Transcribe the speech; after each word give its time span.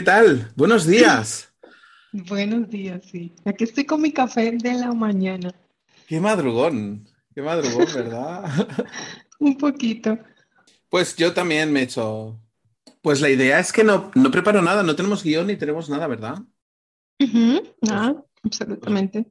¿Qué 0.00 0.04
tal? 0.06 0.50
Buenos 0.56 0.86
días. 0.86 1.52
Buenos 2.12 2.68
días, 2.70 3.04
sí. 3.10 3.32
Aquí 3.44 3.64
estoy 3.64 3.84
con 3.84 4.00
mi 4.02 4.12
café 4.12 4.52
de 4.52 4.74
la 4.74 4.92
mañana. 4.92 5.52
Qué 6.06 6.20
madrugón, 6.20 7.08
qué 7.34 7.40
madrugón, 7.42 7.92
¿verdad? 7.92 8.44
Un 9.40 9.56
poquito. 9.56 10.18
Pues 10.88 11.16
yo 11.16 11.32
también 11.34 11.72
me 11.72 11.80
he 11.80 11.82
hecho. 11.84 12.40
Pues 13.02 13.20
la 13.20 13.30
idea 13.30 13.60
es 13.60 13.72
que 13.72 13.84
no, 13.84 14.10
no 14.14 14.30
preparo 14.30 14.62
nada, 14.62 14.82
no 14.82 14.96
tenemos 14.96 15.22
guion 15.24 15.46
ni 15.48 15.56
tenemos 15.56 15.90
nada, 15.90 16.06
¿verdad? 16.08 16.38
Ujú, 17.22 17.62
Nada, 17.82 18.24
absolutamente. 18.42 19.24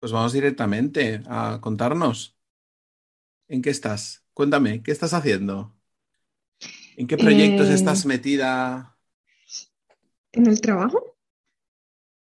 Pues 0.00 0.10
vamos 0.12 0.32
directamente 0.32 1.22
a 1.28 1.60
contarnos. 1.60 2.36
¿En 3.48 3.60
qué 3.62 3.70
estás? 3.70 4.24
Cuéntame, 4.34 4.82
¿qué 4.82 4.90
estás 4.92 5.12
haciendo? 5.14 5.76
¿En 6.96 7.06
qué 7.06 7.16
proyectos 7.18 7.68
Eh, 7.68 7.70
estás 7.70 8.04
metida? 8.06 8.97
¿En 10.38 10.46
el 10.48 10.60
trabajo? 10.60 11.16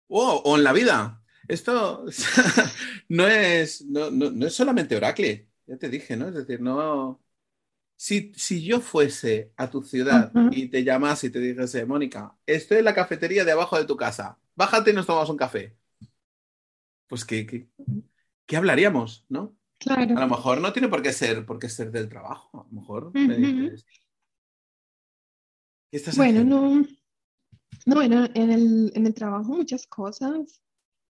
Oh, 0.09 0.43
o 0.45 0.57
en 0.57 0.65
la 0.65 0.73
vida. 0.73 1.23
Esto 1.49 2.05
no 3.09 3.27
es, 3.27 3.85
no, 3.87 4.11
no- 4.11 4.31
no 4.31 4.47
es 4.47 4.55
solamente 4.55 4.97
Oracle, 4.97 5.49
ya 5.67 5.77
te 5.79 5.89
dije, 5.89 6.17
¿no? 6.17 6.29
Es 6.29 6.35
decir, 6.35 6.61
no. 6.61 7.21
Si, 7.97 8.33
si 8.37 8.65
yo 8.65 8.81
fuese 8.81 9.53
a 9.57 9.71
tu 9.71 9.83
ciudad 9.83 10.39
y 10.49 10.69
te 10.69 10.85
llamase 10.85 11.29
y 11.29 11.31
te 11.31 11.41
dijese, 11.41 11.87
Mónica, 11.87 12.37
estoy 12.47 12.79
en 12.79 12.85
la 12.87 12.95
cafetería 12.95 13.45
de 13.45 13.53
abajo 13.53 13.79
de 13.79 13.87
tu 13.87 13.97
casa, 13.97 14.41
bájate 14.57 14.91
y 14.93 14.95
nos 14.95 15.07
tomamos 15.07 15.31
un 15.31 15.39
café. 15.39 15.77
Pues 17.09 17.25
¿qué, 17.25 17.47
qué, 17.47 17.69
qué 18.47 18.57
hablaríamos, 18.57 19.27
no? 19.29 19.57
Claro. 19.79 20.17
A 20.17 20.23
lo 20.23 20.29
mejor 20.29 20.61
no 20.61 20.73
tiene 20.75 20.89
por 20.89 21.03
qué 21.03 21.13
ser, 21.15 21.47
por 21.47 21.59
qué 21.59 21.69
ser 21.71 21.91
del 21.93 22.09
trabajo. 22.09 22.61
A 22.61 22.65
lo 22.75 22.81
mejor 22.83 23.17
me 23.25 23.37
dices, 23.37 23.87
¿qué 25.91 25.97
estás 25.97 26.19
Bueno, 26.19 26.45
haciendo? 26.45 26.45
no, 26.45 26.87
no, 27.85 28.03
en 28.03 28.13
el, 28.13 28.93
en 28.95 29.07
el, 29.07 29.15
trabajo 29.15 29.53
muchas 29.53 29.87
cosas, 29.87 30.63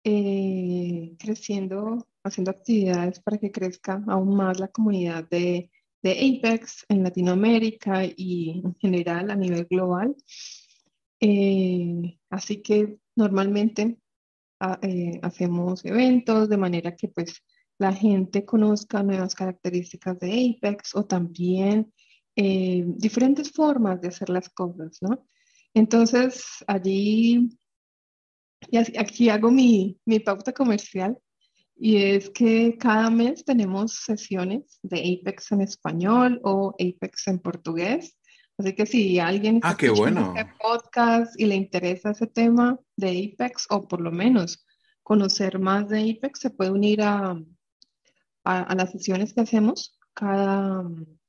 eh, 0.04 1.14
creciendo, 1.18 2.06
haciendo 2.24 2.50
actividades 2.50 3.20
para 3.20 3.38
que 3.38 3.50
crezca 3.52 4.02
aún 4.08 4.36
más 4.36 4.58
la 4.60 4.68
comunidad 4.68 5.28
de, 5.28 5.70
de 6.02 6.38
Apex 6.42 6.84
en 6.88 7.02
Latinoamérica 7.02 8.04
y 8.04 8.62
en 8.64 8.74
general 8.76 9.30
a 9.30 9.36
nivel 9.36 9.66
global. 9.66 10.16
Eh, 11.20 12.18
así 12.30 12.60
que 12.62 12.98
normalmente 13.16 13.98
ha- 14.60 14.78
eh, 14.82 15.20
hacemos 15.22 15.84
eventos 15.84 16.48
de 16.48 16.56
manera 16.56 16.96
que 16.96 17.08
pues 17.08 17.42
la 17.78 17.92
gente 17.92 18.44
conozca 18.44 19.02
nuevas 19.02 19.34
características 19.34 20.18
de 20.18 20.56
Apex 20.58 20.94
o 20.94 21.04
también 21.06 21.92
diferentes 22.36 23.52
formas 23.52 24.00
de 24.00 24.08
hacer 24.08 24.28
las 24.28 24.48
cosas, 24.48 24.98
¿no? 25.00 25.24
Entonces 25.74 26.44
allí, 26.66 27.48
y 28.70 28.76
aquí 28.98 29.28
hago 29.28 29.50
mi, 29.50 29.98
mi 30.06 30.20
pauta 30.20 30.52
comercial 30.52 31.18
y 31.76 31.96
es 31.96 32.30
que 32.30 32.76
cada 32.78 33.10
mes 33.10 33.44
tenemos 33.44 33.92
sesiones 33.94 34.78
de 34.82 35.18
Apex 35.20 35.50
en 35.52 35.60
español 35.62 36.40
o 36.44 36.74
Apex 36.78 37.26
en 37.28 37.40
portugués. 37.40 38.16
Así 38.56 38.72
que 38.74 38.86
si 38.86 39.18
alguien 39.18 39.58
Ah, 39.64 39.76
qué 39.76 39.90
bueno. 39.90 40.32
este 40.36 40.52
podcast 40.60 41.38
y 41.40 41.46
le 41.46 41.56
interesa 41.56 42.12
ese 42.12 42.28
tema 42.28 42.78
de 42.96 43.32
Apex 43.34 43.66
o 43.70 43.88
por 43.88 44.00
lo 44.00 44.12
menos 44.12 44.64
conocer 45.02 45.58
más 45.58 45.88
de 45.88 46.12
Apex, 46.12 46.38
se 46.38 46.50
puede 46.50 46.70
unir 46.70 47.02
a, 47.02 47.32
a- 48.44 48.62
a 48.62 48.74
las 48.76 48.92
sesiones 48.92 49.34
que 49.34 49.40
hacemos 49.40 49.98
cada, 50.14 50.84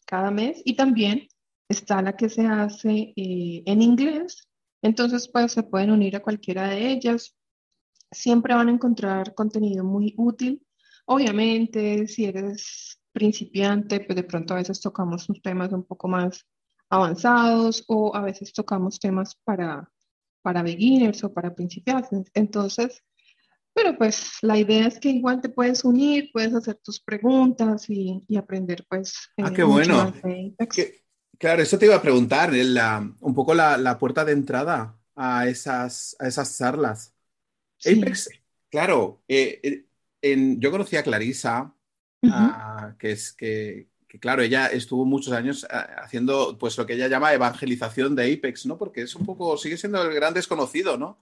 cada 0.06 0.30
mes 0.30 0.62
y 0.64 0.76
también 0.76 1.28
está 1.70 2.02
la 2.02 2.16
que 2.16 2.30
se 2.30 2.46
hace 2.46 3.14
eh, 3.16 3.64
en 3.66 3.82
inglés. 3.82 4.48
Entonces, 4.82 5.28
pues 5.28 5.52
se 5.54 5.64
pueden 5.64 5.92
unir 5.92 6.16
a 6.16 6.22
cualquiera 6.22 6.70
de 6.70 6.92
ellas 6.92 7.36
siempre 8.12 8.54
van 8.56 8.70
a 8.70 8.72
encontrar 8.72 9.34
contenido 9.34 9.84
muy 9.84 10.14
útil. 10.18 10.66
Obviamente, 11.06 12.08
si 12.08 12.26
eres 12.26 13.00
principiante, 13.12 14.00
pues 14.02 14.16
de 14.16 14.24
pronto 14.24 14.54
a 14.54 14.58
veces 14.58 14.80
tocamos 14.82 15.30
unos 15.30 15.42
temas 15.42 15.72
un 15.72 15.84
poco 15.84 16.08
más 16.08 16.46
avanzados 16.90 17.84
o 17.88 18.16
a 18.16 18.22
veces 18.22 18.54
tocamos 18.54 19.00
temas 19.00 19.36
para, 19.44 19.90
para 20.42 20.64
beginners 20.64 21.24
o 21.24 21.34
para 21.34 21.54
principiantes. 21.54 22.32
Entonces, 22.34 23.04
pero 23.74 23.98
pues 23.98 24.34
la 24.42 24.58
idea 24.58 24.88
es 24.88 25.00
que 25.00 25.10
igual 25.10 25.42
te 25.42 25.50
puedes 25.50 25.84
unir, 25.84 26.30
puedes 26.32 26.54
hacer 26.54 26.76
tus 26.84 27.02
preguntas 27.02 27.90
y, 27.90 28.24
y 28.28 28.38
aprender 28.38 28.86
pues 28.90 29.14
Ah, 29.38 29.50
eh, 29.50 29.54
qué 29.54 29.64
bueno. 29.64 30.14
Que- 30.74 31.05
claro, 31.40 31.62
eso 31.62 31.78
te 31.78 31.86
iba 31.86 31.96
a 31.96 32.02
preguntar, 32.02 32.54
la- 32.54 33.00
un 33.22 33.36
poco 33.36 33.54
la, 33.54 33.78
la 33.78 33.98
puerta 33.98 34.26
de 34.26 34.34
entrada 34.34 34.98
a 35.16 35.48
esas, 35.48 36.16
a 36.20 36.28
esas 36.28 36.58
charlas. 36.58 37.14
Sí. 37.78 38.02
Apex, 38.02 38.30
claro, 38.70 39.24
eh, 39.28 39.60
eh, 39.64 39.86
en- 40.22 40.60
yo 40.62 40.72
conocí 40.72 40.98
a 40.98 41.04
Clarisa, 41.04 41.76
ah, 42.28 42.96
que 43.00 43.12
es 43.12 43.34
que, 43.34 43.90
que, 44.08 44.20
claro, 44.20 44.42
ella 44.44 44.68
estuvo 44.68 45.06
muchos 45.06 45.34
años 45.34 45.66
ah, 45.70 45.88
haciendo 46.04 46.58
pues 46.58 46.78
lo 46.78 46.86
que 46.86 46.94
ella 46.94 47.08
llama 47.08 47.34
evangelización 47.34 48.16
de 48.16 48.34
Apex, 48.34 48.66
¿no? 48.66 48.78
Porque 48.78 49.02
es 49.04 49.16
un 49.16 49.26
poco, 49.26 49.58
sigue 49.58 49.78
siendo 49.78 50.02
el 50.04 50.14
gran 50.16 50.34
desconocido, 50.34 50.98
¿no? 50.98 51.20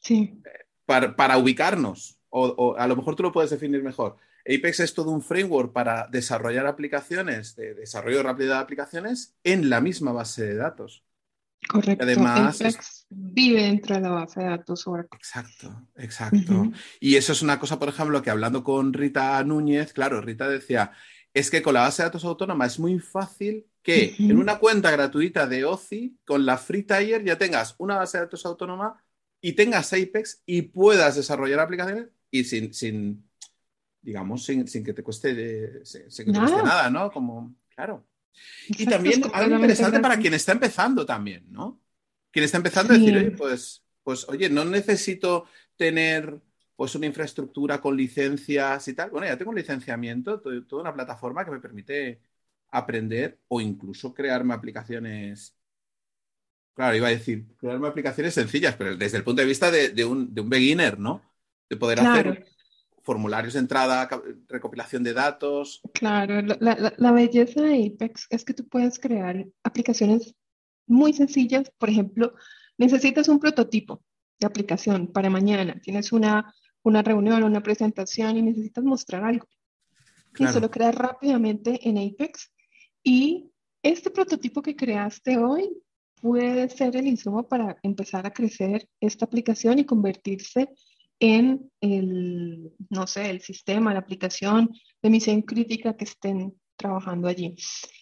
Sí, 0.00 0.42
Para, 0.84 1.14
para 1.16 1.38
ubicarnos, 1.38 2.18
o, 2.30 2.46
o 2.48 2.76
a 2.76 2.86
lo 2.86 2.96
mejor 2.96 3.14
tú 3.16 3.22
lo 3.22 3.32
puedes 3.32 3.50
definir 3.50 3.82
mejor. 3.82 4.16
Apex 4.46 4.80
es 4.80 4.94
todo 4.94 5.10
un 5.10 5.22
framework 5.22 5.72
para 5.72 6.08
desarrollar 6.08 6.66
aplicaciones, 6.66 7.54
de 7.56 7.74
desarrollo 7.74 8.22
rápido 8.22 8.50
de 8.54 8.60
aplicaciones 8.60 9.36
en 9.44 9.70
la 9.70 9.80
misma 9.80 10.12
base 10.12 10.44
de 10.44 10.54
datos. 10.56 11.04
correcto. 11.68 12.04
además 12.04 12.60
Apex 12.60 13.06
vive 13.08 13.62
dentro 13.62 13.94
de 13.94 14.00
la 14.02 14.10
base 14.10 14.40
de 14.40 14.46
datos 14.46 14.86
Oracle. 14.86 15.16
Exacto, 15.16 15.88
exacto. 15.96 16.72
Y 17.00 17.16
eso 17.16 17.32
es 17.32 17.42
una 17.42 17.58
cosa, 17.58 17.78
por 17.78 17.88
ejemplo, 17.88 18.22
que 18.22 18.30
hablando 18.30 18.64
con 18.64 18.92
Rita 18.92 19.42
Núñez, 19.44 19.92
claro, 19.92 20.20
Rita 20.20 20.48
decía, 20.48 20.92
es 21.34 21.50
que 21.50 21.62
con 21.62 21.74
la 21.74 21.82
base 21.82 22.02
de 22.02 22.08
datos 22.08 22.24
autónoma 22.24 22.66
es 22.66 22.78
muy 22.78 22.98
fácil 22.98 23.66
que 23.82 24.14
en 24.18 24.38
una 24.38 24.58
cuenta 24.58 24.90
gratuita 24.90 25.46
de 25.46 25.64
OCI, 25.64 26.18
con 26.24 26.46
la 26.46 26.56
Free 26.56 26.84
Tier, 26.84 27.24
ya 27.24 27.36
tengas 27.36 27.74
una 27.78 27.96
base 27.96 28.18
de 28.18 28.24
datos 28.24 28.46
autónoma 28.46 29.02
y 29.40 29.54
tengas 29.54 29.92
Apex 29.92 30.42
y 30.46 30.62
puedas 30.62 31.16
desarrollar 31.16 31.60
aplicaciones 31.60 32.08
y 32.30 32.44
sin, 32.44 32.72
sin 32.72 33.28
digamos, 34.02 34.44
sin, 34.44 34.68
sin 34.68 34.84
que 34.84 34.92
te 34.94 35.02
cueste, 35.02 35.30
eh, 35.80 35.86
sin, 35.86 36.10
sin 36.10 36.26
que 36.26 36.32
te 36.32 36.40
cueste 36.40 36.62
Nada. 36.62 36.90
¿no? 36.90 37.10
Como, 37.12 37.54
claro. 37.74 38.06
Y 38.76 38.86
también 38.88 39.28
algo 39.32 39.52
interesante 39.52 40.00
para 40.00 40.18
quien 40.18 40.34
está 40.34 40.52
empezando 40.52 41.06
también, 41.06 41.46
¿no? 41.52 41.80
Quien 42.30 42.44
está 42.44 42.56
empezando 42.58 42.92
a 42.94 42.96
decir, 42.98 43.16
oye, 43.16 43.30
pues, 43.32 43.84
pues, 44.02 44.28
oye, 44.28 44.48
no 44.50 44.64
necesito 44.64 45.46
tener 45.76 46.40
pues 46.76 46.94
una 46.94 47.06
infraestructura 47.06 47.80
con 47.80 47.96
licencias 47.96 48.88
y 48.88 48.94
tal. 48.94 49.10
Bueno, 49.10 49.26
ya 49.26 49.36
tengo 49.38 49.50
un 49.50 49.56
licenciamiento, 49.58 50.40
to- 50.40 50.64
toda 50.66 50.82
una 50.82 50.94
plataforma 50.94 51.44
que 51.44 51.50
me 51.52 51.60
permite 51.60 52.20
aprender 52.70 53.40
o 53.48 53.60
incluso 53.60 54.14
crearme 54.14 54.54
aplicaciones. 54.54 55.56
Claro, 56.74 56.96
iba 56.96 57.08
a 57.08 57.10
decir, 57.10 57.46
crearme 57.58 57.88
aplicaciones 57.88 58.32
sencillas, 58.34 58.76
pero 58.76 58.96
desde 58.96 59.18
el 59.18 59.24
punto 59.24 59.42
de 59.42 59.48
vista 59.48 59.70
de, 59.70 59.90
de 59.90 60.04
un, 60.06 60.32
de 60.34 60.40
un 60.40 60.48
beginner, 60.48 60.98
¿no? 60.98 61.22
De 61.68 61.76
poder 61.76 62.00
Claro, 62.00 62.34
hacer 62.34 62.46
formularios 63.02 63.54
de 63.54 63.60
entrada, 63.60 64.08
recopilación 64.48 65.02
de 65.02 65.12
datos. 65.12 65.80
claro. 65.92 66.40
La, 66.60 66.94
la- 66.96 67.12
belleza 67.12 67.60
de 67.62 67.92
Apex 67.94 68.26
es 68.30 68.44
que 68.44 68.54
tú 68.54 68.66
puedes 68.68 68.98
crear 68.98 69.44
aplicaciones 69.64 70.34
muy 70.86 71.12
sencillas. 71.12 71.70
Por 71.78 71.90
ejemplo, 71.90 72.34
necesitas 72.78 73.28
un 73.28 73.38
prototipo 73.40 74.02
de 74.38 74.46
aplicación 74.46 75.08
para 75.08 75.30
mañana. 75.30 75.80
Tienes 75.82 76.12
una, 76.12 76.54
una 76.82 77.02
reunión, 77.02 77.42
una 77.42 77.62
presentación 77.62 78.36
y 78.36 78.42
necesitas 78.42 78.84
mostrar 78.84 79.24
algo. 79.24 79.46
Y 80.38 80.44
eso 80.44 80.52
Claro. 80.54 80.60
lo 80.60 80.70
creas 80.70 80.94
rápidamente 80.94 81.88
en 81.88 81.98
Apex. 81.98 82.52
Y 83.02 83.50
este 83.82 84.10
prototipo 84.10 84.62
que 84.62 84.76
creaste 84.76 85.38
hoy 85.38 85.70
puede 86.20 86.68
ser 86.70 86.94
el 86.96 87.06
insumo 87.08 87.48
para 87.48 87.76
empezar 87.82 88.26
a 88.26 88.32
crecer 88.32 88.88
esta 89.00 89.24
aplicación 89.24 89.80
y 89.80 89.84
convertirse 89.84 90.68
en 91.22 91.70
el, 91.80 92.72
no 92.90 93.06
sé, 93.06 93.30
el 93.30 93.40
sistema, 93.40 93.92
la 93.92 94.00
aplicación 94.00 94.70
de 95.00 95.08
misión 95.08 95.42
crítica 95.42 95.96
que 95.96 96.04
estén 96.04 96.52
trabajando 96.74 97.28
allí. 97.28 97.54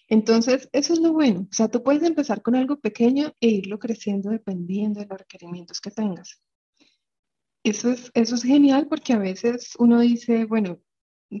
Entonces, 0.07 0.67
eso 0.71 0.93
es 0.93 0.99
lo 0.99 1.13
bueno. 1.13 1.41
O 1.41 1.53
sea, 1.53 1.67
tú 1.67 1.83
puedes 1.83 2.01
empezar 2.01 2.41
con 2.41 2.55
algo 2.55 2.79
pequeño 2.79 3.31
e 3.39 3.47
irlo 3.47 3.77
creciendo 3.77 4.31
dependiendo 4.31 4.99
de 4.99 5.05
los 5.05 5.19
requerimientos 5.19 5.79
que 5.79 5.91
tengas. 5.91 6.41
Eso 7.63 7.91
es, 7.91 8.09
eso 8.15 8.33
es 8.33 8.41
genial 8.41 8.87
porque 8.87 9.13
a 9.13 9.19
veces 9.19 9.73
uno 9.77 9.99
dice, 9.99 10.45
bueno, 10.45 10.79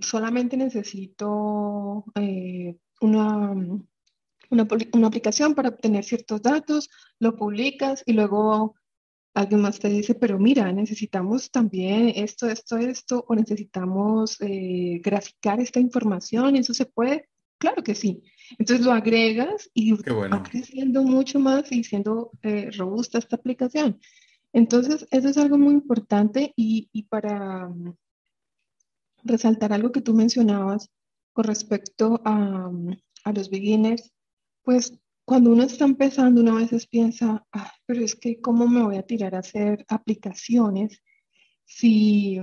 solamente 0.01 0.57
necesito 0.57 2.05
eh, 2.13 2.77
una, 3.01 3.55
una, 4.51 5.07
aplicación 5.07 5.55
para 5.55 5.69
obtener 5.69 6.03
ciertos 6.03 6.43
datos, 6.43 6.91
lo 7.17 7.35
publicas 7.35 8.03
y 8.05 8.13
luego 8.13 8.75
alguien 9.33 9.61
más 9.61 9.79
te 9.79 9.89
dice, 9.89 10.15
pero 10.15 10.37
mira, 10.39 10.71
necesitamos 10.71 11.51
también 11.51 12.11
esto, 12.15 12.49
esto, 12.49 12.77
esto, 12.77 13.25
o 13.27 13.35
necesitamos 13.35 14.37
eh, 14.41 14.99
graficar 15.03 15.59
esta 15.59 15.79
información, 15.79 16.55
¿eso 16.55 16.73
se 16.73 16.85
puede? 16.85 17.29
Claro 17.57 17.83
que 17.83 17.95
sí. 17.95 18.23
Entonces 18.57 18.85
lo 18.85 18.91
agregas 18.91 19.69
y 19.73 19.95
Qué 19.97 20.11
va 20.11 20.17
bueno. 20.17 20.43
creciendo 20.43 21.03
mucho 21.03 21.39
más 21.39 21.71
y 21.71 21.83
siendo 21.83 22.31
eh, 22.41 22.69
robusta 22.71 23.19
esta 23.19 23.35
aplicación. 23.35 23.99
Entonces, 24.53 25.07
eso 25.11 25.29
es 25.29 25.37
algo 25.37 25.57
muy 25.57 25.73
importante 25.73 26.53
y, 26.57 26.89
y 26.91 27.03
para 27.03 27.69
mm, 27.69 27.95
resaltar 29.23 29.71
algo 29.71 29.91
que 29.91 30.01
tú 30.01 30.13
mencionabas 30.13 30.89
con 31.33 31.45
respecto 31.45 32.21
a, 32.25 32.69
mm, 32.69 32.97
a 33.23 33.31
los 33.31 33.49
beginners, 33.49 34.11
pues 34.63 34.99
cuando 35.31 35.51
uno 35.51 35.63
está 35.63 35.85
empezando, 35.85 36.41
uno 36.41 36.57
a 36.57 36.59
veces 36.59 36.87
piensa, 36.87 37.47
ah, 37.53 37.71
pero 37.85 38.03
es 38.03 38.17
que 38.17 38.41
¿cómo 38.41 38.67
me 38.67 38.83
voy 38.83 38.97
a 38.97 39.03
tirar 39.03 39.33
a 39.33 39.39
hacer 39.39 39.85
aplicaciones 39.87 41.01
si, 41.63 42.37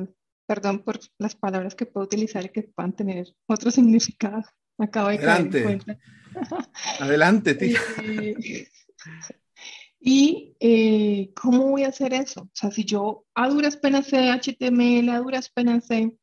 perdón 0.47 0.83
por 0.83 0.99
las 1.19 1.37
palabras 1.37 1.75
que 1.75 1.85
puedo 1.85 2.07
utilizar 2.07 2.47
y 2.47 2.49
que 2.49 2.63
puedan 2.63 2.97
tener 2.97 3.27
otro 3.47 3.71
significado? 3.71 4.43
acabo 4.79 5.11
de 5.11 5.17
Adelante. 5.17 5.63
caer 5.63 5.71
en 5.75 5.83
cuenta. 5.85 6.03
Adelante, 7.01 7.55
tío. 7.57 7.79
Eh, 8.03 8.67
y 10.01 10.57
eh, 10.59 11.31
¿cómo 11.35 11.69
voy 11.69 11.83
a 11.83 11.89
hacer 11.89 12.15
eso? 12.15 12.41
O 12.41 12.51
sea, 12.55 12.71
si 12.71 12.87
yo 12.87 13.27
a 13.35 13.51
duras 13.51 13.77
penas 13.77 14.07
sé 14.07 14.31
HTML, 14.31 15.11
a 15.11 15.19
duras 15.19 15.51
penas 15.51 15.85
sé 15.89 16.17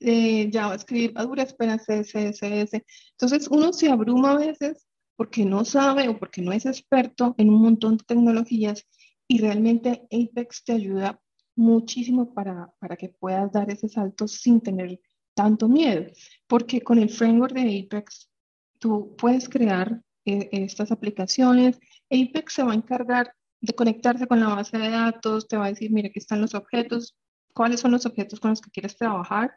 eh, 0.00 0.48
JavaScript, 0.50 1.18
a 1.18 1.24
duras 1.24 1.52
penas 1.52 1.84
sé 1.84 2.04
CSS, 2.04 2.82
entonces 3.10 3.48
uno 3.48 3.74
se 3.74 3.90
abruma 3.90 4.32
a 4.32 4.38
veces 4.38 4.87
porque 5.18 5.44
no 5.44 5.64
sabe 5.64 6.08
o 6.08 6.16
porque 6.16 6.40
no 6.40 6.52
es 6.52 6.64
experto 6.64 7.34
en 7.38 7.50
un 7.50 7.60
montón 7.60 7.96
de 7.96 8.04
tecnologías 8.04 8.86
y 9.26 9.40
realmente 9.40 10.06
Apex 10.12 10.62
te 10.62 10.74
ayuda 10.74 11.20
muchísimo 11.56 12.32
para, 12.32 12.72
para 12.78 12.96
que 12.96 13.08
puedas 13.08 13.50
dar 13.50 13.68
ese 13.68 13.88
salto 13.88 14.28
sin 14.28 14.60
tener 14.60 15.00
tanto 15.34 15.68
miedo, 15.68 16.06
porque 16.46 16.82
con 16.82 17.00
el 17.00 17.10
framework 17.10 17.52
de 17.52 17.80
Apex 17.84 18.30
tú 18.78 19.16
puedes 19.16 19.48
crear 19.48 20.00
eh, 20.24 20.50
estas 20.52 20.92
aplicaciones. 20.92 21.80
Apex 22.10 22.52
se 22.52 22.62
va 22.62 22.70
a 22.70 22.76
encargar 22.76 23.34
de 23.60 23.72
conectarse 23.72 24.28
con 24.28 24.38
la 24.38 24.54
base 24.54 24.78
de 24.78 24.90
datos, 24.90 25.48
te 25.48 25.56
va 25.56 25.66
a 25.66 25.70
decir, 25.70 25.90
mira, 25.90 26.10
aquí 26.10 26.20
están 26.20 26.40
los 26.40 26.54
objetos, 26.54 27.16
cuáles 27.54 27.80
son 27.80 27.90
los 27.90 28.06
objetos 28.06 28.38
con 28.38 28.50
los 28.50 28.60
que 28.60 28.70
quieres 28.70 28.96
trabajar, 28.96 29.52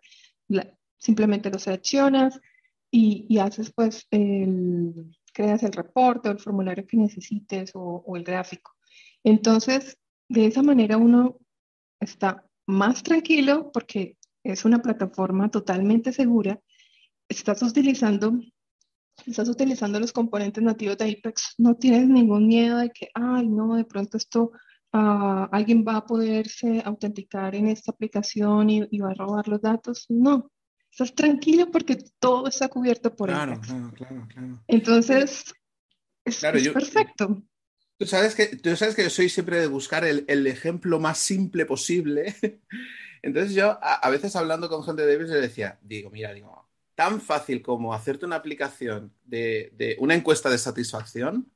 simplemente 0.97 1.51
los 1.51 1.61
seleccionas 1.61 2.39
y, 2.89 3.27
y, 3.29 3.37
haces 3.37 3.71
pues 3.71 4.07
el, 4.09 5.15
creas 5.33 5.63
el 5.63 5.73
reporte 5.73 6.29
o 6.29 6.31
el 6.31 6.39
formulario 6.39 6.85
que 6.87 6.97
necesites 6.97 7.71
o, 7.73 8.03
el 8.15 8.23
gráfico. 8.23 8.71
Entonces, 9.23 9.97
de 10.29 10.45
esa 10.45 10.63
manera 10.63 10.97
uno 10.97 11.37
está 11.99 12.45
más 12.67 13.03
tranquilo 13.03 13.71
porque 13.71 14.17
es 14.43 14.65
una 14.65 14.81
plataforma 14.81 15.49
totalmente 15.49 16.11
segura. 16.11 16.59
Estás 17.29 17.61
utilizando, 17.61 18.39
estás 19.25 19.49
utilizando 19.49 19.99
los 19.99 20.11
componentes 20.11 20.63
nativos 20.63 20.97
de 20.97 21.11
Apex. 21.11 21.55
No 21.57 21.75
tienes 21.75 22.07
ningún 22.07 22.47
miedo 22.47 22.77
de 22.77 22.89
que, 22.89 23.09
ay, 23.13 23.47
no, 23.47 23.75
de 23.75 23.85
pronto 23.85 24.17
esto, 24.17 24.51
uh, 24.93 25.47
alguien 25.51 25.85
va 25.87 25.97
a 25.97 26.05
poderse 26.05 26.81
autenticar 26.83 27.55
en 27.55 27.67
esta 27.67 27.91
aplicación 27.91 28.69
y, 28.69 28.87
y, 28.89 28.99
va 28.99 29.11
a 29.11 29.15
robar 29.15 29.47
los 29.47 29.61
datos. 29.61 30.05
No, 30.09 30.51
estás 30.91 31.15
tranquilo 31.15 31.71
porque 31.71 31.97
todo 32.19 32.47
está 32.47 32.67
cubierto 32.67 33.15
por 33.15 33.29
claro. 33.29 33.59
Claro, 33.61 33.91
claro, 33.95 34.27
claro. 34.33 34.59
Entonces, 34.67 35.45
es, 36.25 36.39
Claro, 36.39 36.57
es 36.57 36.63
yo- 36.65 36.73
perfecto. 36.73 37.43
Tú 37.97 38.07
sabes 38.07 38.33
que, 38.33 38.47
tú 38.57 38.75
sabes 38.75 38.95
que 38.95 39.03
yo 39.03 39.09
soy 39.11 39.29
siempre 39.29 39.59
de 39.59 39.67
buscar 39.67 40.03
el, 40.05 40.25
el 40.27 40.47
ejemplo 40.47 40.99
más 40.99 41.19
simple 41.19 41.65
posible. 41.67 42.35
Entonces 43.21 43.53
yo 43.53 43.71
a, 43.81 43.95
a 43.95 44.09
veces 44.09 44.35
hablando 44.35 44.69
con 44.69 44.83
gente 44.83 45.03
de 45.05 45.13
Davis 45.15 45.29
le 45.29 45.41
decía, 45.41 45.79
digo, 45.83 46.09
mira, 46.09 46.33
digo, 46.33 46.67
tan 46.95 47.21
fácil 47.21 47.61
como 47.61 47.93
hacerte 47.93 48.25
una 48.25 48.38
aplicación 48.38 49.13
de, 49.25 49.71
de 49.75 49.97
una 49.99 50.15
encuesta 50.15 50.49
de 50.49 50.57
satisfacción, 50.57 51.51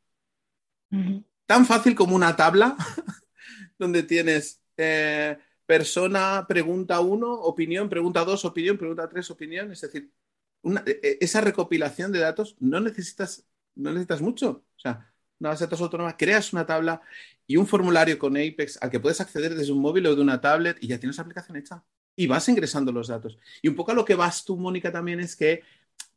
tan 1.46 1.66
fácil 1.66 1.96
como 1.96 2.16
una 2.16 2.36
tabla 2.36 2.76
donde 3.80 4.04
tienes 4.04 4.62
eh, 4.78 5.38
persona, 5.66 6.46
pregunta 6.48 7.00
uno, 7.00 7.34
opinión, 7.34 7.90
pregunta 7.90 8.24
dos, 8.26 8.46
opinión, 8.46 8.78
pregunta 8.78 9.10
tres, 9.10 9.30
opinión. 9.32 9.72
Es 9.72 9.82
decir, 9.82 10.12
una- 10.62 10.84
e- 10.86 11.00
e- 11.04 11.18
esa 11.22 11.42
recopilación 11.42 12.12
de 12.12 12.20
datos 12.20 12.56
no 12.60 12.80
necesitas, 12.80 13.46
no 13.76 13.92
necesitas 13.92 14.22
mucho. 14.22 14.66
O 14.76 14.80
sea, 14.80 15.14
una 15.40 15.50
base 15.50 15.64
de 15.64 15.68
datos 15.68 15.82
autónoma, 15.82 16.16
creas 16.18 16.54
una 16.54 16.66
tabla 16.66 17.02
y 17.48 17.58
un 17.58 17.68
formulario 17.68 18.18
con 18.18 18.38
Apex 18.38 18.78
al 18.82 18.90
que 18.90 19.00
puedes 19.00 19.22
acceder 19.22 19.56
desde 19.56 19.72
un 19.74 19.80
móvil 19.80 20.08
o 20.08 20.16
de 20.16 20.22
una 20.22 20.40
tablet 20.42 20.78
y 20.82 20.88
ya 20.88 21.00
tienes 21.00 21.18
la 21.18 21.24
aplicación 21.24 21.58
hecha. 21.58 21.84
Y 22.16 22.28
vas 22.28 22.48
ingresando 22.48 22.92
los 22.94 23.08
datos. 23.10 23.38
Y 23.62 23.68
un 23.68 23.76
poco 23.76 23.92
a 23.92 23.94
lo 23.96 24.06
que 24.06 24.16
vas 24.16 24.46
tú, 24.46 24.56
Mónica, 24.58 24.92
también 24.92 25.20
es 25.20 25.36
que, 25.36 25.64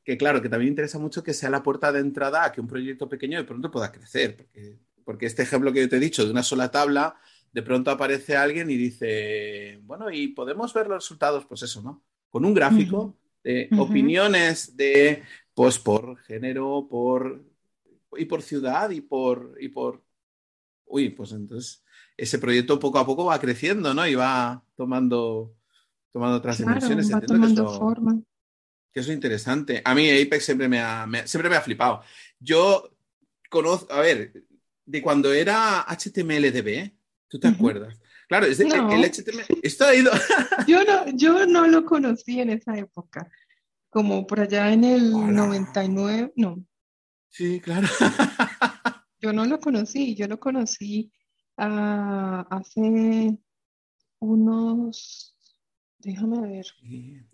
que 0.05 0.17
claro, 0.17 0.41
que 0.41 0.49
también 0.49 0.71
interesa 0.71 0.99
mucho 0.99 1.23
que 1.23 1.35
sea 1.35 1.51
la 1.51 1.62
puerta 1.62 1.93
de 1.93 2.01
entrada 2.01 2.44
a 2.44 2.53
que 2.53 2.61
un 2.61 2.69
proyecto 2.69 3.09
pequeño 3.09 3.39
de 3.39 3.44
pronto 3.44 3.71
pueda 3.71 3.91
crecer. 3.93 4.37
Porque, 4.37 4.79
porque 5.05 5.27
este 5.27 5.43
ejemplo 5.43 5.73
que 5.73 5.81
yo 5.81 5.89
te 5.89 5.97
he 5.97 6.01
dicho 6.01 6.25
de 6.25 6.31
una 6.31 6.43
sola 6.44 6.71
tabla, 6.71 7.17
de 7.53 7.62
pronto 7.62 7.91
aparece 7.91 8.37
alguien 8.37 8.71
y 8.71 8.77
dice, 8.77 9.81
bueno, 9.85 10.11
y 10.11 10.29
podemos 10.29 10.73
ver 10.75 10.89
los 10.89 10.99
resultados, 11.05 11.47
pues 11.47 11.62
eso, 11.62 11.83
¿no? 11.83 12.05
Con 12.31 12.45
un 12.45 12.55
gráfico 12.55 13.17
de 13.45 13.73
opiniones 13.77 14.77
de, 14.77 15.23
pues 15.55 15.79
por 15.79 16.19
género, 16.19 16.87
por 16.91 17.43
y 18.17 18.25
por 18.27 18.43
ciudad 18.43 18.91
y 18.91 19.00
por 19.00 19.56
y 19.61 19.69
por 19.69 20.03
uy, 20.87 21.11
pues 21.11 21.33
entonces 21.33 21.85
ese 22.17 22.39
proyecto 22.39 22.79
poco 22.81 22.99
a 22.99 23.06
poco 23.06 23.27
va 23.27 23.41
creciendo, 23.41 23.94
¿no? 23.94 24.06
Y 24.06 24.15
va 24.15 24.65
tomando 24.77 25.56
tomando 26.12 26.39
otras 26.39 26.59
Claro, 26.59 26.89
dimensiones. 26.89 27.11
va 27.12 27.21
Entiendo 27.23 27.41
que 27.41 27.47
tomando 27.47 27.65
eso, 27.65 27.67
forma. 27.67 28.21
que 28.93 29.01
eso 29.01 29.11
es 29.11 29.15
interesante. 29.17 29.83
A 29.85 29.94
mí 29.94 30.09
Apex 30.11 30.44
siempre 30.44 30.69
me 30.69 30.81
ha, 30.81 31.06
me- 31.06 31.27
siempre 31.27 31.51
me 31.51 31.56
ha 31.56 31.61
flipado. 31.61 32.03
Yo 32.39 32.97
conozco, 33.51 33.93
a 33.93 34.01
ver, 34.01 34.44
de 34.87 35.03
cuando 35.03 35.33
era 35.33 35.83
HTMLDB, 35.83 36.98
¿tú 37.29 37.39
te 37.39 37.49
acuerdas? 37.49 38.01
Claro, 38.29 38.47
es 38.47 38.59
de- 38.59 38.67
No. 38.67 38.91
el 38.93 39.05
HTML, 39.05 39.45
esto 39.63 39.85
ha 39.85 39.95
ido, 39.95 40.11
Yo 40.69 40.85
no, 40.85 41.09
yo 41.11 41.47
no 41.47 41.67
lo 41.67 41.85
conocí 41.85 42.41
en 42.41 42.51
esa 42.51 42.77
época, 42.77 43.31
como 43.91 44.27
por 44.27 44.41
allá 44.41 44.73
en 44.73 44.85
el 44.85 45.15
Hola. 45.15 45.33
99, 45.33 46.33
no, 46.37 46.63
sí, 47.29 47.61
claro. 47.61 47.87
yo 49.21 49.33
no 49.33 49.45
lo 49.47 49.59
conocí, 49.61 50.15
yo 50.15 50.27
lo 50.29 50.39
conocí 50.39 51.11
ah, 51.57 52.47
hace 52.51 53.37
unos, 54.21 55.37
déjame 55.99 56.41
ver, 56.41 56.67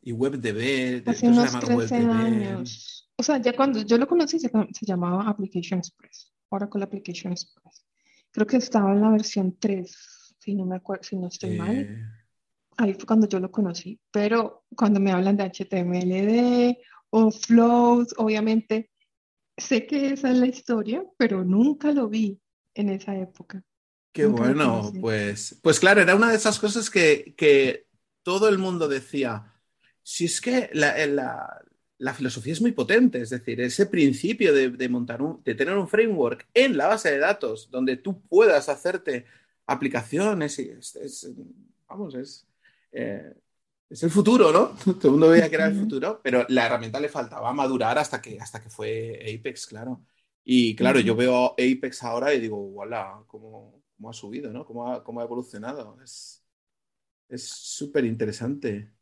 Y, 0.03 0.13
WebDB, 0.13 1.09
hace 1.09 1.29
unos 1.29 1.47
llamaron 1.53 1.79
13 1.79 1.95
WebDB. 1.97 2.11
años. 2.13 3.11
O 3.17 3.23
sea, 3.23 3.39
ya 3.39 3.55
cuando 3.55 3.81
yo 3.83 3.97
lo 3.99 4.07
conocí 4.09 4.39
se, 4.39 4.49
se 4.49 4.87
llamaba 4.87 5.29
Application 5.29 5.79
Express, 5.79 6.33
Oracle 6.51 6.83
Application 6.85 7.33
Express. 7.33 7.85
Creo 8.35 8.49
que 8.49 8.59
estaba 8.59 8.93
en 8.95 9.03
la 9.03 9.11
versión 9.11 9.59
3, 9.61 10.37
si 10.41 10.55
no 10.57 10.67
me 10.67 10.77
acuerdo, 10.77 11.05
si 11.05 11.17
no 11.19 11.29
estoy 11.29 11.53
mal. 11.53 11.89
Eh, 11.89 12.07
Ahí 12.79 12.95
fue 12.95 13.07
cuando 13.07 13.29
yo 13.29 13.41
lo 13.41 13.51
conocí, 13.53 14.01
pero 14.13 14.65
cuando 14.77 15.01
me 15.01 15.13
hablan 15.13 15.37
de 15.37 15.45
HTMLD 15.45 16.79
o 17.11 17.31
flows, 17.33 18.15
obviamente 18.19 18.91
sé 19.57 19.87
que 19.87 20.13
esa 20.13 20.31
es 20.33 20.39
la 20.39 20.47
historia, 20.47 21.05
pero 21.19 21.45
nunca 21.45 21.93
lo 21.93 22.09
vi 22.09 22.41
en 22.75 22.91
esa 22.91 23.17
época. 23.17 23.63
Qué 24.13 24.27
Nunca 24.27 24.37
bueno, 24.37 24.97
pues, 25.01 25.59
pues 25.63 25.81
claro, 25.81 26.01
era 26.01 26.15
una 26.15 26.31
de 26.31 26.37
esas 26.37 26.59
cosas 26.61 26.89
que, 26.89 27.35
que 27.37 27.89
todo 28.23 28.49
el 28.49 28.59
mundo 28.59 28.87
decía, 28.89 29.53
si 30.05 30.27
es 30.27 30.41
que 30.41 30.71
la, 30.73 31.05
la- 31.07 31.61
la 31.99 32.15
filosofía 32.15 32.53
es 32.53 32.61
muy 32.61 32.73
potente, 32.73 33.21
es 33.21 33.31
decir, 33.31 33.61
ese 33.61 33.87
principio 33.87 34.53
de, 34.55 34.71
de 34.71 34.89
montar 34.89 35.23
un, 35.23 35.43
de 35.45 35.55
tener 35.55 35.77
un 35.77 35.89
framework 35.89 36.49
en 36.55 36.77
la 36.77 36.89
base 36.89 37.11
de 37.13 37.19
datos 37.19 37.71
donde 37.71 37.97
tú 37.97 38.21
puedas 38.23 38.69
hacerte 38.69 39.27
aplicaciones 39.67 40.59
y 40.59 40.71
es, 40.71 40.97
es- 40.97 41.31
vamos, 41.89 42.15
es, 42.15 42.47
eh, 42.93 43.35
es 43.89 44.03
el 44.03 44.11
futuro, 44.11 44.53
¿no? 44.53 44.71
Todo 44.99 45.09
el 45.09 45.11
mundo 45.13 45.29
veía 45.31 45.49
que 45.49 45.57
era 45.57 45.67
el 45.67 45.75
futuro, 45.75 46.21
pero 46.23 46.45
la 46.49 46.67
herramienta 46.67 47.01
le 47.01 47.09
faltaba 47.09 47.53
madurar 47.53 47.99
hasta 47.99 48.21
que, 48.21 48.41
hasta 48.41 48.61
que 48.63 48.71
fue 48.71 49.21
Apex, 49.39 49.67
claro. 49.67 50.05
Y 50.45 50.77
claro, 50.77 51.01
yo 51.01 51.17
veo 51.17 51.53
Apex 51.53 52.03
ahora 52.03 52.35
y 52.35 52.41
digo, 52.41 52.57
voilà, 52.71 53.23
cómo, 53.27 53.83
cómo 53.97 54.11
ha 54.11 54.13
subido, 54.13 54.53
¿no? 54.53 54.65
Cómo 54.67 54.91
ha, 54.93 55.03
cómo 55.05 55.21
ha 55.21 55.25
evolucionado. 55.25 55.99
Es 56.03 56.41
es 57.29 57.45
súper 57.49 58.05
interesante, 58.05 58.93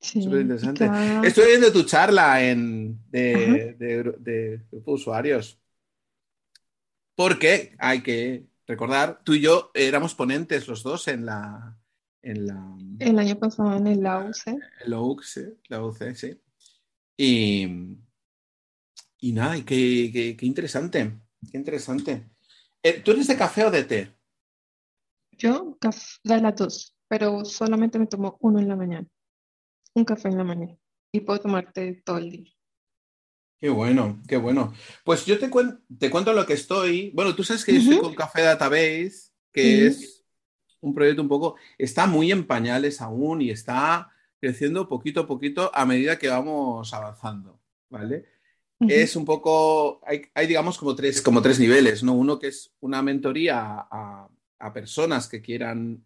Sí, 0.00 0.22
súper 0.22 0.40
interesante. 0.42 0.92
Estoy 1.20 1.46
viendo 1.48 1.72
tu 1.72 1.82
charla 1.84 2.42
en, 2.42 3.00
de, 3.10 3.74
de, 3.78 4.02
de 4.18 4.58
grupo 4.70 4.92
de 4.92 4.94
usuarios, 4.94 5.60
porque 7.14 7.74
hay 7.78 8.02
que 8.02 8.46
recordar, 8.66 9.20
tú 9.24 9.34
y 9.34 9.40
yo 9.40 9.70
éramos 9.74 10.14
ponentes 10.14 10.68
los 10.68 10.82
dos 10.82 11.08
en 11.08 11.26
la, 11.26 11.78
en 12.22 12.46
la, 12.46 12.76
El 13.00 13.18
año 13.18 13.36
pasado 13.36 13.76
en 13.76 13.88
el 13.88 14.06
AUC, 14.06 14.62
en 14.84 14.90
la 14.90 15.00
UC, 15.00 15.58
la 15.68 15.82
UC, 15.84 16.14
sí. 16.14 16.40
Y, 17.16 17.66
y 19.20 19.32
nada, 19.32 19.56
y 19.56 19.62
qué, 19.64 20.10
qué- 20.12 20.36
qué 20.36 20.46
interesante, 20.46 21.12
qué 21.50 21.58
interesante. 21.58 22.30
Eh, 22.82 23.00
¿Tú 23.04 23.12
eres 23.12 23.26
de 23.28 23.36
café 23.36 23.64
o 23.64 23.70
de 23.70 23.84
té? 23.84 24.14
yo 25.32 25.76
de 26.24 26.40
las 26.40 26.56
dos, 26.56 26.96
pero 27.08 27.44
solamente 27.44 27.98
me 27.98 28.06
tomo 28.06 28.36
uno 28.40 28.58
en 28.60 28.68
la 28.68 28.76
mañana, 28.76 29.06
un 30.00 30.04
café 30.04 30.28
en 30.28 30.38
la 30.38 30.44
mañana, 30.44 30.76
y 31.12 31.20
puedo 31.20 31.40
tomarte 31.40 32.02
todo 32.04 32.18
el 32.18 32.30
día. 32.30 32.52
Qué 33.58 33.68
bueno, 33.68 34.22
qué 34.26 34.38
bueno. 34.38 34.72
Pues 35.04 35.26
yo 35.26 35.38
te, 35.38 35.50
cuen- 35.50 35.80
te 35.98 36.08
cuento 36.10 36.32
lo 36.32 36.46
que 36.46 36.54
estoy. 36.54 37.10
Bueno, 37.14 37.34
tú 37.34 37.44
sabes 37.44 37.64
que 37.64 37.74
yo 37.74 37.80
estoy 37.80 37.98
con 37.98 38.14
Café 38.14 38.42
Database, 38.42 39.32
que 39.52 39.62
Sí. 39.62 39.82
es 39.82 40.24
un 40.80 40.94
proyecto 40.94 41.20
un 41.20 41.28
poco, 41.28 41.56
está 41.76 42.06
muy 42.06 42.32
en 42.32 42.46
pañales 42.46 43.02
aún 43.02 43.42
y 43.42 43.50
está 43.50 44.10
creciendo 44.40 44.88
poquito 44.88 45.20
a 45.20 45.26
poquito 45.26 45.70
a 45.74 45.84
medida 45.84 46.18
que 46.18 46.28
vamos 46.28 46.92
avanzando, 46.94 47.60
¿vale? 47.90 48.24
Es 48.80 49.14
un 49.14 49.26
poco, 49.26 50.00
hay, 50.06 50.46
digamos 50.46 50.78
como 50.78 50.94
tres, 50.94 51.20
como 51.20 51.42
tres 51.42 51.60
niveles, 51.60 52.02
¿no? 52.02 52.14
Uno 52.14 52.38
que 52.38 52.46
es 52.48 52.72
una 52.80 53.02
mentoría 53.02 53.86
a, 53.90 54.30
personas 54.72 55.28
que 55.28 55.42
quieran, 55.42 56.02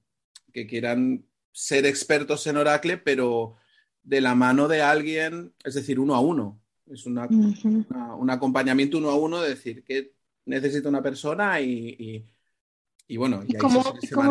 que 0.52 0.66
quieran 0.66 1.24
ser 1.52 1.86
expertos 1.86 2.44
en 2.48 2.56
Oracle, 2.56 2.96
pero 2.98 3.54
de 4.04 4.20
la 4.20 4.34
mano 4.34 4.68
de 4.68 4.82
alguien, 4.82 5.52
es 5.64 5.74
decir, 5.74 5.98
uno 5.98 6.14
a 6.14 6.20
uno. 6.20 6.60
Es 6.86 7.06
una, 7.06 7.26
un 7.26 8.30
acompañamiento 8.30 8.98
uno 8.98 9.10
a 9.10 9.16
uno 9.16 9.40
de 9.40 9.48
decir 9.48 9.82
que 9.82 10.12
necesita 10.44 10.88
una 10.88 11.02
persona 11.02 11.60
y, 11.60 12.26
y, 13.08 13.16
bueno, 13.16 13.42
y, 13.46 13.54
cómo, 13.54 13.82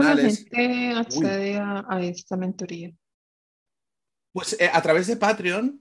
la 0.03 0.15
gente 0.15 0.93
accede 0.95 1.57
a, 1.57 1.99
esta 2.01 2.37
mentoría? 2.37 2.93
Pues 4.31 4.55
eh, 4.59 4.69
a 4.71 4.81
través 4.81 5.07
de 5.07 5.17
Patreon. 5.17 5.79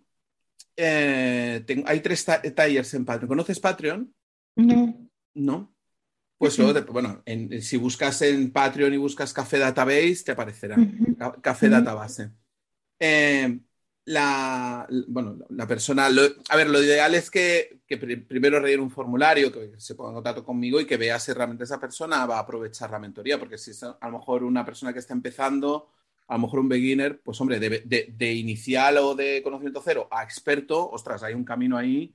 Eh, 0.74 1.64
hay 1.84 2.00
tres 2.00 2.24
talleres 2.24 2.94
en 2.94 3.04
Patreon. 3.04 3.28
¿Conoces 3.28 3.60
Patreon? 3.60 4.14
No. 4.56 5.08
¿No? 5.34 5.74
Pues 6.38 6.58
luego, 6.58 6.92
bueno, 6.92 7.22
si 7.60 7.76
buscas 7.76 8.20
en 8.22 8.50
Patreon 8.50 8.92
y 8.94 8.96
buscas 8.96 9.32
Café 9.32 9.58
Database, 9.58 10.22
te 10.24 10.32
aparecerá. 10.32 10.76
Café 11.40 11.68
Database. 11.68 12.32
Eh, 12.98 13.60
la, 14.04 14.86
bueno, 15.08 15.38
la 15.50 15.66
persona, 15.66 16.06
a 16.06 16.56
ver, 16.56 16.68
lo 16.68 16.82
ideal 16.82 17.14
es 17.14 17.30
que, 17.30 17.80
primero 18.28 18.58
rellene 18.60 18.82
un 18.82 18.90
formulario, 18.90 19.52
que 19.52 19.72
se 19.78 19.94
ponga 19.94 20.10
en 20.10 20.14
contacto 20.16 20.44
conmigo 20.44 20.80
y 20.80 20.86
que 20.86 20.96
vea 20.96 21.18
si 21.20 21.32
realmente 21.32 21.64
esa 21.64 21.78
persona 21.78 22.26
va 22.26 22.38
a 22.38 22.40
aprovechar 22.40 22.90
la 22.90 22.98
mentoría, 22.98 23.38
porque 23.38 23.58
si 23.58 23.70
es 23.70 23.82
a 23.82 23.96
lo 24.02 24.18
mejor 24.18 24.42
una 24.42 24.64
persona 24.64 24.92
que 24.92 24.98
está 24.98 25.14
empezando, 25.14 25.92
a 26.26 26.34
lo 26.34 26.40
mejor 26.40 26.60
un 26.60 26.68
beginner, 26.68 27.20
pues 27.20 27.40
hombre, 27.40 27.60
de, 27.60 28.32
inicial 28.32 28.98
o 28.98 29.14
de 29.14 29.40
conocimiento 29.42 29.82
cero 29.84 30.08
a 30.10 30.24
experto, 30.24 30.90
ostras, 30.90 31.22
hay 31.22 31.34
un 31.34 31.44
camino 31.44 31.76
ahí 31.76 32.14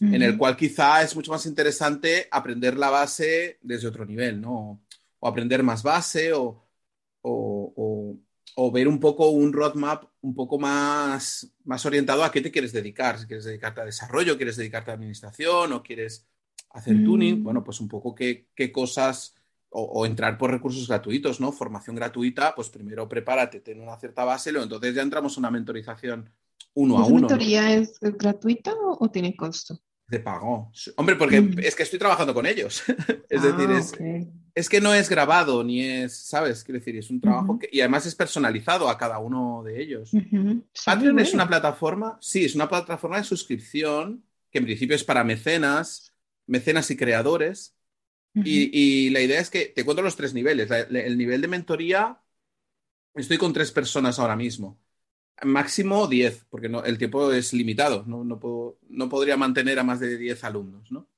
en 0.00 0.22
el 0.22 0.38
cual 0.38 0.56
quizá 0.56 1.02
es 1.02 1.16
mucho 1.16 1.32
más 1.32 1.44
interesante 1.44 2.28
aprender 2.30 2.76
la 2.76 2.88
base 2.88 3.58
desde 3.62 3.88
otro 3.88 4.06
nivel, 4.06 4.40
¿no? 4.40 4.80
O 5.18 5.28
aprender 5.28 5.64
más 5.64 5.82
base 5.82 6.32
o, 6.32 6.64
o 7.22 7.72
o 7.76 7.97
ver 8.72 8.88
un 8.88 8.98
poco 8.98 9.30
un 9.30 9.52
roadmap 9.52 10.04
un 10.20 10.34
poco 10.34 10.58
más, 10.58 11.54
más 11.64 11.86
orientado 11.86 12.24
a 12.24 12.32
qué 12.32 12.40
te 12.40 12.50
quieres 12.50 12.72
dedicar. 12.72 13.18
Si 13.18 13.26
quieres 13.26 13.44
dedicarte 13.44 13.80
a 13.80 13.84
desarrollo, 13.84 14.36
quieres 14.36 14.56
dedicarte 14.56 14.90
a 14.90 14.94
administración 14.94 15.72
o 15.72 15.82
quieres 15.82 16.26
hacer 16.70 17.02
tuning, 17.04 17.40
mm. 17.40 17.44
bueno, 17.44 17.64
pues 17.64 17.80
un 17.80 17.88
poco 17.88 18.14
qué, 18.14 18.46
cosas 18.72 19.34
o, 19.70 20.04
entrar 20.06 20.36
por 20.36 20.50
recursos 20.50 20.88
gratuitos, 20.88 21.40
¿no? 21.40 21.52
Formación 21.52 21.94
gratuita, 21.96 22.54
pues 22.54 22.68
primero 22.68 23.08
prepárate, 23.08 23.60
ten 23.60 23.80
una 23.80 23.96
cierta 23.98 24.24
base, 24.24 24.50
luego 24.50 24.64
entonces 24.64 24.94
ya 24.94 25.02
entramos 25.02 25.36
en 25.36 25.40
una 25.42 25.50
mentorización 25.50 26.30
uno 26.74 26.98
a 26.98 27.06
uno. 27.06 27.14
¿La 27.14 27.20
mentoría 27.20 27.74
es 27.74 27.98
gratuita 28.00 28.74
o, 28.74 29.08
tiene 29.10 29.36
costo? 29.36 29.78
De 30.08 30.20
pago. 30.20 30.72
Hombre, 30.96 31.16
porque 31.16 31.40
mm. 31.40 31.58
es 31.58 31.74
que 31.74 31.82
estoy 31.82 31.98
trabajando 31.98 32.32
con 32.32 32.46
ellos. 32.46 32.82
es 33.28 33.42
decir, 33.42 33.68
ah, 33.68 33.78
es, 33.78 33.92
es 34.54 34.68
que 34.68 34.80
no 34.80 34.94
es 34.94 35.08
grabado 35.08 35.62
ni 35.62 35.82
es, 35.82 36.16
¿sabes? 36.16 36.64
Quiero 36.64 36.78
decir, 36.80 36.96
es 36.96 37.10
un 37.10 37.20
trabajo 37.20 37.58
que, 37.58 37.68
y 37.70 37.80
además 37.80 38.06
es 38.06 38.14
personalizado 38.14 38.88
a 38.88 38.96
cada 38.96 39.18
uno 39.18 39.62
de 39.62 39.82
ellos. 39.82 40.10
Patreon 40.84 41.18
es 41.18 41.34
una 41.34 41.46
plataforma, 41.46 42.18
sí, 42.20 42.44
es 42.44 42.54
una 42.54 42.68
plataforma 42.68 43.18
de 43.18 43.24
suscripción 43.24 44.24
que 44.50 44.58
en 44.58 44.64
principio 44.64 44.96
es 44.96 45.04
para 45.04 45.24
mecenas, 45.24 46.14
mecenas 46.46 46.90
y 46.90 46.96
creadores. 46.96 47.76
y, 48.34 49.10
la 49.10 49.20
idea 49.20 49.40
es 49.40 49.50
que 49.50 49.66
te 49.66 49.84
cuento 49.84 50.02
los 50.02 50.16
tres 50.16 50.32
niveles. 50.32 50.70
el 50.70 51.18
nivel 51.18 51.42
de 51.42 51.48
mentoría, 51.48 52.18
estoy 53.14 53.36
con 53.36 53.52
tres 53.52 53.72
personas 53.72 54.18
ahora 54.18 54.36
mismo. 54.36 54.78
Máximo 55.44 56.06
diez, 56.06 56.44
porque 56.48 56.68
no, 56.68 56.84
el 56.84 56.98
tiempo 56.98 57.32
es 57.32 57.52
limitado. 57.52 58.04
No, 58.06 58.24
no, 58.24 58.38
puedo, 58.38 58.78
no 58.88 59.08
podría 59.08 59.36
mantener 59.36 59.78
a 59.78 59.84
más 59.84 60.00
de 60.00 60.16
diez 60.16 60.44
alumnos, 60.44 60.90
¿no? 60.90 61.08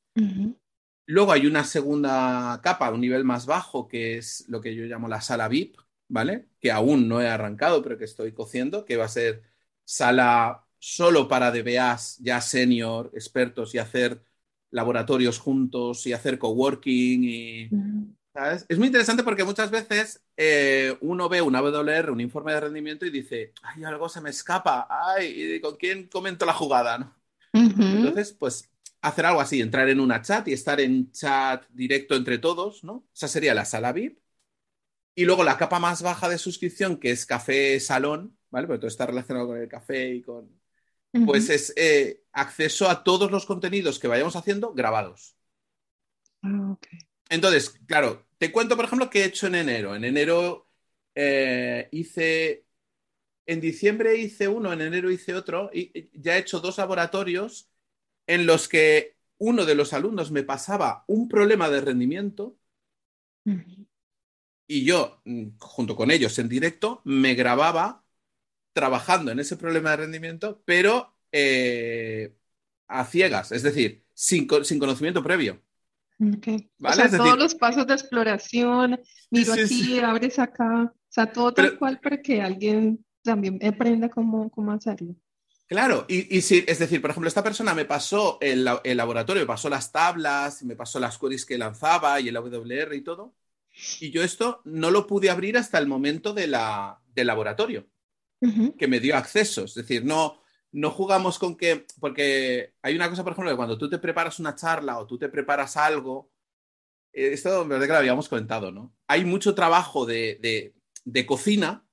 Luego 1.07 1.33
hay 1.33 1.47
una 1.47 1.65
segunda 1.65 2.61
capa, 2.62 2.91
un 2.93 3.00
nivel 3.00 3.25
más 3.25 3.47
bajo, 3.47 3.89
que 3.89 4.19
es 4.19 4.45
lo 4.49 4.61
que 4.61 4.75
yo 4.75 4.85
llamo 4.85 5.09
la 5.09 5.21
sala 5.21 5.49
VIP, 5.49 5.77
¿vale? 6.09 6.47
Que 6.61 6.71
aún 6.71 7.09
no 7.09 7.21
he 7.21 7.29
arrancado, 7.29 7.83
pero 7.83 7.99
que 7.99 8.05
estoy 8.05 8.33
cociendo, 8.33 8.85
que 8.85 8.97
va 8.97 9.07
a 9.07 9.09
ser 9.09 9.43
sala 9.85 10.65
solo 10.79 11.27
para 11.29 11.50
DBAs 11.50 12.19
ya 12.19 12.41
senior, 12.41 13.11
expertos 13.15 13.75
y 13.75 13.79
hacer 13.79 14.23
laboratorios 14.71 15.39
juntos 15.39 16.07
y 16.07 16.12
hacer 16.12 16.39
coworking 16.39 17.25
y... 17.25 17.69
¿sabes? 18.33 18.67
Es 18.69 18.79
muy 18.79 18.87
interesante 18.89 19.23
porque 19.23 19.45
muchas 19.45 19.71
veces 19.71 20.23
eh, 20.37 20.97
uno 21.01 21.29
ve 21.29 21.43
un 21.43 21.57
AWR, 21.57 22.11
un 22.11 22.21
informe 22.21 22.53
de 22.53 22.61
rendimiento 22.61 23.07
y 23.07 23.11
dice, 23.11 23.53
ay, 23.63 23.85
algo 23.85 24.09
se 24.09 24.21
me 24.21 24.31
escapa, 24.31 24.87
ay, 24.91 25.61
¿con 25.61 25.77
quién 25.77 26.09
comento 26.09 26.47
la 26.47 26.53
jugada? 26.53 26.99
¿no? 26.99 27.17
Entonces, 27.53 28.33
pues 28.33 28.71
hacer 29.03 29.27
algo 29.27 29.41
así, 29.41 29.61
entrar 29.61 29.89
en 29.89 30.01
una 30.01 30.23
chat 30.23 30.47
y 30.49 30.53
estar 30.53 30.81
en 30.81 31.11
chat 31.13 31.67
directo 31.71 32.15
entre 32.15 32.39
todos, 32.39 32.85
¿no? 32.85 33.07
Esa 33.15 33.29
sería 33.29 33.55
la 33.55 33.65
sala 33.65 33.93
VIP. 33.93 34.19
Y 35.15 35.25
luego 35.25 35.43
la 35.43 35.59
capa 35.59 35.79
más 35.79 36.03
baja 36.03 36.29
de 36.29 36.39
suscripción, 36.39 36.99
que 36.99 37.11
es 37.11 37.27
café 37.27 37.81
salón, 37.81 38.39
¿vale? 38.51 38.67
Porque 38.67 38.79
todo 38.79 38.89
está 38.89 39.07
relacionado 39.07 39.49
con 39.49 39.59
el 39.59 39.69
café 39.69 40.15
y 40.15 40.23
con... 40.23 40.61
Pues 41.27 41.51
es 41.51 41.73
eh, 41.77 42.23
acceso 42.33 42.89
a 42.89 43.03
todos 43.03 43.33
los 43.33 43.45
contenidos 43.45 43.99
que 43.99 44.07
vayamos 44.07 44.37
haciendo 44.37 44.73
grabados. 44.73 45.35
Ah, 46.43 46.77
Entonces, 47.31 47.71
claro, 47.87 48.27
te 48.39 48.53
cuento, 48.53 48.77
por 48.77 48.85
ejemplo, 48.85 49.09
qué 49.09 49.23
he 49.23 49.25
hecho 49.27 49.47
en 49.47 49.55
enero. 49.55 49.97
En 49.97 50.05
enero 50.05 50.69
eh, 51.15 51.89
hice... 51.93 52.67
En 53.47 53.61
diciembre 53.61 54.17
hice 54.17 54.47
uno, 54.49 54.73
en 54.73 54.81
enero 54.81 55.11
hice 55.11 55.35
otro, 55.35 55.71
y 55.73 56.11
ya 56.13 56.37
he 56.37 56.41
hecho 56.41 56.61
dos 56.61 56.79
laboratorios 56.79 57.69
en 58.29 58.47
los 58.47 58.69
que 58.69 59.17
uno 59.39 59.65
de 59.65 59.75
los 59.75 59.93
alumnos 59.93 60.31
me 60.31 60.45
pasaba 60.45 61.05
un 61.09 61.29
problema 61.29 61.69
de 61.69 61.81
rendimiento 61.81 62.61
y 64.67 64.85
yo, 64.85 65.21
mm, 65.25 65.59
junto 65.59 65.97
con 65.97 66.11
ellos 66.11 66.39
en 66.39 66.49
directo, 66.49 67.03
me 67.05 67.35
grababa 67.35 68.05
trabajando 68.73 69.33
en 69.33 69.41
ese 69.41 69.57
problema 69.57 69.91
de 69.91 69.97
rendimiento, 69.99 70.63
pero 70.65 71.17
eh, 71.33 72.37
a 72.89 73.05
ciegas, 73.07 73.53
es 73.53 73.63
decir, 73.63 74.05
sin, 74.15 74.47
conocimiento 74.47 75.23
previo. 75.23 75.63
Todos 77.17 77.39
los 77.39 77.55
pasos 77.55 77.87
de 77.87 77.95
exploración, 77.95 79.00
miro 79.31 79.53
aquí, 79.55 79.99
abres 79.99 80.39
acá, 80.39 80.93
o 80.93 81.12
sea, 81.12 81.33
todo 81.33 81.53
tal 81.53 81.79
cual 81.79 81.99
para 82.00 82.21
que 82.21 82.43
alguien 82.43 83.05
también 83.23 83.59
aprenda 83.67 84.09
cómo, 84.09 84.50
cómo 84.50 84.73
hacerlo. 84.73 85.15
Claro, 85.67 86.05
y, 86.09 86.43
si, 86.43 86.65
es 86.67 86.81
decir, 86.81 87.00
por 87.00 87.11
ejemplo, 87.11 87.29
esta 87.29 87.45
persona 87.45 87.75
me 87.75 87.85
pasó 87.85 88.39
el, 88.41 88.65
laboratorio, 88.65 89.43
me 89.43 89.47
pasó 89.47 89.69
las 89.69 89.93
tablas, 89.93 90.65
me 90.65 90.75
pasó 90.75 90.99
las 90.99 91.17
queries 91.17 91.47
que 91.47 91.57
lanzaba 91.57 92.21
y 92.21 92.29
el 92.29 92.37
AWR 92.37 92.93
y 92.95 93.03
todo, 93.03 93.37
y 94.00 94.11
yo 94.11 94.25
esto 94.25 94.62
no 94.65 94.91
lo 94.91 95.07
pude 95.07 95.31
abrir 95.31 95.57
hasta 95.57 95.79
el 95.79 95.87
momento 95.87 96.35
de 96.35 96.49
la, 96.49 97.00
del 97.15 97.29
laboratorio, 97.29 97.87
que 98.77 98.89
me 98.89 98.99
dio 98.99 99.17
acceso. 99.17 99.65
Es 99.65 99.75
decir, 99.75 100.05
no, 100.05 100.43
no 100.73 100.91
jugamos 100.91 101.39
con 101.39 101.57
que, 101.57 101.87
porque 101.99 102.75
hay 102.83 102.95
una 102.95 103.09
cosa, 103.09 103.25
por 103.25 103.33
ejemplo, 103.33 103.50
que 103.50 103.57
cuando 103.57 103.79
tú 103.79 103.89
te 103.91 103.99
preparas 103.99 104.39
una 104.39 104.55
charla 104.55 104.99
o 104.99 105.07
tú 105.07 105.19
te 105.19 105.29
preparas 105.29 105.77
algo, 105.77 106.31
eh, 107.12 107.31
esto 107.33 107.67
verdad 107.67 107.87
que 107.87 107.93
lo 107.93 107.99
habíamos 107.99 108.29
comentado, 108.29 108.71
¿no? 108.71 108.95
Hay 109.07 109.25
mucho 109.25 109.55
trabajo 109.55 110.07
de, 110.07 110.73
de 111.05 111.27
cocina 111.27 111.85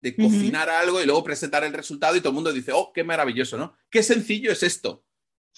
de 0.00 0.14
cocinar 0.14 0.68
algo 0.68 1.02
y 1.02 1.04
luego 1.04 1.24
presentar 1.24 1.64
el 1.64 1.72
resultado 1.72 2.16
y 2.16 2.20
todo 2.20 2.28
el 2.30 2.34
mundo 2.34 2.52
dice, 2.52 2.72
oh, 2.72 2.92
qué 2.92 3.02
maravilloso, 3.02 3.56
¿no? 3.56 3.76
Qué 3.90 4.02
sencillo 4.02 4.52
es 4.52 4.62
esto. 4.62 5.04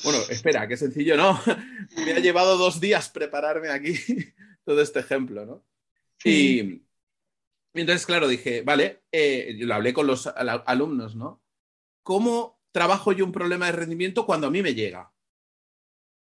Bueno, 0.04 0.20
espera, 0.30 0.66
qué 0.68 0.76
sencillo, 0.76 1.16
¿no? 1.16 1.38
Me 1.96 2.12
ha 2.12 2.18
llevado 2.20 2.56
dos 2.56 2.80
días 2.80 3.10
prepararme 3.10 3.68
aquí 3.68 3.94
todo 4.64 4.80
este 4.80 5.00
ejemplo, 5.00 5.44
¿no? 5.44 5.66
Y, 6.24 6.82
entonces, 7.74 8.06
claro, 8.06 8.26
dije, 8.26 8.62
vale, 8.62 9.02
eh, 9.12 9.56
lo 9.60 9.74
hablé 9.74 9.92
con 9.92 10.06
los 10.06 10.26
alumnos, 10.26 11.14
¿no? 11.14 11.42
¿Cómo 12.02 12.57
trabajo 12.72 13.12
yo 13.12 13.24
un 13.24 13.32
problema 13.32 13.66
de 13.66 13.72
rendimiento 13.72 14.26
cuando 14.26 14.46
a 14.46 14.50
mí 14.50 14.62
me 14.62 14.74
llega? 14.74 15.12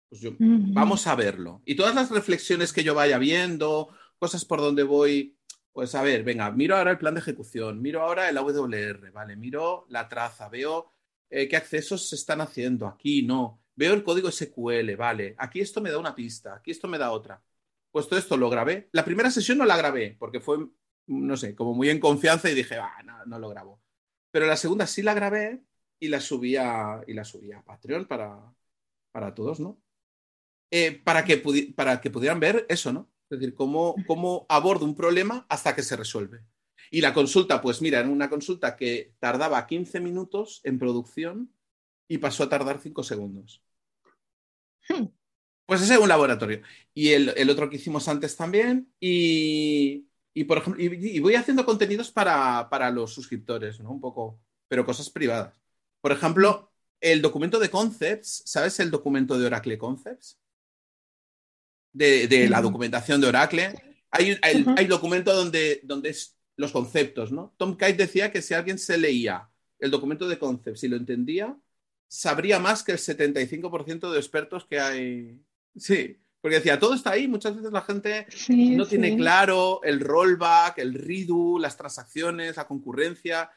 Pues 0.09 0.21
yo, 0.21 0.33
vamos 0.39 1.07
a 1.07 1.15
verlo. 1.15 1.63
Y 1.65 1.75
todas 1.75 1.95
las 1.95 2.11
reflexiones 2.11 2.73
que 2.73 2.85
yo 2.85 2.95
vaya 2.95 3.19
viendo, 3.19 3.89
cosas 4.19 4.45
por 4.45 4.61
donde 4.61 4.83
voy 4.83 5.39
pues 5.73 5.95
a 5.95 6.03
ver, 6.03 6.23
venga, 6.23 6.51
miro 6.51 6.77
ahora 6.77 6.91
el 6.91 6.99
plan 6.99 7.15
de 7.15 7.21
ejecución, 7.21 7.81
miro 7.81 8.03
ahora 8.03 8.29
el 8.29 8.37
AWR, 8.37 9.11
¿vale? 9.11 9.37
Miro 9.37 9.87
la 9.89 10.09
traza, 10.09 10.49
veo 10.49 10.93
eh, 11.31 11.49
qué 11.49 11.57
accesos 11.57 12.09
se 12.09 12.17
están 12.17 12.43
haciendo, 12.43 12.87
aquí 12.87 13.23
no, 13.23 13.63
veo 13.75 13.95
el 13.95 14.05
código 14.05 14.31
SQL, 14.31 14.97
¿vale? 14.97 15.35
Aquí 15.39 15.61
esto 15.61 15.81
me 15.81 15.91
da 15.91 15.99
una 15.99 16.15
pista, 16.15 16.55
aquí 16.57 16.71
esto 16.71 16.89
me 16.89 16.99
da 16.99 17.11
otra. 17.11 17.43
Pues 17.91 18.09
todo 18.09 18.19
esto 18.19 18.37
lo 18.37 18.51
grabé. 18.51 18.89
La 18.93 19.05
primera 19.05 19.31
sesión 19.31 19.59
no 19.59 19.65
la 19.65 19.77
grabé 19.77 20.17
porque 20.19 20.41
fue, 20.41 20.59
no 21.07 21.37
sé, 21.37 21.55
como 21.55 21.75
muy 21.75 21.91
en 21.91 22.01
confianza 22.01 22.51
y 22.51 22.55
dije, 22.55 22.77
ah, 22.77 23.03
no, 23.05 23.25
no 23.27 23.39
lo 23.39 23.49
grabo. 23.49 23.83
Pero 24.31 24.47
la 24.47 24.57
segunda 24.57 24.87
sí 24.87 25.03
la 25.03 25.15
grabé 25.15 25.63
y 26.03 26.09
la 26.09 26.21
subía 26.21 27.01
y 27.07 27.15
la 27.15 27.25
subía 27.25 27.59
a 27.59 27.65
Patreon 27.65 28.07
para, 28.07 28.37
para 29.13 29.33
todos, 29.33 29.61
¿no? 29.61 29.81
Eh, 30.69 31.01
para, 31.05 31.25
que 31.25 31.37
para 31.77 32.01
que 32.01 32.11
pudieran 32.11 32.41
ver 32.41 32.67
eso, 32.69 32.93
¿no? 32.93 33.09
Es 33.31 33.39
decir, 33.39 33.55
cómo, 33.55 33.95
cómo 34.09 34.45
abordo 34.49 34.85
un 34.85 34.97
problema 34.97 35.47
hasta 35.49 35.77
que 35.77 35.85
se 35.85 35.95
resuelve. 35.95 36.45
Y 36.91 37.03
la 37.03 37.15
consulta, 37.15 37.63
pues 37.63 37.81
mira, 37.81 38.01
en 38.01 38.09
una 38.09 38.29
consulta 38.29 38.75
que 38.75 39.15
tardaba 39.21 39.65
15 39.65 40.01
minutos 40.01 40.61
en 40.65 40.81
producción 40.81 41.55
y 42.09 42.19
pasó 42.19 42.43
a 42.43 42.49
tardar 42.49 42.81
5 42.81 43.05
segundos. 43.05 43.63
Hmm. 44.89 45.07
Pues 45.67 45.83
ese 45.83 45.95
es 45.95 46.01
un 46.01 46.09
laboratorio. 46.09 46.63
Y 46.93 47.11
el, 47.11 47.49
otro 47.49 47.71
que 47.71 47.77
hicimos 47.77 48.09
antes 48.09 48.37
también. 48.37 48.93
Y, 48.99 50.09
por 50.49 50.59
ejemplo, 50.59 50.83
y, 50.83 51.21
voy 51.21 51.37
haciendo 51.37 51.65
contenidos 51.65 52.11
para, 52.11 52.69
para, 52.69 52.91
los 52.91 53.15
suscriptores, 53.15 53.79
¿no? 53.79 53.93
Un 53.93 54.01
poco, 54.01 54.41
pero 54.67 54.85
cosas 54.85 55.09
privadas. 55.09 55.62
Por 56.03 56.13
ejemplo, 56.13 56.71
el 57.01 57.23
documento 57.23 57.59
de 57.59 57.71
Concepts, 57.71 58.43
¿sabes 58.45 58.79
el 58.81 58.91
documento 58.91 59.39
de 59.39 59.47
Oracle 59.47 59.79
Concepts? 59.79 60.39
De, 61.93 62.49
la 62.51 62.61
documentación 62.61 63.21
de 63.21 63.29
Oracle. 63.29 63.75
Hay, 64.11 64.37
hay, 64.43 64.87
documento 64.87 65.35
donde, 65.35 65.81
donde 65.85 66.11
es 66.11 66.37
los 66.57 66.73
conceptos, 66.73 67.33
¿no? 67.33 67.55
Tom 67.57 67.77
Kite 67.77 67.95
decía 67.95 68.31
que 68.31 68.43
si 68.43 68.53
alguien 68.53 68.79
se 68.79 68.99
leía 68.99 69.49
el 69.79 69.91
documento 69.91 70.29
de 70.29 70.39
Concepts 70.39 70.85
y 70.85 70.89
lo 70.89 70.97
entendía, 70.97 71.57
sabría 72.09 72.59
más 72.59 72.83
que 72.83 72.93
el 72.93 72.99
75% 72.99 74.11
de 74.11 74.19
expertos 74.19 74.67
que 74.67 74.81
hay. 74.81 75.41
Sí, 75.77 76.21
porque 76.43 76.57
decía, 76.57 76.79
todo 76.79 76.95
está 76.95 77.13
ahí. 77.13 77.27
Muchas 77.27 77.57
veces 77.57 77.73
la 77.73 77.83
gente 77.83 78.27
no 78.49 78.87
tiene 78.87 79.17
claro 79.17 79.81
el 79.83 80.01
rollback, 80.01 80.79
el 80.79 80.95
redo, 80.95 81.59
las 81.59 81.77
transacciones, 81.77 82.57
la 82.57 82.67
concurrencia. 82.67 83.51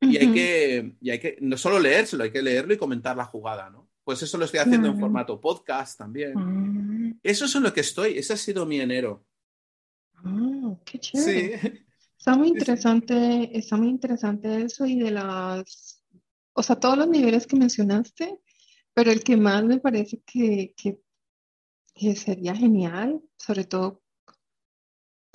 Y, 0.00 0.16
hay 0.16 0.32
que, 0.32 0.96
y 1.00 1.10
hay 1.10 1.18
que 1.18 1.38
no 1.40 1.56
solo 1.56 1.80
leérselo, 1.80 2.24
hay 2.24 2.30
que 2.30 2.42
leerlo 2.42 2.72
y 2.72 2.78
comentar 2.78 3.16
la 3.16 3.24
jugada, 3.24 3.68
¿no? 3.68 3.88
Pues 4.04 4.22
eso 4.22 4.38
lo 4.38 4.44
estoy 4.44 4.60
haciendo 4.60 4.88
en 4.88 4.98
formato 4.98 5.40
podcast 5.40 5.98
también. 5.98 6.32
Ah. 6.36 7.18
Eso 7.22 7.44
es 7.44 7.54
en 7.54 7.62
lo 7.64 7.72
que 7.74 7.80
estoy. 7.80 8.16
Ese 8.16 8.32
ha 8.32 8.36
sido 8.36 8.64
mi 8.64 8.80
enero. 8.80 9.26
Ah, 10.14 10.76
qué 10.84 10.98
chévere. 10.98 11.58
Sí. 11.60 11.84
Está 12.18 12.36
muy 12.36 12.48
interesante, 12.54 13.56
está 13.56 13.76
muy 13.76 13.88
interesante 13.88 14.62
eso 14.62 14.86
y 14.86 14.98
de 14.98 15.10
las, 15.10 16.02
o 16.52 16.62
sea, 16.62 16.76
todos 16.76 16.98
los 16.98 17.08
niveles 17.08 17.46
que 17.46 17.56
mencionaste, 17.56 18.38
pero 18.92 19.10
el 19.12 19.22
que 19.22 19.36
más 19.36 19.64
me 19.64 19.78
parece 19.78 20.20
que, 20.26 20.74
que, 20.76 20.98
sería 22.16 22.54
genial, 22.54 23.20
sobre 23.36 23.64
todo 23.64 24.02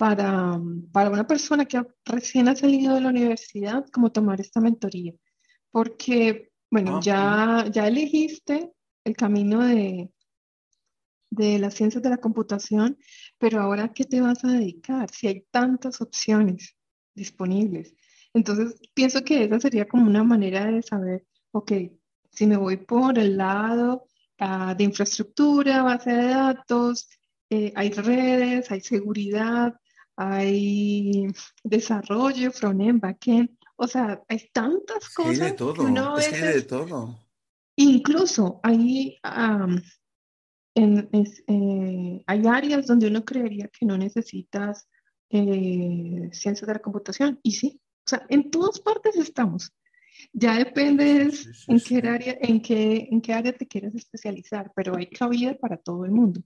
para, 0.04 0.60
para 0.92 1.08
una 1.08 1.26
persona 1.26 1.64
que 1.64 1.82
recién 2.04 2.46
ha 2.48 2.54
salido 2.54 2.94
de 2.94 3.00
la 3.00 3.08
universidad, 3.08 3.86
como 3.90 4.12
tomar 4.12 4.38
esta 4.38 4.60
mentoría. 4.60 5.14
Porque, 5.70 6.50
bueno, 6.70 6.98
ah, 6.98 7.00
ya, 7.02 7.70
ya 7.72 7.88
elegiste 7.88 8.70
el 9.02 9.16
camino 9.16 9.64
de, 9.64 10.10
de 11.30 11.58
las 11.58 11.72
ciencias 11.72 12.02
de 12.02 12.10
la 12.10 12.18
computación, 12.18 12.98
pero 13.38 13.62
ahora, 13.62 13.94
¿qué 13.94 14.04
te 14.04 14.20
vas 14.20 14.44
a 14.44 14.48
dedicar? 14.48 15.10
Si 15.10 15.26
hay 15.26 15.46
tantas 15.50 16.02
opciones 16.02 16.76
disponibles. 17.14 17.94
Entonces, 18.34 18.78
pienso 18.92 19.24
que 19.24 19.44
esa 19.44 19.58
sería 19.58 19.88
como 19.88 20.06
una 20.06 20.22
manera 20.22 20.66
de 20.66 20.82
saber, 20.82 21.24
ok, 21.50 21.72
si 22.30 22.46
me 22.46 22.58
voy 22.58 22.76
por 22.76 23.18
el 23.18 23.38
lado 23.38 24.06
ah, 24.38 24.74
de 24.74 24.84
infraestructura, 24.84 25.82
base 25.82 26.12
de 26.12 26.26
datos, 26.26 27.08
eh, 27.48 27.72
hay 27.74 27.88
redes, 27.88 28.70
hay 28.70 28.82
seguridad, 28.82 29.72
hay 30.16 31.26
desarrollo, 31.62 32.52
front-end, 32.52 33.00
back-end, 33.00 33.50
o 33.76 33.86
sea, 33.86 34.22
hay 34.28 34.48
tantas 34.52 35.08
cosas. 35.10 35.38
de 35.38 35.52
todo, 35.52 36.18
es 36.18 36.28
que 36.28 36.36
hay 36.36 36.54
de 36.54 36.62
todo. 36.62 37.18
Incluso 37.76 38.60
hay 38.62 39.18
eh, 40.76 42.22
hay 42.26 42.46
áreas 42.46 42.86
donde 42.86 43.06
uno 43.06 43.24
creería 43.24 43.68
que 43.68 43.86
no 43.86 43.96
necesitas 43.96 44.88
eh, 45.30 46.28
ciencias 46.32 46.66
de 46.66 46.72
la 46.72 46.80
computación. 46.80 47.38
Y 47.42 47.52
sí, 47.52 47.80
o 48.06 48.08
sea, 48.08 48.26
en 48.28 48.50
todas 48.50 48.80
partes 48.80 49.16
estamos. 49.16 49.72
Ya 50.32 50.56
depende 50.56 51.30
en, 51.68 51.80
qué 51.80 51.96
área, 52.08 52.36
en, 52.40 52.62
qué, 52.62 53.08
en 53.10 53.20
qué 53.20 53.32
área 53.32 53.52
te 53.52 53.66
quieres 53.66 53.94
especializar, 53.94 54.72
pero 54.74 54.96
hay 54.96 55.08
cabida 55.08 55.54
para 55.54 55.76
todo 55.76 56.04
el 56.04 56.12
mundo. 56.12 56.40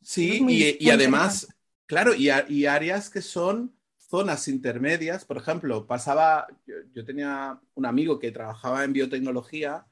Sí, 0.00 0.44
y, 0.78 0.90
además, 0.90 1.48
claro, 1.86 2.14
y, 2.14 2.28
y, 2.48 2.66
áreas 2.66 3.10
que 3.10 3.22
son 3.22 3.76
zonas 3.96 4.48
intermedias. 4.48 5.24
Por 5.24 5.36
ejemplo, 5.36 5.86
pasaba, 5.86 6.46
yo 6.94 7.04
tenía 7.04 7.60
un 7.74 7.86
amigo 7.86 8.18
que 8.18 8.30
trabajaba 8.30 8.84
en 8.84 8.92
biotecnología 8.92 9.86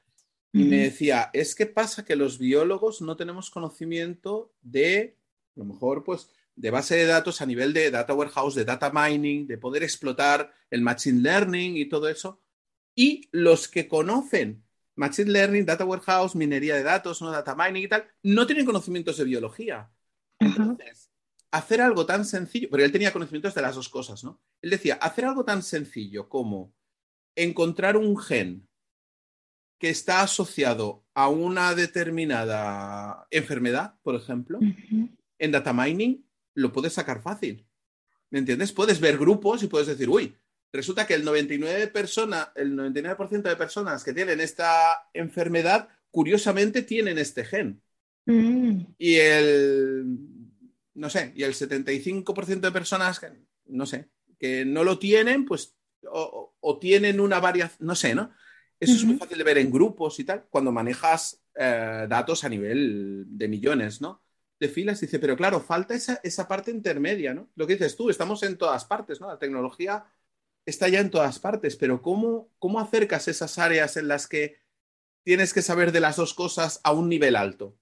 y 0.52 0.64
me 0.64 0.78
decía, 0.78 1.30
es 1.32 1.56
que 1.56 1.66
pasa 1.66 2.04
que 2.04 2.14
los 2.14 2.38
biólogos 2.38 3.02
no 3.02 3.16
tenemos 3.16 3.50
conocimiento 3.50 4.54
de, 4.62 5.16
a 5.56 5.58
lo 5.58 5.64
mejor, 5.64 6.04
pues, 6.04 6.30
de 6.54 6.70
base 6.70 6.94
de 6.94 7.06
datos 7.06 7.42
a 7.42 7.46
nivel 7.46 7.72
de 7.72 7.90
data 7.90 8.14
warehouse, 8.14 8.54
de 8.54 8.64
data 8.64 8.92
mining, 8.94 9.48
de 9.48 9.58
poder 9.58 9.82
explotar 9.82 10.52
el 10.70 10.80
machine 10.80 11.22
learning 11.22 11.76
y 11.76 11.88
todo 11.88 12.08
eso. 12.08 12.40
Y 12.94 13.28
los 13.32 13.66
que 13.66 13.88
conocen 13.88 14.62
machine 14.96 15.30
learning, 15.32 15.64
data 15.64 15.84
warehouse, 15.84 16.34
minería 16.34 16.76
de 16.76 16.82
datos, 16.82 17.20
no 17.22 17.30
data 17.30 17.54
mining 17.54 17.84
y 17.84 17.88
tal, 17.88 18.06
no 18.22 18.46
tienen 18.46 18.66
conocimientos 18.66 19.16
de 19.16 19.24
biología. 19.24 19.90
Entonces, 20.38 21.10
hacer 21.50 21.80
algo 21.80 22.06
tan 22.06 22.24
sencillo, 22.24 22.68
porque 22.68 22.84
él 22.84 22.92
tenía 22.92 23.12
conocimientos 23.12 23.54
de 23.54 23.62
las 23.62 23.74
dos 23.74 23.88
cosas, 23.88 24.24
¿no? 24.24 24.40
Él 24.60 24.70
decía, 24.70 24.94
hacer 24.94 25.24
algo 25.24 25.44
tan 25.44 25.62
sencillo 25.62 26.28
como 26.28 26.74
encontrar 27.36 27.96
un 27.96 28.16
gen 28.16 28.68
que 29.78 29.90
está 29.90 30.22
asociado 30.22 31.04
a 31.14 31.28
una 31.28 31.74
determinada 31.74 33.26
enfermedad, 33.30 33.98
por 34.02 34.14
ejemplo, 34.14 34.58
en 35.38 35.52
data 35.52 35.72
mining 35.72 36.24
lo 36.54 36.72
puedes 36.72 36.92
sacar 36.92 37.20
fácil. 37.20 37.66
¿Me 38.30 38.38
entiendes? 38.38 38.72
Puedes 38.72 39.00
ver 39.00 39.18
grupos 39.18 39.62
y 39.62 39.66
puedes 39.66 39.86
decir, 39.86 40.08
uy, 40.08 40.36
resulta 40.78 41.06
que 41.06 41.14
el 41.14 41.24
99%, 41.24 41.92
persona, 41.92 42.52
el 42.54 42.74
99 42.76 43.48
de 43.48 43.56
personas 43.56 44.04
que 44.04 44.12
tienen 44.12 44.40
esta 44.40 45.08
enfermedad, 45.12 45.88
curiosamente 46.10 46.82
tienen 46.82 47.18
este 47.18 47.44
gen. 47.44 47.82
Mm. 48.26 48.80
Y 48.98 49.14
el, 49.16 50.04
no 50.94 51.10
sé, 51.10 51.32
y 51.34 51.42
el 51.42 51.54
75% 51.54 52.60
de 52.60 52.72
personas 52.72 53.20
que, 53.20 53.28
no 53.66 53.86
sé, 53.86 54.08
que 54.38 54.64
no 54.64 54.84
lo 54.84 54.98
tienen, 54.98 55.44
pues, 55.44 55.76
o 56.10 56.78
tienen 56.78 57.20
una 57.20 57.40
variación, 57.40 57.86
no 57.86 57.94
sé, 57.94 58.14
¿no? 58.14 58.32
Eso 58.80 58.92
es 58.94 59.04
muy 59.04 59.16
fácil 59.16 59.38
de 59.38 59.44
ver 59.44 59.58
en 59.58 59.70
grupos 59.70 60.18
y 60.20 60.24
tal, 60.24 60.46
cuando 60.50 60.72
manejas 60.72 61.42
eh, 61.54 62.06
datos 62.08 62.44
a 62.44 62.48
nivel 62.48 63.24
de 63.26 63.48
millones, 63.48 64.00
¿no? 64.00 64.22
De 64.58 64.68
filas, 64.68 65.00
dice, 65.00 65.18
pero 65.18 65.36
claro, 65.36 65.60
falta 65.60 65.94
esa, 65.94 66.20
esa 66.22 66.46
parte 66.46 66.70
intermedia, 66.70 67.34
¿no? 67.34 67.50
Lo 67.54 67.66
que 67.66 67.74
dices 67.74 67.96
tú, 67.96 68.10
estamos 68.10 68.42
en 68.42 68.56
todas 68.56 68.84
partes, 68.84 69.20
¿no? 69.20 69.28
La 69.28 69.38
tecnología 69.38 70.04
está 70.66 70.88
ya 70.88 71.00
en 71.00 71.10
todas 71.10 71.38
partes, 71.38 71.76
pero 71.76 72.02
¿cómo, 72.02 72.48
cómo 72.58 72.80
acercas 72.80 73.28
esas 73.28 73.58
áreas 73.58 73.96
en 73.96 74.08
las 74.08 74.26
que 74.26 74.58
tienes 75.24 75.52
que 75.52 75.62
saber 75.62 75.92
de 75.92 76.00
las 76.00 76.16
dos 76.16 76.34
cosas 76.34 76.80
a 76.84 76.92
un 76.92 77.08
nivel 77.08 77.36
alto? 77.36 77.76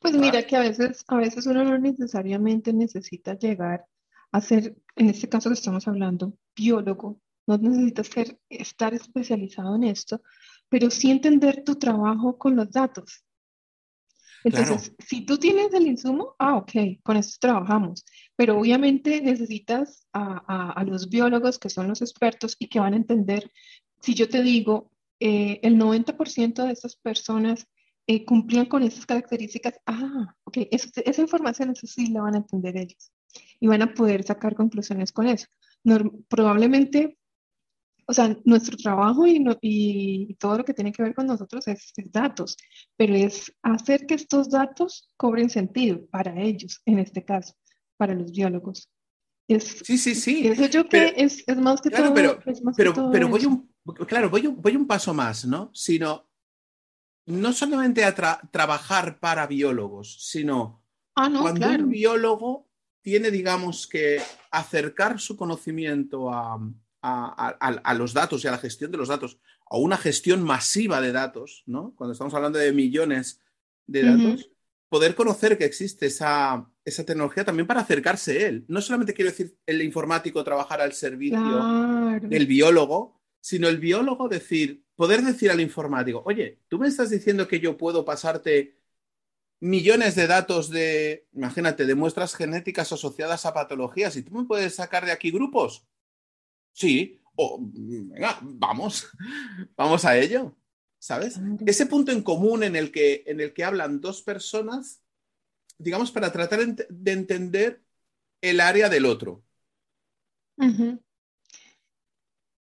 Pues 0.00 0.14
mira 0.16 0.46
que 0.46 0.56
a 0.56 0.60
veces, 0.60 1.04
a 1.08 1.16
veces 1.16 1.46
uno 1.46 1.64
no 1.64 1.78
necesariamente 1.78 2.72
necesita 2.72 3.34
llegar 3.38 3.86
a 4.32 4.40
ser, 4.40 4.76
en 4.96 5.10
este 5.10 5.28
caso 5.28 5.50
que 5.50 5.54
estamos 5.54 5.86
hablando, 5.86 6.36
biólogo, 6.56 7.20
no 7.46 7.58
necesitas 7.58 8.06
ser, 8.08 8.38
estar 8.48 8.94
especializado 8.94 9.76
en 9.76 9.84
esto, 9.84 10.22
pero 10.68 10.90
sí 10.90 11.10
entender 11.10 11.62
tu 11.64 11.76
trabajo 11.76 12.38
con 12.38 12.56
los 12.56 12.70
datos. 12.70 13.23
Entonces, 14.44 14.92
si 14.98 15.24
tú 15.24 15.38
tienes 15.38 15.72
el 15.72 15.86
insumo, 15.86 16.36
ah, 16.38 16.56
ok, 16.56 16.72
con 17.02 17.16
esto 17.16 17.38
trabajamos, 17.40 18.04
pero 18.36 18.58
obviamente 18.58 19.22
necesitas 19.22 20.06
a, 20.12 20.84
los 20.86 21.08
biólogos 21.08 21.58
que 21.58 21.70
son 21.70 21.88
los 21.88 22.02
expertos 22.02 22.54
y 22.58 22.68
que 22.68 22.78
van 22.78 22.92
a 22.92 22.98
entender, 22.98 23.50
si 24.02 24.14
yo 24.14 24.28
te 24.28 24.42
digo, 24.42 24.90
eh, 25.18 25.60
el 25.62 25.78
90% 25.78 26.66
de 26.66 26.72
estas 26.72 26.96
personas 26.96 27.66
eh, 28.06 28.26
cumplían 28.26 28.66
con 28.66 28.82
esas 28.82 29.06
características, 29.06 29.80
ah, 29.86 30.36
ok, 30.44 30.58
esa 30.70 31.22
información, 31.22 31.70
eso 31.70 31.86
sí 31.86 32.08
la 32.08 32.20
van 32.20 32.34
a 32.34 32.38
entender 32.38 32.76
ellos 32.76 33.12
y 33.60 33.66
van 33.66 33.80
a 33.80 33.94
poder 33.94 34.24
sacar 34.24 34.54
conclusiones 34.54 35.10
con 35.10 35.26
eso. 35.26 35.46
probablemente 36.28 37.16
o 38.06 38.12
sea, 38.12 38.36
nuestro 38.44 38.76
trabajo 38.76 39.26
y, 39.26 39.44
y, 39.60 40.34
todo 40.34 40.58
lo 40.58 40.64
que 40.64 40.74
tiene 40.74 40.92
que 40.92 41.02
ver 41.02 41.14
con 41.14 41.26
nosotros 41.26 41.66
es, 41.68 41.92
datos, 42.10 42.56
pero 42.96 43.14
es 43.14 43.52
hacer 43.62 44.06
que 44.06 44.14
estos 44.14 44.50
datos 44.50 45.10
cobren 45.16 45.50
sentido 45.50 46.06
para 46.06 46.40
ellos, 46.40 46.80
en 46.84 46.98
este 46.98 47.24
caso, 47.24 47.54
para 47.96 48.14
los 48.14 48.32
biólogos. 48.32 48.90
Es, 49.48 49.82
sí, 49.84 49.98
sí, 49.98 50.14
sí. 50.14 50.46
Eso 50.48 50.66
yo 50.66 50.88
que 50.88 51.14
es, 51.16 51.44
es, 51.46 51.56
más 51.56 51.80
que 51.80 51.90
todo. 51.90 52.14
Pero, 52.14 52.38
pero, 52.76 53.10
pero 53.10 53.28
voy 53.28 53.44
un, 53.44 53.70
claro, 54.06 54.30
voy 54.30 54.46
un, 54.46 54.60
voy 54.60 54.76
un 54.76 54.86
paso 54.86 55.12
más, 55.12 55.44
¿no? 55.44 55.70
Sino, 55.74 56.28
no 57.26 57.52
solamente 57.52 58.04
a 58.04 58.14
trabajar 58.14 59.20
para 59.20 59.46
biólogos, 59.46 60.28
sino 60.28 60.82
ah, 61.14 61.28
no, 61.28 61.42
cuando 61.42 61.68
un 61.68 61.90
biólogo 61.90 62.68
tiene, 63.02 63.30
digamos, 63.30 63.86
que 63.86 64.20
acercar 64.50 65.20
su 65.20 65.36
conocimiento 65.36 66.32
a, 66.32 66.58
a, 67.04 67.94
los 67.94 68.14
datos 68.14 68.44
y 68.44 68.48
a 68.48 68.50
la 68.50 68.58
gestión 68.58 68.90
de 68.90 68.98
los 68.98 69.08
datos, 69.08 69.38
a 69.68 69.76
una 69.76 69.96
gestión 69.96 70.42
masiva 70.42 71.00
de 71.00 71.12
datos, 71.12 71.62
¿no? 71.66 71.94
Cuando 71.96 72.12
estamos 72.12 72.32
hablando 72.34 72.58
de 72.58 72.72
millones 72.72 73.40
de 73.86 74.02
datos, 74.02 74.50
poder 74.88 75.14
conocer 75.14 75.58
que 75.58 75.64
existe 75.64 76.06
esa, 76.06 76.70
esa 76.84 77.04
tecnología 77.04 77.44
también 77.44 77.66
para 77.66 77.80
acercarse 77.80 78.38
a 78.38 78.48
él. 78.48 78.64
No 78.68 78.80
solamente 78.80 79.12
quiero 79.12 79.30
decir 79.30 79.56
el 79.66 79.82
informático 79.82 80.42
trabajar 80.44 80.80
al 80.80 80.92
servicio 80.92 81.38
Claro. 81.38 82.28
del 82.28 82.46
biólogo, 82.46 83.20
sino 83.40 83.68
el 83.68 83.78
biólogo 83.78 84.28
decir, 84.28 84.84
poder 84.94 85.22
decir 85.22 85.50
al 85.50 85.60
informático, 85.60 86.22
oye, 86.24 86.60
tú 86.68 86.78
me 86.78 86.88
estás 86.88 87.10
diciendo 87.10 87.46
que 87.46 87.60
yo 87.60 87.76
puedo 87.76 88.04
pasarte 88.04 88.78
millones 89.60 90.14
de 90.14 90.26
datos 90.26 90.70
de, 90.70 91.26
imagínate, 91.32 91.84
de 91.84 91.94
muestras 91.94 92.34
genéticas 92.34 92.92
asociadas 92.92 93.44
a 93.44 93.52
patologías 93.52 94.16
y 94.16 94.22
tú 94.22 94.34
me 94.34 94.44
puedes 94.44 94.74
sacar 94.74 95.04
de 95.04 95.12
aquí 95.12 95.30
grupos. 95.30 95.86
Sí, 96.74 97.20
o 97.36 97.58
venga, 97.62 98.38
vamos, 98.42 99.08
vamos 99.76 100.04
a 100.04 100.18
ello, 100.18 100.54
¿sabes? 100.98 101.40
Ese 101.66 101.86
punto 101.86 102.12
en 102.12 102.22
común 102.22 102.62
en 102.64 102.76
el 102.76 102.92
que, 102.92 103.22
en 103.26 103.40
el 103.40 103.54
que 103.54 103.64
hablan 103.64 104.00
dos 104.00 104.22
personas, 104.22 105.00
digamos, 105.78 106.10
para 106.10 106.32
tratar 106.32 106.66
de 106.66 107.12
entender 107.12 107.80
el 108.42 108.60
área 108.60 108.88
del 108.88 109.06
otro. 109.06 109.42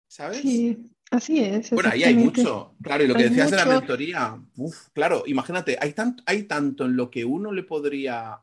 ¿sabes? 0.07 0.43
Sí, 0.43 0.91
así 1.11 1.41
es, 1.41 1.71
Bueno, 1.71 1.91
ahí 1.93 2.05
hay 2.05 2.15
mucho. 2.15 2.77
Claro, 2.83 3.03
y 3.03 3.09
lo 3.09 3.15
que 3.15 3.25
Hay 3.25 3.29
decías 3.31 3.51
de 3.51 3.57
la 3.57 3.65
mentoría, 3.67 4.41
uf, 4.57 4.89
claro, 4.93 5.25
imagínate, 5.27 5.77
hay 5.81 5.93
tanto, 5.93 6.23
hay 6.27 6.45
tanto 6.45 6.85
en 6.85 6.97
lo 6.97 7.11
que 7.11 7.25
uno 7.25 7.53
le 7.53 7.65
podría, 7.65 8.41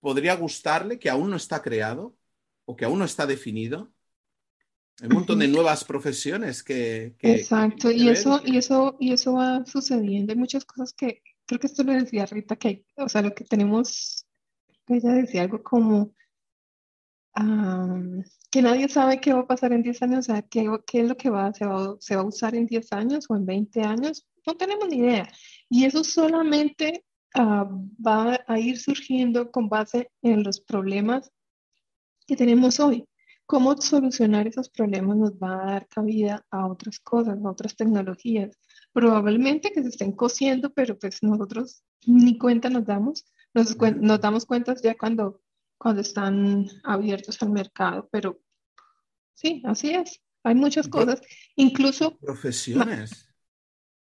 podría 0.00 0.34
gustarle 0.34 0.98
que 0.98 1.10
aún 1.10 1.30
no 1.30 1.36
está 1.36 1.62
creado 1.62 2.16
o 2.64 2.76
que 2.76 2.84
aún 2.84 2.98
no 2.98 3.04
está 3.04 3.26
definido. 3.26 3.92
Un 5.02 5.14
montón 5.14 5.38
de 5.38 5.48
nuevas 5.48 5.84
profesiones 5.84 6.62
que, 6.62 7.14
que- 7.18 7.34
Exacto, 7.34 7.88
que 7.88 7.94
y 7.94 8.06
ver 8.06 8.16
eso, 8.16 8.40
y 8.44 8.56
eso, 8.56 8.96
y 9.00 9.12
eso 9.12 9.32
va 9.34 9.64
sucediendo. 9.66 10.32
Hay 10.32 10.38
muchas 10.38 10.64
cosas 10.64 10.92
que, 10.92 11.22
creo 11.46 11.58
que 11.60 11.66
esto 11.66 11.82
lo 11.82 11.92
decía 11.92 12.26
Rita, 12.26 12.56
que 12.56 12.68
hay, 12.68 12.84
o 12.96 13.08
sea, 13.08 13.22
lo 13.22 13.34
que 13.34 13.44
tenemos, 13.44 14.26
ella 14.88 15.12
decía 15.12 15.42
algo 15.42 15.62
como 15.62 16.12
am, 17.34 18.22
que 18.50 18.62
nadie 18.62 18.88
sabe 18.88 19.20
qué 19.20 19.32
va 19.32 19.40
a 19.40 19.46
pasar 19.46 19.72
en 19.72 19.82
10 19.82 20.02
años, 20.02 20.18
o 20.20 20.22
sea, 20.22 20.42
qué, 20.42 20.68
qué 20.86 21.00
es 21.02 21.08
lo 21.08 21.16
que 21.16 21.30
va, 21.30 21.52
se 21.52 21.64
va, 21.66 21.96
se 22.00 22.16
va 22.16 22.22
a 22.22 22.26
usar 22.26 22.54
en 22.54 22.66
10 22.66 22.92
años 22.92 23.26
o 23.28 23.36
en 23.36 23.46
20 23.46 23.82
años, 23.82 24.26
no 24.46 24.54
tenemos 24.56 24.88
ni 24.88 24.98
idea. 24.98 25.30
Y 25.68 25.84
eso 25.84 26.02
solamente 26.02 27.04
ah, 27.34 27.68
va 28.04 28.40
a 28.46 28.58
ir 28.58 28.78
surgiendo 28.78 29.50
con 29.50 29.68
base 29.68 30.10
en 30.22 30.42
los 30.42 30.60
problemas 30.60 31.30
que 32.26 32.36
tenemos 32.36 32.80
hoy. 32.80 33.04
Cómo 33.50 33.76
solucionar 33.82 34.46
esos 34.46 34.68
problemas 34.68 35.16
nos 35.16 35.32
va 35.32 35.60
a 35.60 35.72
dar 35.72 35.88
cabida 35.88 36.46
a 36.52 36.68
otras 36.68 37.00
cosas, 37.00 37.36
a 37.36 37.50
otras 37.50 37.74
tecnologías. 37.74 38.56
Probablemente 38.92 39.72
que 39.72 39.82
se 39.82 39.88
estén 39.88 40.12
cosiendo, 40.12 40.72
pero 40.72 40.96
pues 40.96 41.20
nosotros 41.20 41.82
ni 42.06 42.38
cuenta 42.38 42.70
nos 42.70 42.86
damos. 42.86 43.24
Nos, 43.52 43.76
damos 44.20 44.46
cuenta 44.46 44.76
ya 44.80 44.96
cuando, 44.96 45.42
cuando 45.76 46.00
están 46.00 46.68
abiertos 46.84 47.42
al 47.42 47.50
mercado, 47.50 48.08
pero 48.12 48.40
sí, 49.34 49.62
así 49.64 49.94
es. 49.94 50.22
Hay 50.44 50.54
muchas 50.54 50.86
cosas, 50.86 51.20
incluso, 51.56 52.16
profesiones 52.18 53.28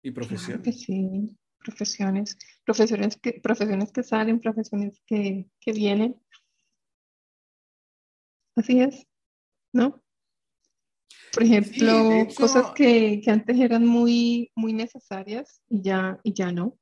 y 0.03 0.13
claro 0.13 0.29
que 0.29 0.37
profesiones. 0.37 0.83
sí, 0.83 1.39
profesiones, 1.57 2.37
profesiones 2.67 3.17
que, 3.17 3.41
profesiones 3.43 3.93
que 3.93 4.03
salen, 4.03 4.41
profesiones 4.41 5.01
que, 5.07 5.49
que 5.59 5.73
vienen. 5.73 6.21
Así 8.55 8.79
es, 8.79 9.07
¿no? 9.73 10.03
Por 11.33 11.43
Sí, 11.77 12.27
ejemplo, 12.27 12.35
cosas 12.37 12.73
que, 12.75 13.21
que 13.23 13.31
antes 13.31 13.59
eran 13.59 13.87
muy, 13.87 14.51
muy 14.55 14.73
necesarias 14.73 15.63
y 15.69 15.83
ya, 15.83 16.19
y 16.23 16.33
ya 16.35 16.53
no. 16.53 16.79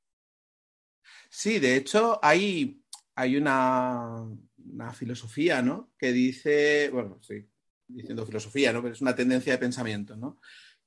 sí, 1.29 1.59
de 1.59 1.75
hecho, 1.75 2.19
hay, 2.23 2.83
hay 3.15 3.37
una, 3.37 4.23
una 4.65 4.93
filosofía, 4.93 5.61
¿no? 5.61 5.91
Que 5.97 6.11
dice, 6.11 6.89
bueno, 6.91 7.19
sí, 7.21 7.45
diciendo 7.87 8.25
filosofía, 8.25 8.73
¿no? 8.73 8.81
Pero 8.81 8.93
es 8.93 9.01
una 9.01 9.15
tendencia 9.15 9.53
de 9.53 9.59
pensamiento, 9.59 10.15
¿no? 10.15 10.39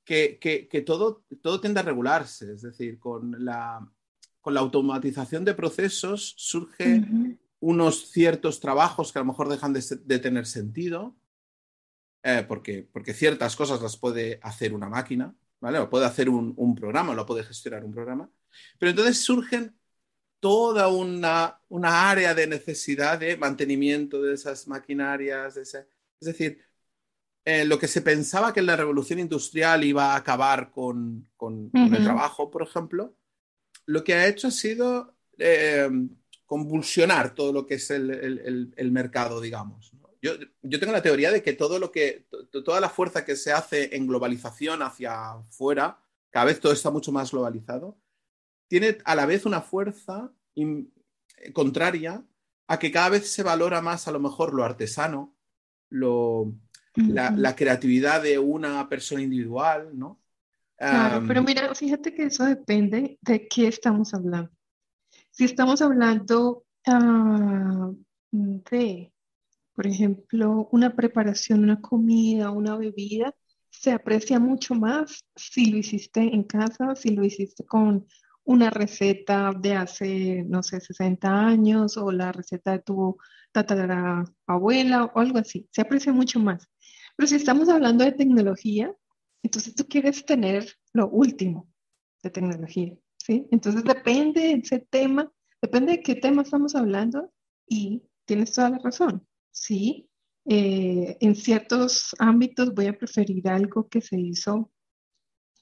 Que, 0.03 0.37
que- 0.39 0.67
que 0.67 0.81
todo, 0.81 1.25
todo 1.41 1.59
tiende 1.59 1.79
a 1.79 1.83
regularse, 1.83 2.53
es 2.53 2.61
decir, 2.61 2.99
con 2.99 3.43
la, 3.43 3.79
con 4.41 4.53
la 4.53 4.59
automatización 4.61 5.43
de 5.45 5.55
procesos 5.55 6.35
surge 6.37 7.07
Ujú, 7.09 7.37
unos 7.59 8.11
ciertos 8.11 8.59
trabajos 8.59 9.11
que 9.11 9.19
a 9.19 9.23
lo 9.23 9.27
mejor 9.27 9.49
dejan 9.49 9.73
de 9.73 10.19
tener 10.19 10.45
sentido, 10.45 11.15
eh, 12.25 12.45
porque, 12.47 12.87
porque 12.93 13.13
ciertas 13.13 13.55
cosas 13.55 13.81
las 13.81 13.97
puede 13.97 14.39
hacer 14.43 14.73
una 14.73 14.89
máquina, 14.89 15.35
¿vale? 15.61 15.79
Lo 15.79 15.89
puede 15.89 16.05
hacer 16.07 16.29
un, 16.29 16.53
un 16.57 16.75
programa, 16.75 17.15
lo 17.15 17.25
puede 17.27 17.43
gestionar 17.45 17.85
un 17.85 17.93
programa. 17.93 18.29
Pero 18.79 18.91
entonces 18.91 19.21
surgen 19.21 19.75
toda 20.41 20.89
una, 20.89 21.61
una 21.69 22.09
área 22.11 22.35
de 22.35 22.47
necesidad 22.47 23.19
de 23.19 23.37
mantenimiento 23.37 24.21
de 24.23 24.35
esas 24.35 24.67
maquinarias, 24.67 25.55
de 25.55 25.63
ese- 25.63 25.87
es 26.21 26.27
decir, 26.27 26.61
eh, 27.45 27.65
lo 27.65 27.77
que 27.79 27.87
se 27.87 28.01
pensaba 28.01 28.53
que 28.53 28.59
en 28.61 28.65
la 28.67 28.75
revolución 28.75 29.19
industrial 29.19 29.83
iba 29.83 30.13
a 30.13 30.17
acabar 30.17 30.71
con, 30.71 31.29
con- 31.37 31.69
con 31.71 31.93
el 31.95 32.03
trabajo, 32.03 32.49
por 32.51 32.63
ejemplo, 32.63 33.15
lo 33.87 34.03
que 34.03 34.15
ha 34.15 34.27
hecho 34.27 34.47
ha 34.47 34.51
sido 34.51 35.15
eh, 35.39 35.89
convulsionar 36.45 37.35
todo 37.35 37.53
lo 37.53 37.65
que 37.67 37.75
es 37.75 37.91
el, 37.91 38.09
el- 38.11 38.39
el- 38.39 38.73
el 38.77 38.91
mercado, 38.91 39.41
digamos. 39.41 39.93
¿no? 39.93 40.04
Yo, 40.25 40.31
yo 40.63 40.79
tengo 40.79 40.91
la 40.93 41.01
teoría 41.01 41.31
de 41.31 41.43
que 41.43 41.53
todo 41.53 41.77
lo 41.79 41.91
que, 41.91 42.25
to- 42.29 42.63
toda 42.63 42.79
la 42.79 42.89
fuerza 42.89 43.25
que 43.25 43.35
se 43.35 43.51
hace 43.51 43.95
en 43.95 44.07
globalización 44.07 44.81
hacia 44.81 45.31
afuera, 45.33 45.99
cada 46.31 46.45
vez 46.47 46.59
todo 46.59 46.73
está 46.73 46.89
mucho 46.91 47.11
más 47.11 47.31
globalizado, 47.31 47.97
tiene 48.67 48.97
a 49.05 49.15
la 49.15 49.25
vez 49.25 49.45
una 49.45 49.61
fuerza 49.61 50.31
in- 50.55 50.91
contraria 51.53 52.23
a 52.67 52.79
que 52.79 52.91
cada 52.91 53.09
vez 53.09 53.31
se 53.31 53.43
valora 53.43 53.81
más 53.81 54.07
a 54.07 54.11
lo 54.11 54.19
mejor 54.19 54.53
lo 54.53 54.63
artesano, 54.63 55.35
lo, 55.89 56.51
la, 56.95 57.33
la 57.37 57.55
creatividad 57.55 58.23
de 58.23 58.39
una 58.39 58.89
persona 58.89 59.21
individual, 59.21 59.97
¿no? 59.97 60.19
Claro, 60.77 61.23
pero 61.27 61.41
mira, 61.43 61.73
fíjate 61.75 62.13
que 62.13 62.23
eso 62.25 62.45
depende 62.45 63.17
de 63.21 63.47
qué 63.47 63.67
estamos 63.67 64.13
hablando. 64.13 64.51
Si 65.31 65.45
estamos 65.45 65.81
hablando 65.81 66.65
ah, 66.87 67.91
de, 68.31 69.11
por 69.75 69.87
ejemplo, 69.87 70.69
una 70.71 70.95
preparación, 70.95 71.63
una 71.63 71.81
comida, 71.81 72.49
una 72.51 72.77
bebida, 72.77 73.33
se 73.69 73.91
aprecia 73.91 74.39
mucho 74.39 74.73
más 74.73 75.25
si 75.35 75.69
lo 75.69 75.77
hiciste 75.77 76.21
en 76.21 76.43
casa, 76.43 76.95
si 76.95 77.09
lo 77.09 77.25
hiciste 77.25 77.65
con 77.65 78.07
una 78.45 78.69
receta 78.69 79.51
de 79.59 79.73
hace, 79.75 80.43
no 80.47 80.63
sé, 80.63 80.79
60 80.79 81.27
años 81.29 81.97
o 81.97 82.11
la 82.11 82.31
receta 82.31 82.71
de 82.71 82.79
tu 82.79 83.17
tatarabuela 83.51 85.05
o 85.05 85.19
algo 85.19 85.39
así. 85.39 85.67
Se 85.71 85.81
aprecia 85.81 86.13
mucho 86.13 86.39
más. 86.39 86.67
Pero 87.15 87.27
si 87.27 87.35
estamos 87.35 87.69
hablando 87.69 88.03
de 88.03 88.11
tecnología, 88.11 88.93
entonces 89.43 89.75
tú 89.75 89.87
quieres 89.87 90.25
tener 90.25 90.73
lo 90.93 91.09
último 91.09 91.67
de 92.23 92.29
tecnología, 92.29 92.95
¿sí? 93.17 93.47
Entonces 93.51 93.83
depende 93.83 94.41
de 94.41 94.51
ese 94.53 94.79
tema, 94.79 95.31
depende 95.61 95.93
de 95.93 96.01
qué 96.01 96.15
tema 96.15 96.41
estamos 96.41 96.75
hablando 96.75 97.31
y 97.67 98.03
tienes 98.25 98.53
toda 98.53 98.71
la 98.71 98.79
razón, 98.79 99.25
¿sí? 99.55 100.09
Eh, 100.47 101.17
en 101.21 101.35
ciertos 101.35 102.15
ámbitos 102.19 102.75
voy 102.75 102.85
a 102.87 102.97
preferir 102.97 103.47
algo 103.47 103.87
que 103.87 104.01
se 104.01 104.19
hizo 104.19 104.71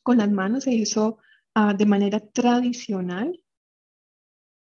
con 0.01 0.17
las 0.17 0.29
manos, 0.29 0.65
se 0.65 0.73
hizo 0.73 1.19
ah, 1.55 1.73
de 1.73 1.85
manera 1.85 2.19
tradicional 2.19 3.39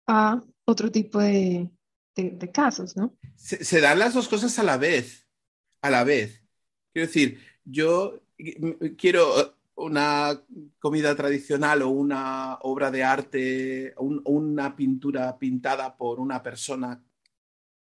a 0.07 0.41
otro 0.65 0.91
tipo 0.91 1.19
de, 1.19 1.69
de- 2.15 2.51
casos, 2.53 2.97
¿no? 2.97 3.15
se, 3.37 3.81
dan 3.81 3.99
las 3.99 4.15
dos 4.15 4.29
cosas 4.29 4.59
a 4.59 4.63
la 4.63 4.79
vez, 4.79 5.27
a 5.83 5.91
la 5.91 6.05
vez. 6.05 6.43
Quiero 6.93 7.09
decir, 7.09 7.39
yo 7.65 8.23
mm, 8.39 8.95
quiero 8.97 9.59
una 9.75 10.41
comida 10.79 11.15
tradicional 11.15 11.83
o 11.83 11.91
una 11.91 12.55
obra 12.63 12.91
de 12.91 13.05
arte, 13.05 13.95
un- 13.99 14.23
una 14.25 14.75
pintura 14.75 15.37
pintada 15.39 15.95
por 15.97 16.21
una 16.21 16.43
persona 16.43 17.03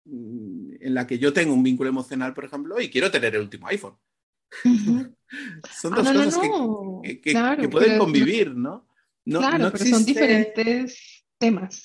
en 0.05 0.93
la 0.93 1.07
que 1.07 1.19
yo 1.19 1.33
tengo 1.33 1.53
un 1.53 1.63
vínculo 1.63 1.89
emocional, 1.89 2.33
por 2.33 2.45
ejemplo, 2.45 2.79
y 2.81 2.89
quiero 2.89 3.11
tener 3.11 3.35
el 3.35 3.41
último 3.41 3.67
iPhone. 3.67 3.97
Son 5.69 5.93
Ah, 5.93 6.01
dos 6.01 6.11
no, 6.13 6.13
cosas 6.13 6.37
que, 6.37 6.49
no, 6.51 7.01
que- 7.01 7.21
que- 7.21 7.41
claro, 7.41 7.57
que 7.57 7.69
pueden 7.69 7.95
pero 7.95 7.95
convivir, 7.95 8.55
¿no? 8.55 8.87
No, 9.25 9.47
claro, 9.47 9.71
pero 9.71 9.85
son 9.85 10.05
diferentes 10.05 11.25
temas. 11.37 11.75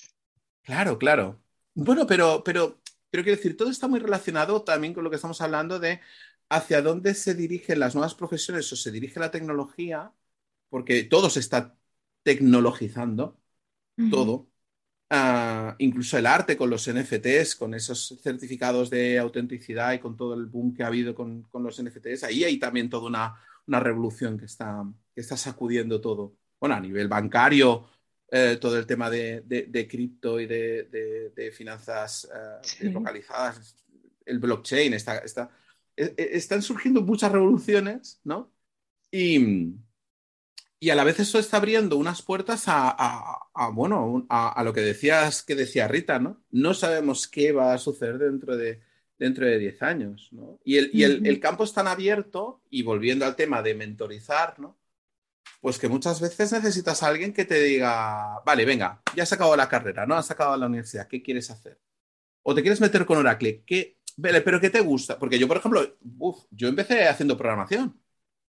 Claro, 0.62 0.98
claro. 0.98 1.42
Bueno, 1.74 2.07
pero, 2.07 2.42
pero, 2.44 2.81
pero 3.11 3.22
quiero 3.22 3.37
decir, 3.37 3.57
todo 3.57 3.70
está 3.70 3.87
muy 3.88 4.00
relacionado 4.00 4.62
también 4.64 4.94
con 4.94 5.05
lo 5.05 5.11
que 5.11 5.16
estamos 5.16 5.40
hablando 5.40 5.79
de 5.79 6.00
hacia 6.48 6.83
dónde 6.83 7.14
se 7.14 7.35
dirigen 7.35 7.79
las 7.81 7.94
nuevas 7.94 8.14
profesiones 8.14 8.72
o 8.72 8.76
se 8.76 8.90
dirige 8.90 9.20
la 9.20 9.31
tecnología, 9.31 10.12
porque 10.68 11.05
todo 11.05 11.31
se 11.31 11.40
está 11.40 11.79
tecnologizando, 12.22 13.40
todo. 14.09 14.50
Ah, 15.09 15.77
incluso 15.79 16.19
el 16.19 16.27
arte 16.27 16.57
con 16.57 16.69
los 16.69 16.88
NFTs, 16.88 17.55
con 17.55 17.75
esos 17.75 18.19
certificados 18.23 18.90
de 18.90 19.19
autenticidad 19.19 19.92
y 19.92 20.01
con 20.01 20.16
todo 20.16 20.35
el 20.35 20.47
boom 20.47 20.75
que 20.75 20.83
ha 20.83 20.88
habido 20.88 21.14
con, 21.14 21.42
con 21.42 21.62
los 21.62 21.81
NFTs, 21.81 22.25
ahí 22.25 22.42
hay 22.42 22.59
también 22.59 22.90
toda 22.90 23.07
una, 23.07 23.40
una 23.66 23.81
revolución 23.81 24.37
que 24.37 24.47
está, 24.47 24.85
que 25.14 25.21
está 25.21 25.37
sacudiendo 25.37 26.01
todo. 26.01 26.35
Bueno, 26.59 26.75
a 26.75 26.81
nivel 26.81 27.07
bancario, 27.07 27.87
eh, 28.29 28.59
todo 28.61 28.77
el 28.77 28.87
tema 28.87 29.09
de, 29.09 29.42
de, 29.42 29.88
cripto 29.88 30.40
y 30.40 30.47
de, 30.47 31.53
finanzas 31.55 32.29
eh, 32.81 32.90
localizadas, 32.90 33.77
el 34.25 34.40
blockchain, 34.40 34.95
está, 34.95 35.19
está, 35.19 35.51
e, 35.97 36.14
e, 36.16 36.37
están 36.37 36.62
surgiendo 36.62 37.03
muchas 37.03 37.31
revoluciones, 37.31 38.21
¿no? 38.25 38.53
Y, 39.12 39.77
y, 40.79 40.91
a 40.91 40.95
la 40.95 41.05
vez 41.05 41.21
eso 41.21 41.39
está 41.39 41.57
abriendo 41.59 41.97
unas 41.97 42.23
puertas 42.23 42.65
a, 42.67 43.39
bueno, 43.73 44.27
a, 44.29 44.62
lo 44.65 44.73
que 44.73 44.81
decías, 44.81 45.43
que 45.43 45.55
decía 45.55 45.89
Rita, 45.89 46.19
¿no? 46.19 46.43
No 46.51 46.75
sabemos 46.75 47.29
qué 47.29 47.53
va 47.53 47.75
a 47.75 47.79
suceder 47.79 48.19
dentro 48.19 48.57
de, 48.57 48.81
dentro 49.19 49.47
de 49.47 49.59
10 49.59 49.83
años, 49.83 50.29
¿no? 50.33 50.59
Y, 50.65 50.77
el, 50.77 50.91
y 50.93 51.05
el, 51.05 51.27
el, 51.27 51.41
campo 51.41 51.65
es 51.65 51.73
tan 51.73 51.89
abierto, 51.89 52.62
y 52.71 52.83
volviendo 52.83 53.25
al 53.25 53.37
tema 53.37 53.62
de 53.62 53.75
mentorizar, 53.75 54.59
¿no? 54.59 54.77
Pues 55.61 55.79
que 55.79 55.89
muchas 55.89 56.21
veces 56.21 56.53
necesitas 56.53 57.03
a 57.03 57.09
alguien 57.09 57.33
que 57.33 57.45
te 57.45 57.61
diga, 57.61 58.41
vale, 58.45 58.65
venga, 58.65 59.03
ya 59.15 59.23
has 59.23 59.33
acabado 59.33 59.57
la 59.57 59.69
carrera, 59.69 60.07
¿no? 60.07 60.15
Has 60.15 60.31
acabado 60.31 60.57
la 60.57 60.67
universidad, 60.67 61.09
¿qué 61.09 61.23
quieres 61.23 61.51
hacer? 61.51 61.81
O 62.43 62.55
te 62.55 62.62
quieres 62.62 62.81
meter 62.81 63.07
con 63.07 63.19
Oracle, 63.19 63.62
¿qué, 63.67 63.99
vale, 64.17 64.43
pero 64.43 64.61
¿qué 64.61 64.71
te 64.71 64.81
gusta? 64.81 65.19
Porque 65.19 65.39
yo, 65.39 65.49
por 65.49 65.57
ejemplo, 65.57 65.97
yo 66.51 66.69
empecé 66.69 67.09
haciendo 67.09 67.37
programación. 67.37 68.01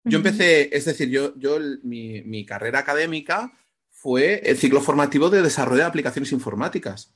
Yo 0.05 0.17
empecé, 0.17 0.75
es 0.75 0.85
decir, 0.85 1.09
yo, 1.09 1.37
yo 1.37 1.57
mi, 1.83 2.21
mi 2.21 2.45
carrera 2.45 2.79
académica 2.79 3.51
fue 3.89 4.41
el 4.47 4.55
ciclo 4.55 4.81
formativo 4.81 5.29
de 5.31 5.41
desarrollo 5.41 5.81
de 5.81 5.87
aplicaciones 5.87 6.31
informáticas. 6.31 7.15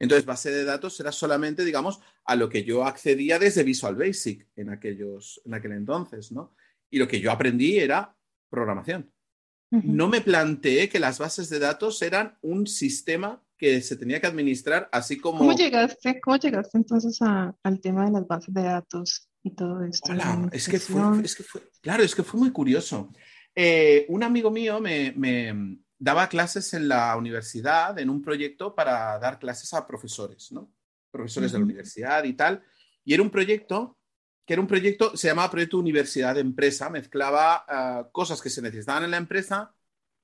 Entonces, 0.00 0.26
base 0.26 0.50
de 0.50 0.64
datos 0.64 0.98
era 0.98 1.12
solamente, 1.12 1.64
digamos, 1.64 2.00
a 2.24 2.34
lo 2.34 2.48
que 2.48 2.64
yo 2.64 2.84
accedía 2.84 3.38
desde 3.38 3.62
Visual 3.62 3.94
Basic 3.94 4.48
en, 4.56 4.70
aquellos, 4.70 5.40
en 5.44 5.54
aquel 5.54 5.72
entonces, 5.72 6.32
¿no? 6.32 6.54
Y 6.90 6.98
lo 6.98 7.06
que 7.06 7.20
yo 7.20 7.30
aprendí 7.30 7.78
era 7.78 8.16
programación. 8.50 9.10
No 9.70 10.08
me 10.08 10.20
planteé 10.20 10.88
que 10.88 11.00
las 11.00 11.18
bases 11.18 11.48
de 11.50 11.58
datos 11.58 12.00
eran 12.02 12.38
un 12.42 12.66
sistema 12.66 13.42
que 13.56 13.80
se 13.80 13.96
tenía 13.96 14.20
que 14.20 14.28
administrar 14.28 14.88
así 14.92 15.18
como... 15.18 15.38
¿Cómo 15.38 15.56
llegaste, 15.56 16.20
cómo 16.20 16.36
llegaste 16.36 16.78
entonces 16.78 17.18
al 17.22 17.80
tema 17.80 18.04
de 18.04 18.12
las 18.12 18.26
bases 18.26 18.54
de 18.54 18.62
datos 18.62 19.28
y 19.44 19.50
todo 19.50 19.84
esto? 19.84 20.10
Hola, 20.10 20.48
es 20.50 20.66
que, 20.66 20.80
fue, 20.80 21.02
claro, 21.82 22.02
es 22.02 22.14
que 22.14 22.24
fue 22.24 22.40
muy 22.40 22.50
curioso. 22.50 23.12
Eh, 23.54 24.06
un 24.08 24.24
amigo 24.24 24.50
mío 24.50 24.80
me, 24.80 25.14
daba 25.98 26.28
clases 26.28 26.72
en 26.74 26.88
la 26.88 27.14
universidad 27.16 27.96
en 27.98 28.10
un 28.10 28.22
proyecto 28.22 28.74
para 28.74 29.18
dar 29.18 29.38
clases 29.38 29.72
a 29.74 29.86
profesores, 29.86 30.50
¿no? 30.50 30.72
Profesores 31.10 31.52
de 31.52 31.58
la 31.58 31.64
universidad 31.64 32.24
y 32.24 32.32
tal. 32.32 32.64
Y 33.04 33.14
era 33.14 33.22
un 33.22 33.30
proyecto 33.30 33.98
que 34.46 34.54
era 34.54 34.60
un 34.60 34.68
proyecto, 34.68 35.16
se 35.16 35.28
llamaba 35.28 35.50
Proyecto 35.50 35.78
Universidad 35.78 36.34
de 36.34 36.42
Empresa, 36.42 36.90
mezclaba 36.90 37.64
ah, 37.66 38.08
cosas 38.12 38.42
que 38.42 38.50
se 38.50 38.60
necesitaban 38.60 39.04
en 39.04 39.12
la 39.12 39.16
empresa 39.16 39.74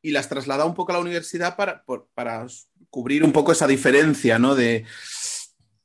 y 0.03 0.11
las 0.11 0.29
trasladaba 0.29 0.69
un 0.69 0.75
poco 0.75 0.93
a 0.93 0.97
la 0.97 1.01
universidad 1.01 1.57
para, 1.57 1.85
para 2.13 2.47
cubrir 2.91 3.25
un 3.25 3.33
poco 3.33 3.53
esa 3.53 3.67
diferencia, 3.67 4.39
¿no? 4.39 4.55
De 4.55 4.85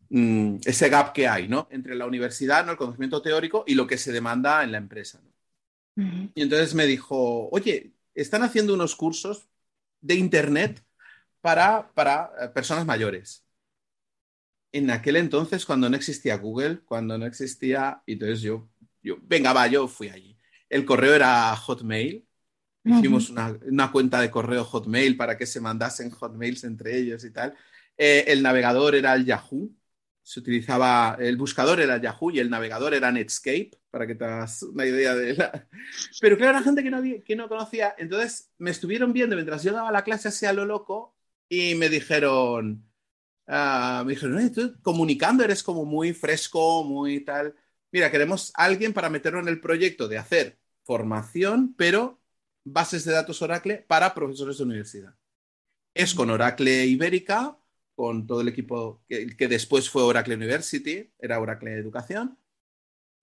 mm, 0.10 0.58
ese 0.66 0.90
gap 0.90 1.14
que 1.14 1.28
hay, 1.28 1.48
¿no? 1.48 1.68
Entre 1.72 1.96
la 1.96 2.06
universidad, 2.06 2.66
¿no? 2.66 2.72
El 2.72 2.78
conocimiento 2.78 3.22
teórico 3.22 3.64
y 3.68 3.76
lo 3.76 3.88
que 3.88 3.98
se 3.98 4.12
demanda 4.12 4.64
en 4.64 4.72
la 4.72 4.78
empresa. 4.78 5.22
Y 5.98 6.42
entonces 6.42 6.76
me 6.76 6.86
dijo, 6.86 7.48
oye, 7.52 7.94
están 8.14 8.44
haciendo 8.44 8.74
unos 8.74 8.98
cursos 8.98 9.48
de 10.02 10.16
Internet 10.16 10.84
para, 11.40 11.92
para 11.94 12.32
eh, 12.42 12.50
personas 12.50 12.86
mayores. 12.86 13.46
En 14.74 14.92
aquel 14.92 15.16
entonces, 15.16 15.66
cuando 15.66 15.90
no 15.90 15.96
existía 15.96 16.36
Google, 16.38 16.80
cuando 16.80 17.18
no 17.18 17.26
existía, 17.26 18.04
entonces 18.06 18.42
yo, 18.42 18.68
yo, 19.02 19.18
venga, 19.22 19.54
va, 19.54 19.68
yo 19.68 19.88
fui 19.88 20.10
allí. 20.10 20.38
El 20.70 20.86
correo 20.86 21.14
era 21.14 21.56
Hotmail. 21.56 22.28
Hicimos 22.84 23.32
una, 23.32 23.92
cuenta 23.92 24.20
de 24.20 24.30
correo 24.30 24.64
Hotmail 24.64 25.18
para 25.18 25.38
que 25.38 25.46
se 25.46 25.60
mandasen 25.60 26.12
Hotmails 26.12 26.66
entre 26.66 26.98
ellos 26.98 27.24
y 27.24 27.32
tal. 27.32 27.56
Eh, 27.98 28.26
el 28.28 28.44
navegador 28.44 28.94
era 28.94 29.14
el 29.16 29.26
Yahoo. 29.26 29.72
Se 30.26 30.40
utilizaba, 30.40 31.18
el 31.20 31.38
buscador 31.38 31.80
era 31.80 32.02
Yahoo 32.02 32.32
y 32.32 32.40
el 32.40 32.50
navegador 32.50 32.96
era 32.96 33.12
Netscape 33.12 33.72
para 33.92 34.08
que 34.08 34.16
te 34.16 34.26
hagas 34.26 34.64
una 34.64 34.84
idea 34.86 35.14
de 35.14 35.36
la... 35.36 35.68
Pero 36.20 36.36
claro, 36.36 36.54
la 36.54 36.64
gente 36.64 36.82
que 36.82 36.90
no, 36.90 37.02
que 37.24 37.36
no 37.36 37.48
conocía, 37.48 37.94
entonces 38.00 38.52
me 38.58 38.72
estuvieron 38.72 39.14
viendo 39.14 39.36
mientras 39.36 39.62
yo 39.62 39.72
daba 39.72 39.92
la 39.92 40.04
clase 40.04 40.30
así 40.30 40.48
a 40.48 40.54
lo 40.54 40.66
loco 40.66 41.16
y 41.48 41.76
me 41.76 41.90
dijeron, 41.90 42.84
uh, 43.48 44.04
me 44.04 44.14
dijeron, 44.14 44.52
tú 44.52 44.76
comunicando 44.82 45.44
eres 45.44 45.62
como 45.62 45.86
muy 45.86 46.12
fresco, 46.14 46.84
muy 46.84 47.20
tal. 47.20 47.56
Mira, 47.92 48.10
queremos 48.10 48.52
alguien 48.56 48.94
para 48.94 49.12
meterlo 49.12 49.40
en 49.40 49.48
el 49.48 49.62
proyecto 49.62 50.08
de 50.08 50.18
hacer 50.18 50.60
formación, 50.84 51.76
pero 51.78 52.20
bases 52.64 53.06
de 53.06 53.14
datos 53.14 53.44
Oracle 53.44 53.86
para 53.88 54.16
profesores 54.16 54.58
de 54.58 54.64
universidad. 54.64 55.16
Es 55.94 56.16
con 56.16 56.32
Oracle 56.32 56.86
Ibérica, 56.88 57.58
con 57.96 58.28
todo 58.28 58.42
el 58.42 58.50
equipo 58.50 59.02
que, 59.08 59.36
que 59.36 59.48
después 59.48 59.90
fue 59.90 60.04
Oracle 60.04 60.36
University, 60.36 61.12
era 61.20 61.40
Oracle 61.40 61.74
Educación, 61.74 62.38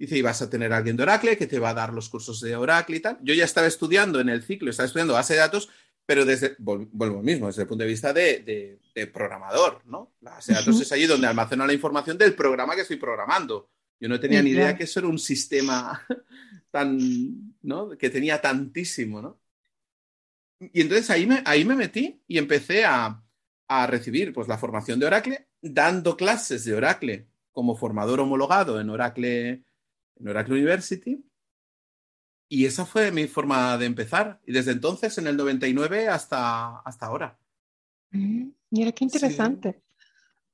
Dice, 0.02 0.18
y 0.18 0.22
vas 0.22 0.42
a 0.42 0.50
tener 0.50 0.72
a 0.72 0.78
alguien 0.78 0.96
de 0.96 1.04
Oracle 1.04 1.36
que 1.36 1.46
te 1.46 1.60
va 1.60 1.70
a 1.70 1.74
dar 1.74 1.92
los 1.92 2.08
cursos 2.08 2.40
de 2.40 2.56
Oracle 2.56 2.96
y 2.96 2.98
tal. 2.98 3.18
Yo 3.22 3.34
ya 3.34 3.44
estaba 3.44 3.68
estudiando 3.68 4.18
en 4.18 4.30
el 4.30 4.42
ciclo, 4.42 4.68
estaba 4.68 4.88
estudiando 4.88 5.14
base 5.14 5.34
de 5.34 5.38
datos, 5.38 5.68
pero 6.04 6.24
desde, 6.24 6.56
vuelvo 6.58 7.22
mismo, 7.22 7.46
desde 7.46 7.62
el 7.62 7.68
punto 7.68 7.84
de 7.84 7.90
vista 7.90 8.12
de, 8.12 8.80
programador, 9.12 9.80
¿no? 9.86 10.12
La 10.20 10.32
base 10.32 10.52
de 10.52 10.58
datos 10.58 10.80
es 10.80 10.90
allí 10.90 11.06
donde 11.06 11.28
almacena 11.28 11.68
la 11.68 11.72
información 11.72 12.18
del 12.18 12.34
programa 12.34 12.74
que 12.74 12.80
estoy 12.80 12.96
programando. 12.96 13.70
Yo 14.00 14.08
no 14.08 14.18
tenía 14.18 14.42
ni 14.42 14.50
idea 14.50 14.76
que 14.76 14.82
eso 14.82 14.98
era 14.98 15.08
un 15.08 15.20
sistema 15.20 16.04
tan, 16.72 17.54
¿no? 17.62 17.90
Que 17.90 18.10
tenía 18.10 18.40
tantísimo, 18.40 19.22
¿no? 19.22 19.40
Y 20.58 20.80
entonces 20.80 21.10
ahí 21.10 21.28
me, 21.28 21.44
ahí 21.46 21.64
me 21.64 21.76
metí 21.76 22.20
y 22.26 22.38
empecé 22.38 22.84
a, 22.84 23.22
a 23.80 23.86
recibir 23.86 24.32
pues, 24.32 24.48
la 24.48 24.58
formación 24.58 24.98
de 24.98 25.06
Oracle, 25.06 25.48
dando 25.60 26.16
clases 26.16 26.64
de 26.64 26.74
Oracle 26.74 27.28
como 27.52 27.76
formador 27.76 28.20
homologado 28.20 28.80
en 28.80 28.90
Oracle 28.90 29.64
en 30.16 30.28
Oracle 30.28 30.54
University. 30.54 31.24
Y 32.48 32.66
esa 32.66 32.84
fue 32.84 33.10
mi 33.10 33.26
forma 33.26 33.78
de 33.78 33.86
empezar. 33.86 34.40
Y 34.46 34.52
desde 34.52 34.72
entonces, 34.72 35.16
en 35.18 35.26
el 35.26 35.36
99 35.36 36.08
hasta, 36.08 36.80
hasta 36.80 37.06
ahora. 37.06 37.38
Mm, 38.10 38.50
mira 38.70 38.92
qué 38.92 39.04
interesante. 39.04 39.82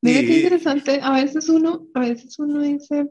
Mira 0.01 0.21
qué 0.21 0.39
interesante. 0.39 1.01
A 1.03 1.13
veces 1.13 1.49
uno, 1.49 1.89
a 1.95 2.01
veces 2.01 2.39
uno 2.39 2.63
dice, 2.63 3.11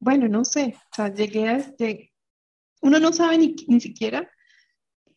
bueno, 0.00 0.28
no 0.28 0.44
sé, 0.44 0.76
o 0.76 0.94
sea, 0.94 1.12
llegué 1.12 1.48
a, 1.48 1.74
uno 2.82 3.00
no 3.00 3.12
sabe 3.12 3.38
ni, 3.38 3.56
ni, 3.66 3.80
siquiera 3.80 4.30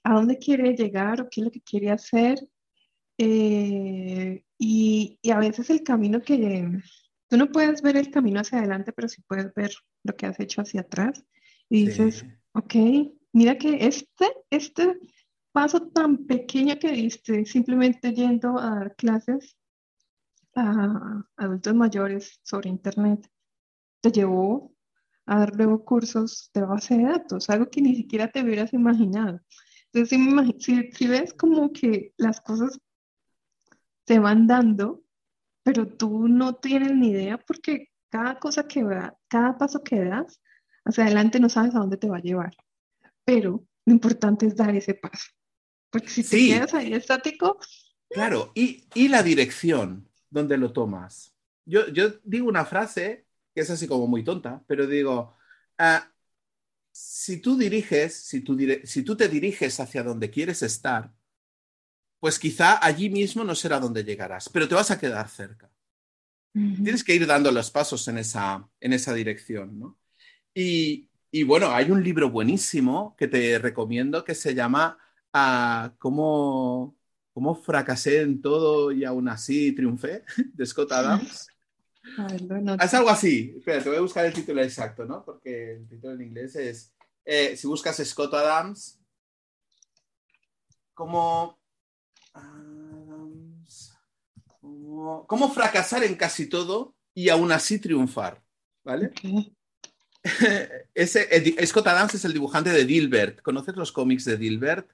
a 0.04 0.14
dónde 0.14 0.40
quiere 0.40 0.74
llegar 0.76 1.22
o 1.22 1.30
qué 1.30 1.42
es 1.42 1.46
lo 1.46 1.52
que 1.52 1.62
quiere 1.62 1.92
hacer. 1.92 2.40
Eh, 3.24 4.44
y, 4.58 5.20
y, 5.22 5.30
a 5.30 5.38
veces 5.38 5.70
el 5.70 5.84
camino 5.84 6.22
que, 6.22 6.82
Tú 7.28 7.38
no 7.38 7.52
puedes 7.52 7.84
ver 7.84 7.96
el 7.96 8.10
camino 8.10 8.40
hacia 8.40 8.58
adelante, 8.58 8.92
pero 8.92 9.08
sí 9.08 9.22
puedes 9.22 9.54
ver 9.54 9.72
lo 10.04 10.16
que 10.16 10.26
has 10.26 10.40
hecho 10.40 10.62
hacia 10.62 10.82
atrás. 10.82 11.24
Y 11.70 11.86
dices, 11.86 12.26
ok, 12.54 12.74
mira 13.32 13.58
que 13.58 13.86
este, 13.86 14.26
este 14.50 14.98
paso 15.52 15.88
tan 15.90 16.26
pequeño 16.26 16.80
que 16.80 16.92
diste, 16.92 17.46
simplemente 17.46 18.12
yendo 18.14 18.58
a 18.58 18.72
dar 18.72 18.96
clases 18.96 19.56
a 20.56 21.24
adultos 21.38 21.76
mayores 21.76 22.40
sobre 22.44 22.70
Internet, 22.70 23.30
te 24.02 24.12
llevó 24.12 24.74
a 25.26 25.40
dar 25.40 25.56
luego 25.56 25.86
cursos 25.86 26.50
de 26.54 26.62
base 26.64 26.98
de 26.98 27.04
datos, 27.04 27.50
algo 27.52 27.70
que 27.70 27.82
ni 27.82 27.96
siquiera 27.96 28.30
te 28.30 28.42
hubieras 28.42 28.74
imaginado. 28.74 29.40
Entonces, 29.94 30.20
si, 30.60 30.92
si 30.92 31.08
ves 31.08 31.34
como 31.34 31.72
que 31.72 32.14
las 32.18 32.42
cosas 32.42 32.80
se 34.06 34.20
van 34.20 34.48
dando, 34.48 35.04
pero 35.64 35.88
tú 35.88 36.28
no 36.28 36.56
tienes 36.56 36.94
ni 36.94 37.10
idea 37.10 37.38
porque 37.38 37.90
cada 38.10 38.40
cosa 38.40 38.68
que 38.68 38.84
va, 38.84 39.18
cada 39.28 39.58
paso 39.58 39.84
que 39.84 40.04
das 40.04 40.42
hacia 40.86 41.06
adelante 41.06 41.40
no 41.40 41.50
sabes 41.50 41.76
a 41.76 41.80
dónde 41.80 41.98
te 41.98 42.10
va 42.10 42.18
a 42.18 42.22
llevar. 42.22 42.56
Pero 43.24 43.66
lo 43.86 43.94
importante 43.94 44.48
es 44.48 44.56
dar 44.56 44.76
ese 44.76 44.96
paso. 44.96 45.28
Porque 45.90 46.10
si 46.10 46.24
te 46.24 46.38
quedas 46.38 46.74
ahí 46.74 46.94
estático. 46.94 47.60
Claro, 48.10 48.52
y, 48.56 49.08
la 49.08 49.24
dirección 49.24 50.10
donde 50.30 50.58
lo 50.58 50.74
tomas. 50.74 51.34
Yo, 51.66 51.88
yo, 51.90 52.10
digo 52.24 52.48
una 52.48 52.66
frase 52.66 53.28
que 53.54 53.62
es 53.62 53.70
así 53.70 53.88
como 53.88 54.08
muy 54.08 54.24
tonta, 54.24 54.64
pero 54.68 54.88
digo, 54.88 55.36
ah, 55.78 56.10
si 56.92 57.42
tú 57.42 57.58
diriges, 57.58 58.16
si 58.16 58.42
tú, 58.42 58.58
si 58.84 59.04
tú 59.04 59.16
te 59.16 59.28
diriges 59.28 59.80
hacia 59.80 60.04
donde 60.04 60.30
quieres 60.30 60.62
estar, 60.62 61.14
pues 62.22 62.38
quizá 62.38 62.86
allí 62.86 63.10
mismo 63.10 63.44
no 63.44 63.56
será 63.56 63.80
donde 63.80 64.04
llegarás, 64.04 64.48
pero 64.48 64.68
te 64.68 64.76
vas 64.76 64.92
a 64.92 65.00
quedar 65.00 65.28
cerca. 65.28 65.72
Tienes 66.54 67.04
que 67.04 67.16
ir 67.16 67.26
dando 67.26 67.52
los 67.52 67.72
pasos 67.72 68.08
en 68.10 68.20
esa, 68.20 68.70
en 68.80 68.94
esa 68.94 69.14
dirección, 69.14 69.80
¿no? 69.80 69.98
Y, 70.54 71.10
bueno, 71.46 71.72
hay 71.72 71.90
un 71.90 72.04
libro 72.04 72.30
buenísimo 72.30 73.16
que 73.18 73.28
te 73.28 73.58
recomiendo 73.58 74.24
que 74.24 74.36
se 74.36 74.54
llama 74.54 75.00
ah, 75.34 75.96
¿Cómo, 75.98 76.96
¿Cómo, 77.34 77.56
fracasé 77.56 78.22
en 78.22 78.40
todo 78.40 78.92
y 78.92 79.04
aún 79.04 79.28
así 79.28 79.72
triunfé? 79.72 80.24
de 80.54 80.66
Scott 80.68 80.92
Adams. 80.92 81.48
es 82.84 82.94
algo 82.94 83.10
así. 83.10 83.56
Espera, 83.58 83.82
te 83.82 83.90
voy 83.90 83.98
a 83.98 84.02
buscar 84.02 84.26
el 84.26 84.34
título 84.34 84.62
exacto, 84.62 85.06
¿no? 85.06 85.26
Porque 85.26 85.78
el 85.78 85.88
título 85.88 86.14
en 86.14 86.22
inglés 86.22 86.56
es, 86.56 86.94
eh, 87.26 87.58
si 87.58 87.66
buscas 87.66 87.98
Scott 87.98 88.36
Adams, 88.36 89.00
¿cómo 90.94 91.61
Adams. 92.34 93.94
¿Cómo, 94.60 95.26
cómo 95.28 95.52
fracasar 95.52 96.04
en 96.04 96.16
casi 96.16 96.48
todo 96.48 96.96
y 97.14 97.30
aún 97.30 97.52
así 97.52 97.80
triunfar? 97.80 98.42
¿Vale? 98.84 99.12
Eh, 100.24 101.66
Scott 101.66 101.88
Adams 101.88 102.14
es 102.14 102.26
el 102.26 102.34
dibujante 102.34 102.70
de 102.70 102.86
Dilbert. 102.86 103.42
¿Conoces 103.42 103.76
los 103.76 103.92
cómics 103.92 104.26
de 104.26 104.38
Dilbert? 104.38 104.92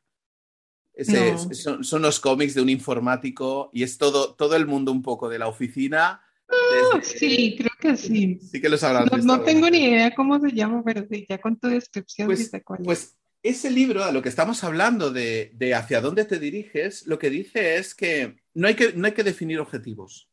Son, 1.81 2.01
los 2.01 2.19
cómics 2.19 2.55
de 2.55 2.61
un 2.61 2.69
informático 2.69 3.69
y 3.73 3.83
es 3.83 3.97
todo, 3.97 4.33
todo 4.33 4.55
el 4.55 4.65
mundo 4.65 4.91
un 4.91 5.03
poco 5.03 5.29
de 5.29 5.37
la 5.37 5.47
oficina. 5.47 6.21
Uh, 6.49 7.01
sí, 7.01 7.55
creo 7.57 7.71
que 7.79 7.97
sí. 7.97 8.39
Sí 8.39 8.61
que 8.61 8.69
los 8.69 8.81
habrás 8.83 9.11
No, 9.11 9.37
no 9.37 9.43
tengo 9.43 9.69
ni 9.69 9.85
idea 9.85 10.15
cómo 10.15 10.39
se 10.39 10.51
llama, 10.51 10.81
pero 10.83 11.05
sí, 11.09 11.25
ya 11.29 11.39
con 11.39 11.59
tu 11.59 11.67
descripción. 11.67 12.27
Pues, 12.27 12.49
cuál 12.63 12.79
pues 12.83 13.17
ese 13.47 13.69
libro, 13.71 14.03
a 14.03 14.11
lo 14.11 14.21
que 14.21 14.29
estamos 14.29 14.63
hablando 14.63 15.11
de, 15.11 15.51
de, 15.55 15.73
hacia 15.73 16.01
dónde 16.01 16.25
te 16.25 16.39
diriges, 16.39 17.05
lo 17.07 17.19
que 17.19 17.29
dice 17.29 17.77
es 17.77 17.95
que 17.95 18.37
no, 18.53 18.67
hay 18.67 18.75
que 18.75 18.93
no 18.93 19.07
hay 19.07 19.13
que 19.13 19.23
definir 19.23 19.59
objetivos. 19.59 20.29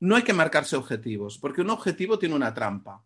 No 0.00 0.16
hay 0.16 0.22
que 0.22 0.32
marcarse 0.32 0.74
objetivos, 0.76 1.38
porque 1.38 1.60
un 1.60 1.70
objetivo 1.70 2.18
tiene 2.18 2.34
una 2.34 2.52
trampa. 2.52 3.04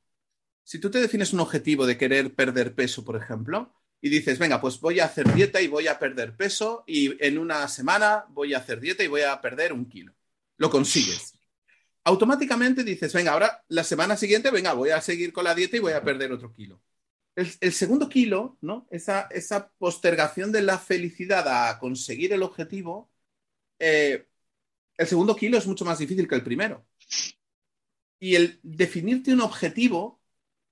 Si 0.64 0.78
tú 0.78 0.90
te 0.90 1.00
defines 1.00 1.32
un 1.32 1.40
objetivo 1.40 1.86
de 1.86 1.98
querer 1.98 2.34
perder 2.34 2.74
peso, 2.74 3.04
por 3.04 3.16
ejemplo, 3.16 3.74
y 4.00 4.08
dices, 4.08 4.38
venga, 4.38 4.60
pues 4.60 4.80
voy 4.80 5.00
a 5.00 5.04
hacer 5.06 5.32
dieta 5.34 5.60
y 5.60 5.68
voy 5.68 5.88
a 5.88 5.98
perder 5.98 6.36
peso 6.36 6.84
y 6.86 7.22
en 7.24 7.38
una 7.38 7.66
semana 7.68 8.24
voy 8.30 8.54
a 8.54 8.58
hacer 8.58 8.80
dieta 8.80 9.02
y 9.02 9.08
voy 9.08 9.22
a 9.22 9.40
perder 9.40 9.72
un 9.72 9.86
kilo. 9.86 10.14
Lo 10.56 10.70
consigues. 10.70 11.34
Automáticamente 12.04 12.84
dices, 12.84 13.12
venga, 13.12 13.32
ahora 13.32 13.64
la 13.68 13.84
semana 13.84 14.16
siguiente, 14.16 14.50
venga, 14.50 14.74
voy 14.74 14.90
a 14.90 15.00
seguir 15.00 15.32
con 15.32 15.44
la 15.44 15.54
dieta 15.54 15.76
y 15.76 15.80
voy 15.80 15.92
a 15.92 16.02
perder 16.02 16.32
otro 16.32 16.52
kilo. 16.52 16.80
El, 17.36 17.72
segundo 17.72 18.08
kilo, 18.08 18.56
¿no? 18.62 18.86
Esa, 18.90 19.28
esa, 19.30 19.68
postergación 19.72 20.52
de 20.52 20.62
la 20.62 20.78
felicidad 20.78 21.46
a 21.46 21.78
conseguir 21.78 22.32
el 22.32 22.42
objetivo, 22.42 23.10
eh, 23.78 24.26
el 24.96 25.06
segundo 25.06 25.36
kilo 25.36 25.58
es 25.58 25.66
mucho 25.66 25.84
más 25.84 25.98
difícil 25.98 26.26
que 26.26 26.34
el 26.34 26.42
primero. 26.42 26.86
Y 28.18 28.36
el 28.36 28.58
definirte 28.62 29.34
un 29.34 29.42
objetivo 29.42 30.18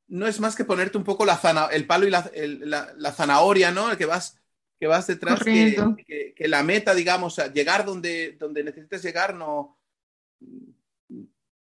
no 0.09 0.27
es 0.27 0.41
más 0.41 0.57
que 0.57 0.65
ponerte 0.65 0.97
un 0.97 1.05
poco 1.05 1.27
la 1.27 1.69
el 1.73 1.87
palo 1.87 2.07
y 2.07 2.11
la, 2.11 3.13
zanahoria, 3.13 3.71
¿no? 3.71 3.91
El 3.91 3.99
que 3.99 4.07
vas, 4.07 4.39
que 4.81 4.87
vas 4.87 5.07
detrás, 5.07 5.41
que, 5.43 6.35
la 6.39 6.63
meta, 6.63 6.95
digamos, 6.95 7.39
llegar 7.53 7.85
donde, 7.85 8.37
donde 8.39 8.65
necesites 8.65 9.03
llegar, 9.03 9.35
no. 9.35 9.79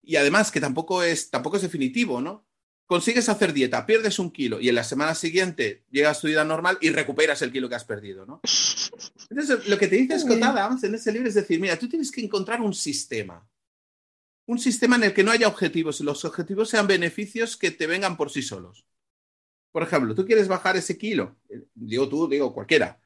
Y 0.02 0.16
además 0.16 0.50
que 0.50 0.60
tampoco 0.60 1.02
es, 1.02 1.30
tampoco 1.30 1.56
es 1.56 1.62
definitivo, 1.62 2.20
¿no? 2.20 2.46
Consigues 2.92 3.30
hacer 3.30 3.54
dieta, 3.54 3.86
pierdes 3.86 4.18
un 4.18 4.30
kilo 4.30 4.60
y 4.60 4.68
en 4.68 4.74
la 4.74 4.84
semana 4.84 5.14
siguiente 5.14 5.82
llegas 5.90 6.18
a 6.18 6.20
tu 6.20 6.26
vida 6.26 6.44
normal 6.44 6.76
y 6.82 6.90
recuperas 6.90 7.40
el 7.40 7.50
kilo 7.50 7.66
que 7.66 7.74
has 7.74 7.86
perdido, 7.86 8.26
¿no? 8.26 8.42
Entonces, 9.30 9.66
lo 9.66 9.78
que 9.78 9.88
te 9.88 9.96
dice 9.96 10.18
Scott 10.18 10.42
Adams 10.42 10.84
en 10.84 10.94
ese 10.94 11.10
libro 11.10 11.26
es 11.26 11.34
decir, 11.34 11.58
mira, 11.58 11.78
tú 11.78 11.88
tienes 11.88 12.10
que 12.12 12.20
encontrar 12.20 12.60
un 12.60 12.74
sistema 12.74 13.48
un 14.44 14.58
sistema 14.58 14.96
en 14.96 15.04
el 15.04 15.14
que 15.14 15.24
no 15.24 15.30
haya 15.30 15.48
objetivos 15.48 16.02
y 16.02 16.04
los 16.04 16.26
objetivos 16.26 16.68
sean 16.68 16.86
beneficios 16.86 17.56
que 17.56 17.70
te 17.70 17.86
vengan 17.86 18.18
por 18.18 18.30
sí 18.30 18.42
solos. 18.42 18.84
Por 19.70 19.82
ejemplo, 19.82 20.14
tú 20.14 20.26
quieres 20.26 20.46
bajar 20.46 20.76
ese 20.76 20.98
kilo, 20.98 21.36
eh, 21.48 21.64
digo 21.74 22.10
tú, 22.10 22.28
digo 22.28 22.52
cualquiera. 22.52 23.00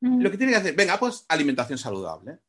Lo 0.00 0.30
que 0.30 0.36
tiene 0.36 0.52
que 0.52 0.58
hacer, 0.58 0.74
venga, 0.74 0.98
pues 0.98 1.24
alimentación 1.28 1.78
saludable. 1.78 2.40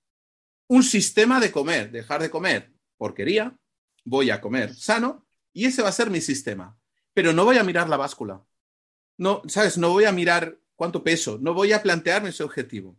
Un 0.68 0.84
sistema 0.84 1.40
de 1.40 1.50
comer, 1.50 1.92
dejar 1.92 2.22
de 2.22 2.30
comer 2.30 2.74
porquería, 2.98 3.56
voy 4.04 4.32
a 4.32 4.42
comer 4.42 4.76
sano 4.76 5.23
y 5.54 5.66
ese 5.66 5.82
va 5.82 5.90
a 5.90 5.94
ser 5.94 6.10
mi 6.10 6.22
sistema. 6.22 6.78
Pero 7.14 7.32
no 7.32 7.46
voy 7.46 7.58
a 7.58 7.64
mirar 7.64 7.88
la 7.88 7.98
báscula. 7.98 8.44
No, 9.18 9.42
¿sabes? 9.48 9.78
No 9.78 9.90
voy 9.90 10.06
a 10.06 10.12
mirar 10.12 10.58
cuánto 10.76 11.04
peso, 11.04 11.38
no 11.40 11.54
voy 11.54 11.72
a 11.72 11.82
plantearme 11.82 12.30
ese 12.30 12.44
objetivo. 12.44 12.98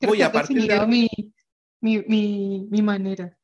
voy 0.00 0.22
a 0.22 0.30
partir 0.30 0.66
de... 0.66 0.86
mi, 0.86 1.08
mi, 1.80 2.66
mi 2.70 2.82
manera. 2.82 3.38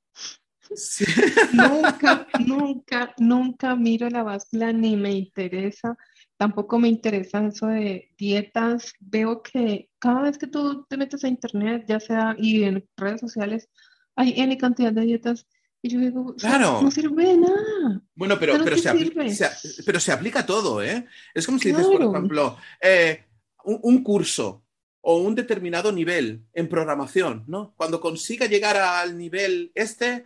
Nunca, 1.52 2.26
nunca, 2.40 3.14
nunca 3.18 3.76
miro 3.76 4.08
la 4.08 4.22
báscula 4.22 4.72
ni 4.72 4.96
me 4.96 5.12
interesa. 5.12 5.96
Tampoco 6.36 6.78
me 6.78 6.88
interesa 6.88 7.46
eso 7.46 7.68
de 7.68 8.12
dietas. 8.18 8.92
Veo 9.00 9.42
que 9.42 9.90
cada 9.98 10.22
vez 10.22 10.38
que 10.38 10.46
tú 10.46 10.84
te 10.88 10.96
metes 10.96 11.24
a 11.24 11.28
internet, 11.28 11.84
ya 11.88 12.00
sea 12.00 12.34
y 12.38 12.64
en 12.64 12.88
redes 12.96 13.20
sociales, 13.20 13.68
hay 14.16 14.34
N 14.36 14.56
cantidad 14.58 14.92
de 14.92 15.02
dietas. 15.02 15.46
Y 15.84 15.90
yo 15.90 16.00
digo, 16.00 16.34
claro. 16.36 16.80
no 16.80 16.90
sirve 16.90 17.26
de 17.26 17.36
nada. 17.36 18.00
Bueno, 18.14 18.38
pero, 18.40 18.54
pero, 18.64 18.78
se, 18.78 19.50
pero 19.84 20.00
se 20.00 20.12
aplica 20.12 20.46
todo, 20.46 20.82
¿eh? 20.82 21.06
Es 21.34 21.44
como 21.44 21.58
si 21.58 21.68
dices, 21.68 21.86
por 21.86 22.00
ejemplo, 22.00 22.56
eh, 22.80 23.24
un, 23.64 24.02
curso 24.02 24.64
o 25.02 25.18
un 25.18 25.34
determinado 25.34 25.92
nivel 25.92 26.46
en 26.54 26.70
programación, 26.70 27.44
¿no? 27.48 27.74
Cuando 27.76 28.00
consiga 28.00 28.46
llegar 28.46 28.78
al 28.78 29.18
nivel 29.18 29.72
este, 29.74 30.24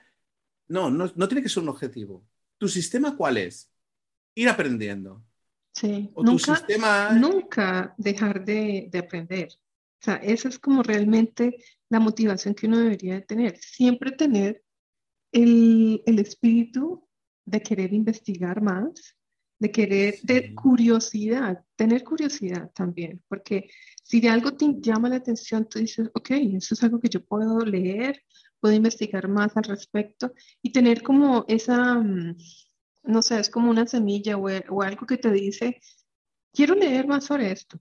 no, 0.68 0.90
no, 0.90 1.28
tiene 1.28 1.42
que 1.42 1.48
ser 1.48 1.64
un 1.64 1.70
objetivo. 1.70 2.24
¿Tu 2.56 2.68
sistema 2.68 3.16
cuál 3.16 3.38
es? 3.38 3.68
Ir 4.36 4.48
aprendiendo. 4.48 5.24
Sí, 5.72 6.08
nunca, 6.16 6.64
nunca 7.14 7.94
dejar 7.98 8.44
de, 8.44 8.88
aprender. 8.96 9.48
O 9.54 10.04
sea, 10.04 10.14
esa 10.18 10.50
es 10.50 10.60
como 10.60 10.84
realmente 10.84 11.56
la 11.88 11.98
motivación 11.98 12.54
que 12.54 12.68
uno 12.68 12.78
debería 12.78 13.20
tener. 13.26 13.58
Siempre 13.58 14.12
tener 14.12 14.62
el, 15.32 16.02
espíritu 16.18 17.06
de 17.44 17.60
querer 17.62 17.92
investigar 17.92 18.62
más, 18.62 19.16
de 19.58 19.70
querer, 19.70 20.20
de 20.22 20.54
curiosidad, 20.54 21.64
tener 21.76 22.04
curiosidad 22.04 22.70
también, 22.74 23.22
porque 23.28 23.68
si 24.02 24.20
de 24.20 24.28
algo 24.28 24.52
te 24.54 24.66
llama 24.80 25.08
la 25.08 25.16
atención, 25.16 25.68
tú 25.68 25.78
dices, 25.80 26.08
ok, 26.14 26.30
eso 26.30 26.74
es 26.74 26.82
algo 26.82 27.00
que 27.00 27.08
yo 27.08 27.24
puedo 27.24 27.58
leer, 27.60 28.22
puedo 28.60 28.74
investigar 28.74 29.28
más 29.28 29.56
al 29.56 29.64
respecto 29.64 30.32
y 30.62 30.72
tener 30.72 31.02
como 31.02 31.44
esa, 31.48 31.94
mm, 31.94 32.36
no 33.04 33.22
sé, 33.22 33.40
es 33.40 33.50
como 33.50 33.70
una 33.70 33.86
semilla 33.86 34.36
o, 34.36 34.82
algo 34.82 35.06
que 35.06 35.16
te 35.16 35.32
dice, 35.32 35.80
quiero 36.52 36.74
leer 36.74 37.06
más 37.06 37.24
sobre 37.24 37.50
esto, 37.50 37.80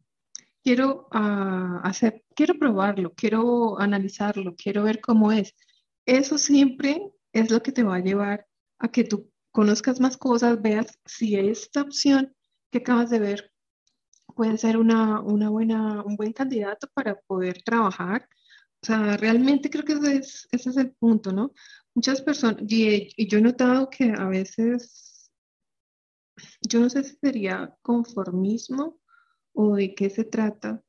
quiero 0.64 1.08
ah, 1.12 1.82
hacer, 1.84 2.24
quiero 2.36 2.58
probarlo, 2.58 3.14
quiero 3.14 3.80
analizarlo, 3.80 4.56
quiero 4.56 4.84
ver 4.84 5.00
cómo 5.02 5.32
es. 5.32 5.54
Eso 6.06 6.38
siempre 6.38 7.12
es 7.34 7.52
lo 7.52 7.62
que 7.62 7.72
te 7.72 7.84
va 7.84 7.96
a 7.96 8.00
llevar 8.00 8.48
a 8.80 8.90
que 8.90 9.04
tú 9.04 9.32
conozcas 9.52 10.00
más 10.00 10.18
cosas, 10.18 10.62
veas 10.62 11.00
si 11.06 11.36
esta 11.36 11.82
opción 11.82 12.36
que 12.72 12.80
acabas 12.80 13.10
de 13.10 13.20
ver 13.20 13.52
puede 14.36 14.58
ser 14.58 14.78
una, 14.78 15.22
una 15.22 15.50
buena, 15.50 16.04
un 16.04 16.16
buen 16.16 16.34
candidato 16.34 16.88
para 16.94 17.20
poder 17.28 17.64
trabajar 17.64 18.28
o 18.82 18.86
sea, 18.86 19.18
realmente 19.18 19.70
creo 19.70 19.84
que 19.84 19.94
ese 19.94 20.18
es, 20.18 20.48
ese 20.52 20.70
es 20.70 20.78
el 20.78 20.92
punto, 20.92 21.32
¿no? 21.32 21.54
Muchas 21.96 22.22
personas, 22.22 22.62
y, 22.68 23.28
yo 23.28 23.40
he 23.40 23.42
notado 23.42 23.90
que 23.90 24.14
a 24.16 24.26
veces, 24.26 25.32
yo 26.62 26.80
no 26.80 26.90
sé 26.90 27.04
si 27.04 27.16
sería 27.18 27.76
conformismo 27.82 29.00
o 29.54 29.76
de 29.76 29.96
qué 29.96 30.10
se 30.10 30.26
trata, 30.26 30.84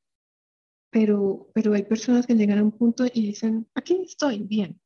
pero, 0.91 1.51
pero 1.55 1.73
hay 1.73 1.85
personas 1.85 2.27
que 2.27 2.35
llegan 2.35 2.59
a 2.59 2.63
un 2.63 2.73
punto 2.73 3.07
y 3.07 3.29
dicen, 3.29 3.67
aquí 3.75 4.03
estoy 4.05 4.41
bien. 4.41 4.81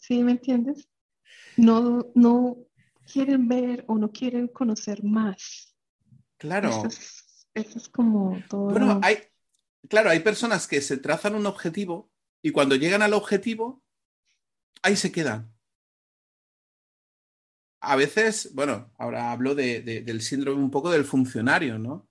¿Sí 0.00 0.24
me 0.24 0.32
entiendes? 0.32 0.88
No, 1.56 2.10
no 2.14 2.56
quieren 3.10 3.46
ver 3.46 3.84
o 3.86 3.98
no 3.98 4.10
quieren 4.10 4.48
conocer 4.48 5.04
más. 5.04 5.76
Claro. 6.38 6.70
Eso 7.54 7.78
es, 7.78 7.88
como 7.88 8.42
todo. 8.48 8.70
Bueno, 8.70 8.98
hay, 9.02 9.18
claro, 9.88 10.10
hay 10.10 10.20
personas 10.20 10.66
que 10.66 10.80
se 10.80 10.96
trazan 10.96 11.34
un 11.34 11.46
objetivo 11.46 12.10
y 12.42 12.50
cuando 12.50 12.76
llegan 12.76 13.02
al 13.02 13.12
objetivo, 13.12 13.82
ahí 14.82 14.96
se 14.96 15.12
quedan. 15.12 15.52
A 17.82 17.96
veces, 17.96 18.54
bueno, 18.54 18.92
ahora 18.98 19.32
hablo 19.32 19.54
del 19.54 20.22
síndrome 20.22 20.62
un 20.62 20.70
poco 20.70 20.90
del 20.90 21.04
funcionario, 21.04 21.78
¿no? 21.78 22.08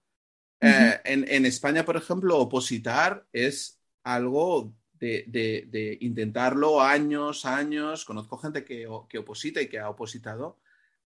Eh, 0.62 1.00
en, 1.06 1.46
España, 1.46 1.86
por 1.86 1.96
ejemplo, 1.96 2.38
opositar 2.38 3.26
es 3.32 3.80
algo 4.04 4.76
de, 5.00 5.98
intentarlo 6.02 6.82
años, 6.82 7.46
años. 7.46 8.06
Conozco 8.06 8.38
gente 8.38 8.64
que, 8.64 8.88
que, 9.08 9.18
oposita 9.18 9.62
y 9.62 9.68
que 9.68 9.80
ha 9.80 9.90
opositado 9.90 10.60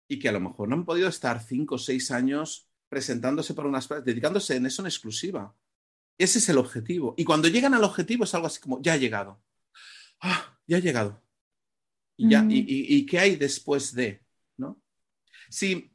y 0.08 0.18
que 0.18 0.28
a 0.28 0.32
lo 0.32 0.40
mejor 0.40 0.68
no 0.68 0.76
han 0.76 0.84
podido 0.84 1.08
estar 1.08 1.42
cinco 1.42 1.76
o 1.76 1.78
seis 1.78 2.10
años 2.10 2.68
presentándose 2.88 3.54
para 3.54 3.68
unas 3.68 3.88
dedicándose 4.04 4.56
en 4.56 4.66
eso 4.66 4.82
en 4.82 4.86
exclusiva. 4.86 5.54
Ese 6.18 6.38
es 6.38 6.48
el 6.48 6.58
objetivo. 6.58 7.14
Y 7.16 7.24
cuando 7.24 7.48
llegan 7.48 7.74
al 7.74 7.84
objetivo 7.84 8.24
es 8.24 8.34
algo 8.34 8.46
así 8.46 8.60
como, 8.60 8.80
ya 8.80 8.94
ha 8.94 8.96
llegado. 8.96 9.40
Ah, 10.20 10.58
ya 10.66 10.78
ha 10.78 10.80
llegado. 10.80 11.22
Y, 12.16 12.30
ya, 12.30 12.46
y, 12.48 13.04
qué 13.04 13.18
hay 13.18 13.36
después 13.36 13.94
de? 13.94 14.22
¿no? 14.56 14.80
Si, 15.50 15.92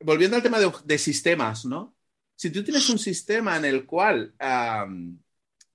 volviendo 0.00 0.36
al 0.36 0.42
tema 0.42 0.58
de, 0.60 0.98
sistemas, 0.98 1.64
¿no? 1.64 1.96
Si 2.36 2.50
tú 2.50 2.62
tienes 2.62 2.88
un 2.90 2.98
sistema 2.98 3.56
en 3.56 3.64
el 3.64 3.84
cual 3.86 4.34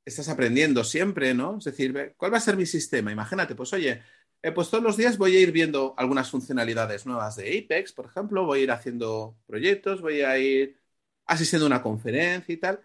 estás 0.05 0.29
aprendiendo 0.29 0.83
siempre, 0.83 1.33
¿no? 1.33 1.57
Es 1.57 1.65
decir, 1.65 2.15
¿cuál 2.17 2.33
va 2.33 2.37
a 2.37 2.41
ser 2.41 2.57
mi 2.57 2.65
sistema? 2.65 3.11
Imagínate, 3.11 3.55
pues 3.55 3.73
oye, 3.73 4.01
eh, 4.41 4.51
pues 4.51 4.69
todos 4.69 4.83
los 4.83 4.97
días 4.97 5.17
voy 5.17 5.35
a 5.35 5.39
ir 5.39 5.51
viendo 5.51 5.93
algunas 5.97 6.29
funcionalidades 6.29 7.05
nuevas 7.05 7.35
de 7.35 7.59
Apex, 7.59 7.93
por 7.93 8.05
ejemplo, 8.07 8.45
voy 8.45 8.61
a 8.61 8.63
ir 8.63 8.71
haciendo 8.71 9.37
proyectos, 9.45 10.01
voy 10.01 10.21
a 10.21 10.37
ir 10.37 10.77
asistiendo 11.25 11.65
a 11.65 11.67
una 11.67 11.81
conferencia 11.83 12.53
y 12.53 12.57
tal 12.57 12.81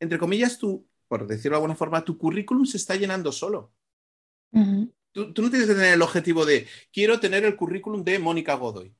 entre 0.00 0.18
comillas, 0.18 0.58
tu, 0.58 0.86
por 1.08 1.26
decirlo 1.26 1.56
de 1.56 1.56
alguna 1.56 1.74
forma, 1.74 2.04
tu 2.04 2.16
currículum 2.18 2.66
se 2.66 2.76
está 2.76 2.94
llenando 2.96 3.32
solo. 3.32 3.72
Tú, 5.12 5.32
tú, 5.32 5.42
no 5.42 5.50
tienes 5.50 5.68
que 5.68 5.74
tener 5.74 5.94
el 5.94 6.02
objetivo 6.02 6.44
de 6.46 6.66
quiero 6.92 7.18
tener 7.18 7.44
el 7.44 7.56
currículum 7.56 8.04
de 8.04 8.18
Mónica 8.18 8.54
Godoy. 8.54 8.94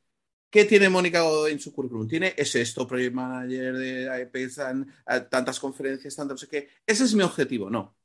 ¿Qué 0.54 0.64
tiene 0.64 0.88
Mónica 0.88 1.20
Godoy 1.22 1.50
en 1.50 1.58
su 1.58 1.72
currículum? 1.72 2.06
Tiene 2.06 2.32
es 2.36 2.54
esto, 2.54 2.86
project 2.86 3.12
manager 3.12 3.76
de 3.76 4.22
IPESAN, 4.22 4.86
tantas 5.28 5.58
conferencias, 5.58 6.14
tanto 6.14 6.34
no 6.34 6.38
sé 6.38 6.46
qué. 6.46 6.68
Ese 6.86 7.02
es 7.02 7.12
mi 7.16 7.24
objetivo, 7.24 7.68
no. 7.68 7.96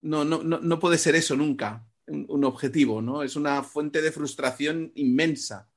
No, 0.00 0.24
no, 0.24 0.42
no, 0.42 0.60
no 0.60 0.78
puede 0.78 0.96
ser 0.96 1.16
eso 1.16 1.36
nunca, 1.36 1.86
un, 2.06 2.24
un, 2.26 2.42
objetivo, 2.44 3.02
¿no? 3.02 3.22
Es 3.22 3.36
una 3.36 3.62
fuente 3.62 4.00
de 4.00 4.12
frustración 4.12 4.92
inmensa. 4.94 5.70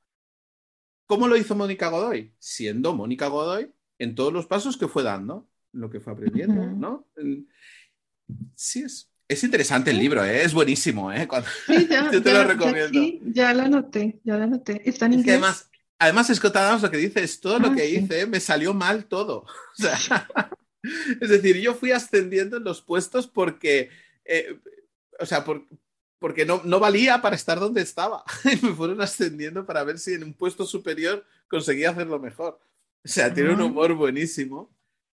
¿Cómo 1.04 1.28
lo 1.28 1.36
hizo 1.36 1.54
Mónica 1.54 1.90
Godoy? 1.90 2.34
Siendo 2.38 2.94
Mónica 2.94 3.26
Godoy 3.26 3.70
en 3.98 4.14
todos 4.14 4.32
los 4.32 4.46
pasos 4.46 4.78
que 4.78 4.88
fue 4.88 5.02
dando, 5.02 5.50
lo 5.72 5.90
que 5.90 6.00
fue 6.00 6.14
aprendiendo. 6.14 6.64
¿no? 6.68 7.06
Sí, 8.54 8.84
es, 8.84 9.12
es 9.34 9.44
interesante 9.44 9.90
el 9.90 9.98
libro, 9.98 10.24
¿eh? 10.24 10.42
es 10.42 10.54
buenísimo. 10.54 11.12
¿eh? 11.12 11.28
Cuando... 11.28 11.48
Sí, 11.66 11.86
ya, 11.88 12.10
Yo 12.12 12.22
te 12.22 12.32
ya, 12.32 12.42
lo 12.42 12.48
recomiendo. 12.48 13.00
Sí, 13.00 13.20
ya 13.26 13.54
lo 13.54 13.62
anoté, 13.62 14.20
ya 14.24 14.36
lo 14.36 14.44
anoté. 14.44 14.82
Está 14.88 15.06
en 15.06 15.12
es 15.12 15.18
inglés. 15.18 15.34
Además, 15.34 15.70
además, 15.98 16.32
Scott 16.34 16.56
Adams 16.56 16.82
lo 16.82 16.90
que 16.90 16.96
dice 16.96 17.22
es 17.22 17.40
todo 17.40 17.58
lo 17.58 17.68
ah, 17.68 17.74
que 17.74 17.86
sí. 17.86 17.96
hice 17.96 18.26
me 18.26 18.40
salió 18.40 18.74
mal 18.74 19.06
todo. 19.06 19.46
O 19.76 19.82
sea, 19.82 20.28
es 21.20 21.28
decir, 21.28 21.56
yo 21.56 21.74
fui 21.74 21.90
ascendiendo 21.90 22.58
en 22.58 22.64
los 22.64 22.80
puestos 22.80 23.26
porque, 23.26 23.90
eh, 24.24 24.56
o 25.18 25.26
sea, 25.26 25.44
por, 25.44 25.66
porque 26.20 26.46
no, 26.46 26.62
no, 26.64 26.78
valía 26.78 27.20
para 27.20 27.36
estar 27.36 27.58
donde 27.58 27.82
estaba. 27.82 28.24
Y 28.44 28.64
me 28.64 28.72
fueron 28.72 29.00
ascendiendo 29.00 29.66
para 29.66 29.82
ver 29.82 29.98
si 29.98 30.14
en 30.14 30.24
un 30.24 30.32
puesto 30.32 30.64
superior 30.64 31.24
conseguía 31.48 31.90
hacerlo 31.90 32.18
mejor. 32.18 32.60
O 33.04 33.08
sea, 33.08 33.34
tiene 33.34 33.52
un 33.52 33.60
humor 33.60 33.94
buenísimo. 33.94 34.70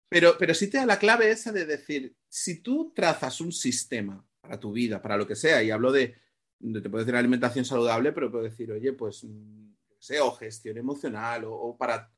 Pero, 0.09 0.37
pero 0.39 0.55
sí 0.55 0.69
te 0.71 0.79
da 0.79 0.87
la 0.87 0.99
clave 0.99 1.31
esa 1.31 1.53
de 1.53 1.67
decir, 1.67 2.17
si 2.29 2.61
tú 2.63 2.93
trazas 2.95 3.41
un 3.41 3.53
sistema 3.53 4.25
para 4.41 4.61
tu 4.61 4.73
vida, 4.73 5.03
para 5.03 5.17
lo 5.17 5.27
que 5.27 5.35
sea, 5.35 5.63
y 5.63 5.71
hablo 5.71 5.91
de, 5.91 6.15
te 6.61 6.89
puedo 6.89 7.05
decir 7.05 7.17
alimentación 7.17 7.65
saludable, 7.65 8.13
pero 8.13 8.31
puedo 8.31 8.45
decir, 8.45 8.71
oye, 8.71 8.93
pues, 8.93 9.25
no 9.25 9.75
sé, 9.99 10.21
o 10.21 10.31
gestión 10.33 10.79
emocional, 10.79 11.45
o, 11.45 11.55
o 11.55 11.77
para, 11.77 12.13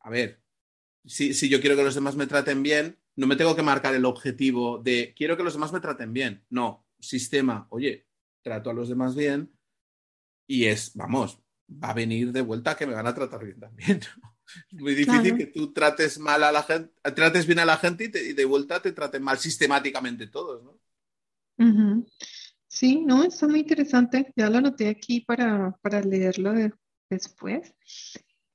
a 0.00 0.10
ver, 0.10 0.42
si, 1.04 1.32
si, 1.34 1.48
yo 1.48 1.60
quiero 1.60 1.76
que 1.76 1.84
los 1.84 1.94
demás 1.94 2.16
me 2.16 2.26
traten 2.26 2.62
bien, 2.62 2.98
no 3.16 3.26
me 3.26 3.36
tengo 3.36 3.56
que 3.56 3.62
marcar 3.62 3.94
el 3.94 4.04
objetivo 4.04 4.78
de 4.78 5.14
quiero 5.16 5.36
que 5.36 5.42
los 5.42 5.54
demás 5.54 5.72
me 5.72 5.80
traten 5.80 6.12
bien. 6.12 6.44
No, 6.50 6.86
sistema, 6.98 7.66
oye, 7.70 8.06
trato 8.42 8.70
a 8.70 8.74
los 8.74 8.88
demás 8.88 9.14
bien 9.14 9.50
y 10.46 10.66
es, 10.66 10.94
vamos, 10.94 11.40
va 11.70 11.90
a 11.90 11.94
venir 11.94 12.32
de 12.32 12.42
vuelta 12.42 12.76
que 12.76 12.86
me 12.86 12.94
van 12.94 13.06
a 13.06 13.14
tratar 13.14 13.44
bien 13.44 13.60
también. 13.60 14.00
Muy 14.72 14.94
difícil 14.94 15.20
claro. 15.20 15.36
que 15.36 15.46
tú 15.46 15.72
trates 15.72 16.18
mal 16.18 16.42
a 16.42 16.52
la 16.52 16.62
gente, 16.62 16.92
trates 17.14 17.46
bien 17.46 17.58
a 17.58 17.64
la 17.64 17.76
gente 17.76 18.04
y, 18.04 18.08
te, 18.10 18.30
y 18.30 18.32
de 18.32 18.44
vuelta 18.44 18.80
te 18.80 18.92
traten 18.92 19.22
mal 19.22 19.38
sistemáticamente 19.38 20.26
todos, 20.26 20.62
¿no? 20.62 20.78
Uh 21.58 21.64
-huh. 21.64 22.12
Sí, 22.66 23.02
no, 23.04 23.24
está 23.24 23.48
muy 23.48 23.60
interesante. 23.60 24.32
Ya 24.36 24.48
lo 24.48 24.58
anoté 24.58 24.88
aquí 24.88 25.20
para, 25.20 25.76
para 25.82 26.00
leerlo 26.00 26.52
de, 26.52 26.72
después. 27.10 27.74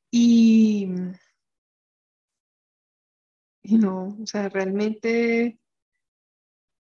Y, 0.09 0.87
y 3.61 3.77
no, 3.77 4.17
o 4.21 4.25
sea, 4.25 4.47
realmente 4.47 5.59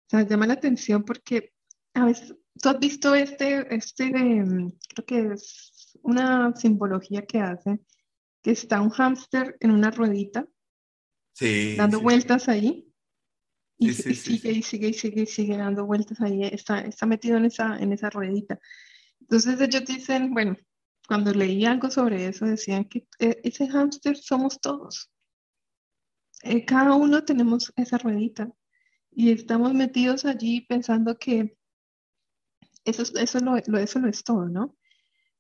o 0.07 0.11
sea, 0.11 0.23
llama 0.23 0.47
la 0.47 0.55
atención 0.55 1.03
porque 1.03 1.53
a 1.95 2.05
veces 2.05 2.37
tú 2.63 2.69
has 2.69 2.79
visto 2.79 3.15
este, 3.15 3.75
este, 3.75 4.13
creo 4.13 5.07
que 5.07 5.33
es 5.33 5.99
una 6.03 6.55
simbología 6.55 7.25
que 7.27 7.41
hacen 7.41 7.85
que 8.45 8.51
está 8.51 8.83
un 8.83 8.91
hámster 8.91 9.57
en 9.61 9.71
una 9.71 9.91
ruedita, 9.91 10.47
sí, 11.33 11.77
dando 11.77 11.97
sí, 11.97 12.05
vueltas 12.05 12.43
sí. 12.45 12.51
ahí, 12.51 12.93
y, 13.79 13.93
sigue 13.95 14.53
y 14.53 14.63
sigue 14.63 14.89
y 14.89 14.93
sigue 14.93 15.23
y 15.23 15.27
sigue 15.27 15.57
dando 15.57 15.87
vueltas 15.87 16.21
ahí, 16.21 16.45
está, 16.45 16.81
está 16.81 17.07
metido 17.07 17.39
en 17.39 17.47
esa, 17.47 17.79
en 17.79 17.93
esa 17.95 18.11
ruedita. 18.11 18.61
Entonces 19.19 19.59
ellos 19.59 19.87
dicen, 19.87 20.35
bueno, 20.35 20.57
cuando 21.09 21.33
leí 21.33 21.65
algo 21.65 21.91
sobre 21.91 22.27
eso, 22.27 22.45
decían 22.45 22.85
que 22.85 23.09
eh, 23.19 23.41
ese 23.43 23.67
hámster 23.67 24.19
somos 24.19 24.61
todos. 24.61 25.11
Eh, 26.43 26.67
cada 26.67 26.95
uno 26.95 27.25
tenemos 27.25 27.73
esa 27.77 27.97
ruedita 27.97 28.53
y 29.11 29.33
estamos 29.33 29.73
metidos 29.73 30.27
allí 30.27 30.61
pensando 30.61 31.17
que 31.19 31.57
eso, 32.85 33.05
eso, 33.19 33.41
lo, 33.41 33.57
lo, 33.67 33.79
eso 33.79 33.99
lo 34.01 34.09
es 34.09 34.23
todo, 34.23 34.51
¿no? 34.51 34.77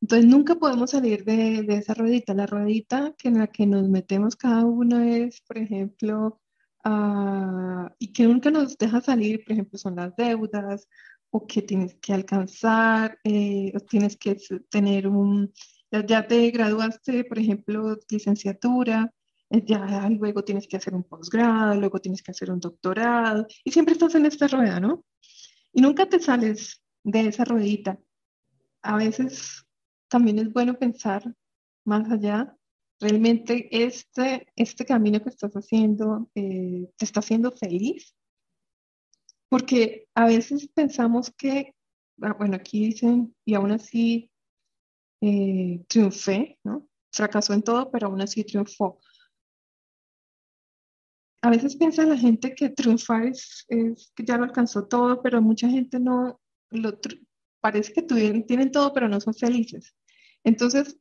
Entonces 0.05 0.27
nunca 0.27 0.57
podemos 0.57 0.91
salir 0.91 1.25
de, 1.25 1.63
de, 1.63 1.77
esa 1.77 1.95
ruedita. 1.95 2.35
La 2.35 2.45
ruedita 2.47 3.15
que 3.17 3.29
en 3.29 3.39
la 3.39 3.47
que 3.47 3.67
nos 3.67 3.89
metemos 3.89 4.37
cada 4.37 4.63
uno 4.63 5.01
es, 5.01 5.41
por 5.41 5.57
ejemplo, 5.57 6.43
uh, 6.85 7.89
y 7.99 8.13
que 8.13 8.25
nunca 8.25 8.51
nos 8.51 8.77
deja 8.77 9.01
salir, 9.01 9.43
por 9.43 9.53
ejemplo, 9.53 9.79
son 9.79 9.97
las 9.97 10.15
deudas, 10.15 10.87
o 11.31 11.47
que 11.47 11.63
tienes 11.63 11.95
que 12.03 12.13
alcanzar, 12.13 13.19
eh, 13.25 13.73
o 13.75 13.81
tienes 13.81 14.19
que 14.19 14.37
tener 14.69 15.09
un, 15.09 15.51
ya, 15.91 16.05
ya, 16.05 16.27
te 16.27 16.51
graduaste, 16.51 17.25
por 17.25 17.39
ejemplo, 17.39 17.99
licenciatura, 18.11 19.11
eh, 19.49 19.63
ya 19.65 20.07
luego 20.11 20.45
tienes 20.45 20.69
que 20.69 20.77
hacer 20.77 20.95
un 20.95 21.05
posgrado, 21.05 21.81
luego 21.81 21.99
tienes 21.99 22.23
que 22.23 22.33
hacer 22.33 22.51
un 22.51 22.61
doctorado, 22.61 23.47
y 23.65 23.71
siempre 23.73 23.95
estás 23.95 24.15
en 24.17 24.27
esta 24.27 24.49
rueda, 24.49 24.81
¿no? 24.81 25.03
Y 25.73 25.81
nunca 25.81 26.07
te 26.07 26.21
sales 26.21 26.83
de 27.03 27.29
esa 27.29 27.47
ruedita. 27.47 27.99
A 28.83 28.97
veces 28.97 29.65
también 30.09 30.39
es 30.39 30.53
bueno 30.53 30.79
pensar 30.79 31.35
más 31.85 32.11
allá. 32.11 32.57
¿Realmente 33.01 33.69
este, 33.71 34.47
este 34.57 34.85
camino 34.85 35.23
que 35.23 35.29
estás 35.29 35.53
haciendo 35.55 36.31
eh, 36.35 36.89
te 36.97 37.05
está 37.05 37.21
haciendo 37.21 37.51
feliz? 37.53 38.15
Porque 39.49 40.09
a 40.15 40.27
veces 40.27 40.69
pensamos 40.69 41.33
que, 41.37 41.75
ah, 42.23 42.35
bueno, 42.39 42.57
aquí 42.57 42.87
dicen, 42.87 43.35
y 43.45 43.55
aún 43.55 43.73
así 43.73 44.31
eh, 45.21 45.85
triunfé, 45.89 46.59
¿no? 46.65 46.89
Fracasó 47.13 47.53
en 47.53 47.63
todo, 47.63 47.91
pero 47.91 48.09
aún 48.09 48.21
así 48.21 48.45
triunfó. 48.45 49.01
A 51.43 51.51
veces 51.51 51.77
piensa 51.77 52.07
la 52.07 52.17
gente 52.17 52.55
que 52.55 52.71
triunfar 52.71 53.27
es, 53.27 53.67
es 53.69 54.13
que 54.17 54.25
ya 54.25 54.39
lo 54.39 54.45
alcanzó 54.45 54.87
todo, 54.87 55.21
pero 55.21 55.43
mucha 55.43 55.69
gente 55.69 56.01
no 56.01 56.41
lo 56.71 56.99
parece 57.65 57.95
que 57.95 58.03
tuvieron, 58.03 58.45
tienen 58.45 58.71
todo, 58.71 58.93
pero 58.93 59.09
no 59.09 59.19
son 59.23 59.33
felices. 59.33 59.97
Entonces, 60.45 60.99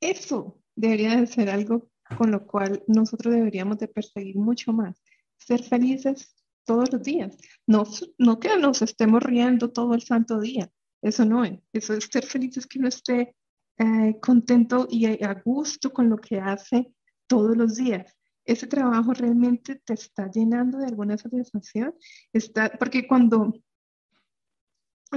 eso 0.00 0.62
debería 0.76 1.16
de 1.16 1.26
ser 1.26 1.50
algo 1.50 1.90
con 2.16 2.30
lo 2.30 2.46
cual 2.46 2.84
nosotros 2.86 3.34
deberíamos 3.34 3.78
de 3.78 3.88
perseguir 3.88 4.36
mucho 4.36 4.72
más, 4.72 5.02
ser 5.36 5.64
felices 5.64 6.36
todos 6.64 6.92
los 6.92 7.02
días, 7.02 7.36
no, 7.66 7.82
no 8.18 8.38
que 8.38 8.56
nos 8.56 8.82
estemos 8.82 9.20
riendo 9.20 9.72
todo 9.72 9.94
el 9.94 10.02
santo 10.02 10.38
día, 10.38 10.70
eso 11.02 11.24
no 11.24 11.44
es, 11.44 11.58
eso 11.72 11.94
es 11.94 12.04
ser 12.04 12.24
felices 12.24 12.68
que 12.68 12.78
uno 12.78 12.86
esté 12.86 13.34
eh, 13.78 14.16
contento 14.22 14.86
y 14.88 15.06
a 15.06 15.42
gusto 15.44 15.92
con 15.92 16.08
lo 16.08 16.18
que 16.18 16.38
hace 16.38 16.94
todos 17.26 17.56
los 17.56 17.74
días. 17.74 18.16
Ese 18.44 18.68
trabajo 18.68 19.12
realmente 19.12 19.82
te 19.84 19.94
está 19.94 20.30
llenando 20.30 20.78
de 20.78 20.86
alguna 20.86 21.18
satisfacción, 21.18 21.94
está, 22.32 22.70
porque 22.78 23.08
cuando, 23.08 23.52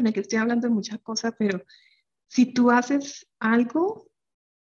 bueno, 0.01 0.13
que 0.13 0.21
estoy 0.21 0.39
hablando 0.39 0.67
de 0.67 0.73
muchas 0.73 0.99
cosas, 0.99 1.33
pero 1.37 1.63
si 2.27 2.53
tú 2.53 2.71
haces 2.71 3.27
algo 3.39 4.09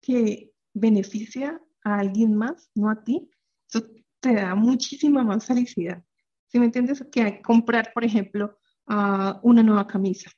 que 0.01 0.53
beneficia 0.73 1.61
a 1.83 1.99
alguien 1.99 2.37
más, 2.37 2.71
no 2.75 2.89
a 2.89 3.03
ti, 3.03 3.29
eso 3.69 3.87
te 4.21 4.35
da 4.35 4.55
muchísima 4.55 5.25
más 5.25 5.47
felicidad. 5.47 6.05
¿Sí 6.47 6.59
me 6.59 6.67
entiendes? 6.67 7.05
Que 7.11 7.43
comprar, 7.43 7.93
por 7.93 8.05
ejemplo, 8.05 8.59
uh, 8.89 9.41
una 9.43 9.63
nueva 9.63 9.87
camisa. 9.87 10.31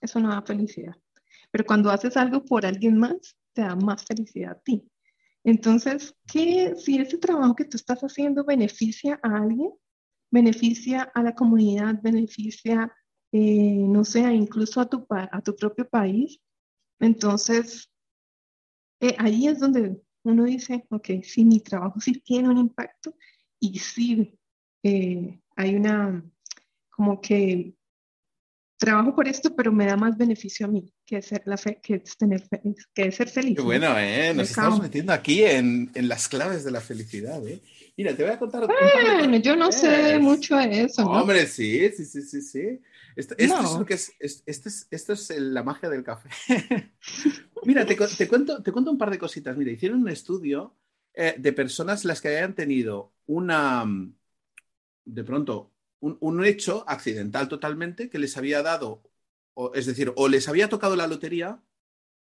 Eso 0.00 0.18
no 0.18 0.30
da 0.30 0.42
felicidad. 0.42 0.96
Pero 1.50 1.64
cuando 1.64 1.90
haces 1.90 2.16
algo 2.16 2.44
por 2.44 2.66
alguien 2.66 2.98
más, 2.98 3.36
te 3.52 3.62
da 3.62 3.76
más 3.76 4.04
felicidad 4.04 4.52
a 4.52 4.60
ti. 4.60 4.90
Entonces, 5.44 6.14
¿qué, 6.30 6.74
si 6.76 6.98
ese 6.98 7.18
trabajo 7.18 7.54
que 7.54 7.64
tú 7.64 7.76
estás 7.76 8.00
haciendo 8.00 8.44
beneficia 8.44 9.20
a 9.22 9.36
alguien, 9.36 9.70
beneficia 10.30 11.02
a 11.14 11.22
la 11.22 11.34
comunidad, 11.34 12.00
beneficia, 12.02 12.92
eh, 13.32 13.84
no 13.86 14.04
sé, 14.04 14.20
incluso 14.32 14.80
a 14.80 14.88
tu, 14.88 15.06
a 15.08 15.40
tu 15.40 15.54
propio 15.56 15.88
país, 15.88 16.40
entonces, 16.98 17.90
eh, 19.00 19.14
ahí 19.18 19.48
es 19.48 19.58
donde 19.58 20.00
uno 20.22 20.44
dice, 20.44 20.84
ok, 20.90 21.08
sí, 21.22 21.44
mi 21.44 21.60
trabajo 21.60 21.98
sí 22.00 22.20
tiene 22.20 22.48
un 22.48 22.58
impacto 22.58 23.16
y 23.58 23.78
sí 23.78 24.38
eh, 24.82 25.40
hay 25.56 25.74
una, 25.74 26.22
como 26.90 27.20
que 27.20 27.74
trabajo 28.76 29.14
por 29.14 29.28
esto, 29.28 29.54
pero 29.54 29.72
me 29.72 29.86
da 29.86 29.96
más 29.96 30.16
beneficio 30.16 30.66
a 30.66 30.68
mí 30.68 30.90
que 31.06 31.20
ser 31.20 31.42
la 31.44 31.56
fe, 31.56 31.78
que 31.82 31.96
es 31.96 32.16
tener 32.16 32.42
que 32.94 33.08
es 33.08 33.14
ser 33.14 33.28
feliz. 33.28 33.56
Qué 33.56 33.62
bueno, 33.62 33.98
¿eh? 33.98 34.32
Nos 34.34 34.50
estamos 34.50 34.80
metiendo 34.80 35.12
aquí 35.12 35.42
en, 35.42 35.90
en, 35.94 36.08
las 36.08 36.28
claves 36.28 36.64
de 36.64 36.70
la 36.70 36.80
felicidad, 36.80 37.46
¿eh? 37.46 37.60
Mira, 37.96 38.16
te 38.16 38.22
voy 38.22 38.32
a 38.32 38.38
contar. 38.38 38.66
Bueno, 38.66 39.36
yo 39.38 39.54
no 39.56 39.70
sé 39.70 40.18
mucho 40.18 40.56
de 40.56 40.82
eso. 40.82 41.02
¿no? 41.02 41.10
Hombre, 41.10 41.46
sí, 41.46 41.90
sí, 41.90 42.04
sí, 42.06 42.22
sí, 42.22 42.40
sí. 42.40 42.80
Esto, 43.16 43.34
esto 43.38 43.62
no. 43.62 43.68
es 43.68 43.78
lo 43.78 43.86
que 43.86 43.94
es, 43.94 44.12
esto 44.18 44.68
es, 44.68 44.86
esto 44.90 45.12
es 45.12 45.30
la 45.38 45.62
magia 45.62 45.88
del 45.88 46.04
café. 46.04 46.30
Mira, 47.64 47.84
te, 47.84 47.96
te, 47.96 48.28
cuento, 48.28 48.62
te 48.62 48.72
cuento 48.72 48.90
un 48.90 48.98
par 48.98 49.10
de 49.10 49.18
cositas. 49.18 49.56
Mira, 49.56 49.70
hicieron 49.70 50.02
un 50.02 50.08
estudio 50.08 50.76
eh, 51.14 51.34
de 51.38 51.52
personas 51.52 52.04
las 52.04 52.20
que 52.20 52.28
hayan 52.28 52.54
tenido 52.54 53.14
una, 53.26 53.84
de 55.04 55.24
pronto, 55.24 55.72
un, 56.00 56.16
un, 56.20 56.44
hecho 56.44 56.84
accidental 56.88 57.48
totalmente 57.48 58.08
que 58.08 58.18
les 58.18 58.36
había 58.36 58.62
dado 58.62 59.02
es 59.74 59.86
decir, 59.86 60.12
o 60.16 60.28
les 60.28 60.48
había 60.48 60.68
tocado 60.68 60.96
la 60.96 61.06
lotería 61.06 61.62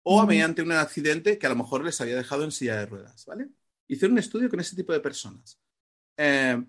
o 0.03 0.25
mediante 0.25 0.61
un 0.61 0.71
accidente 0.71 1.37
que 1.37 1.45
a 1.45 1.49
lo 1.49 1.55
mejor 1.55 1.83
les 1.83 1.99
había 2.01 2.15
dejado 2.15 2.43
en 2.43 2.51
silla 2.51 2.77
de 2.77 2.85
ruedas, 2.85 3.25
¿vale? 3.25 3.49
Hicieron 3.87 4.13
un 4.13 4.19
estudio 4.19 4.49
con 4.49 4.59
ese 4.59 4.75
tipo 4.75 4.93
de 4.93 4.99
personas. 4.99 5.59
Eh, 6.17 6.63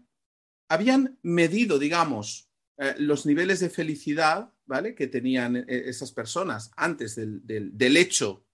habían 0.69 1.19
medido, 1.23 1.79
digamos, 1.79 2.50
eh, 2.81 2.95
los 2.99 3.27
niveles 3.27 3.61
de 3.61 3.71
felicidad, 3.71 4.53
¿vale? 4.67 4.95
Que 4.95 5.07
tenían 5.07 5.57
eh, 5.57 5.65
esas 5.69 6.13
personas 6.13 6.71
antes 6.77 7.15
del, 7.15 7.97
hecho 7.97 8.45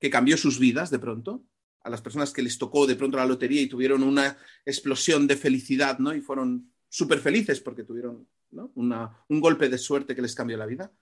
que 0.00 0.10
cambió 0.10 0.36
sus 0.36 0.58
vidas 0.58 0.90
de 0.90 0.98
pronto, 0.98 1.44
a 1.82 1.90
las 1.90 2.02
personas 2.02 2.32
que 2.32 2.42
les 2.42 2.58
tocó 2.58 2.86
de 2.86 2.96
pronto 2.96 3.16
la 3.16 3.26
lotería 3.26 3.62
y 3.62 3.68
tuvieron 3.68 4.02
una 4.02 4.36
explosión 4.64 5.26
de 5.26 5.36
felicidad, 5.36 5.98
¿no? 5.98 6.14
Y 6.14 6.20
fueron 6.20 6.72
súper 6.88 7.20
felices 7.20 7.60
porque 7.60 7.84
tuvieron 7.84 8.26
un 8.50 9.40
golpe 9.40 9.68
de 9.68 9.78
suerte 9.78 10.16
que 10.16 10.22
les 10.22 10.34
cambió 10.34 10.56
la 10.56 10.66
vida 10.66 10.92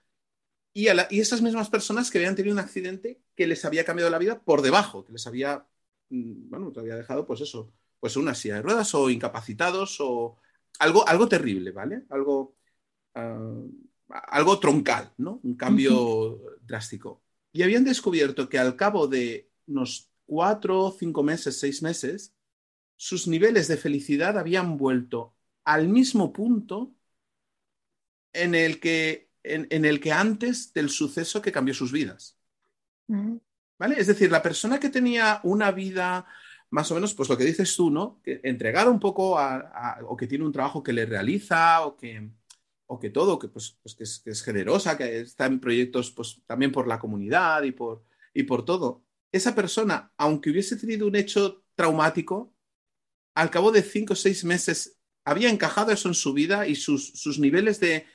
y, 0.75 0.89
esas 1.21 1.41
mismas 1.41 1.69
personas 1.69 2.11
que 2.11 2.17
habían 2.17 2.35
tenido 2.35 2.53
un 2.53 2.59
accidente 2.59 3.21
que 3.33 3.47
les 3.47 3.63
había 3.63 3.85
cambiado 3.85 4.11
la 4.11 4.17
vida 4.17 4.41
por 4.41 4.61
debajo, 4.61 5.05
que 5.05 5.13
les 5.13 5.25
había, 5.25 5.65
mm, 6.09 6.49
bueno, 6.49 6.73
te 6.73 6.81
había 6.81 6.97
dejado, 6.97 7.25
pues 7.25 7.39
eso, 7.39 7.71
pues 7.97 8.17
una 8.17 8.35
silla 8.35 8.55
de 8.55 8.61
ruedas 8.61 8.93
o 8.93 9.09
incapacitados 9.09 9.97
o 10.01 10.37
algo, 10.79 11.07
algo 11.07 11.29
terrible, 11.29 11.71
¿vale? 11.71 12.03
Algo, 12.09 12.57
ah, 13.15 13.61
algo 14.27 14.59
troncal, 14.59 15.13
¿no? 15.17 15.39
Un 15.43 15.55
cambio 15.55 16.41
drástico. 16.61 17.23
Y 17.51 17.63
habían 17.63 17.83
descubierto 17.83 18.49
que 18.49 18.59
al 18.59 18.75
cabo 18.75 19.07
de 19.07 19.49
unos 19.67 20.11
cuatro, 20.25 20.95
cinco 20.97 21.23
meses, 21.23 21.59
seis 21.59 21.81
meses, 21.81 22.33
sus 22.97 23.27
niveles 23.27 23.67
de 23.67 23.77
felicidad 23.77 24.37
habían 24.37 24.77
vuelto 24.77 25.35
al 25.63 25.87
mismo 25.87 26.31
punto 26.31 26.93
en 28.33 28.55
el 28.55 28.79
que 28.79 29.25
en, 29.43 29.85
el 29.85 29.99
que 29.99 30.11
antes 30.11 30.73
del 30.73 30.89
suceso 30.89 31.41
que 31.41 31.51
cambió 31.51 31.73
sus 31.73 31.91
vidas. 31.91 32.37
¿Vale? 33.07 33.95
Es 33.99 34.07
decir, 34.07 34.31
la 34.31 34.41
persona 34.41 34.79
que 34.79 34.89
tenía 34.89 35.39
una 35.43 35.71
vida 35.71 36.25
más 36.71 36.91
o 36.91 36.95
menos, 36.95 37.13
pues 37.13 37.29
lo 37.29 37.37
que 37.37 37.45
dices 37.45 37.75
tú, 37.75 37.91
¿no? 37.91 38.19
Que 38.23 38.41
entregada 38.43 38.89
un 38.89 38.99
poco 38.99 39.37
a, 39.37 39.99
o 40.07 40.17
que 40.17 40.27
tiene 40.27 40.45
un 40.45 40.51
trabajo 40.51 40.81
que 40.81 40.93
le 40.93 41.05
realiza 41.05 41.85
o 41.85 41.95
que, 41.95 42.31
o 42.87 42.99
que 42.99 43.09
todo, 43.09 43.39
que, 43.39 43.47
pues, 43.47 43.77
pues 43.81 43.95
que, 43.95 44.29
es, 44.29 44.43
generosa, 44.43 44.97
que 44.97 45.21
está 45.21 45.45
en 45.45 45.59
proyectos 45.59 46.11
pues, 46.11 46.41
también 46.45 46.71
por 46.71 46.87
la 46.87 46.99
comunidad 46.99 47.63
y 47.63 47.71
por, 47.71 48.05
y 48.33 48.43
por 48.43 48.63
todo. 48.65 49.03
Esa 49.31 49.55
persona, 49.55 50.13
aunque 50.17 50.51
hubiese 50.51 50.75
tenido 50.75 51.07
un 51.07 51.15
hecho 51.15 51.63
traumático, 51.75 52.53
al 53.33 53.49
cabo 53.49 53.71
de 53.71 53.81
cinco 53.81 54.13
o 54.13 54.15
seis 54.15 54.43
meses 54.45 54.97
había 55.25 55.49
encajado 55.49 55.91
eso 55.91 56.07
en 56.07 56.13
su 56.13 56.33
vida 56.33 56.67
y 56.67 56.75
sus, 56.75 57.11
sus 57.13 57.39
niveles 57.39 57.79
de, 57.79 58.05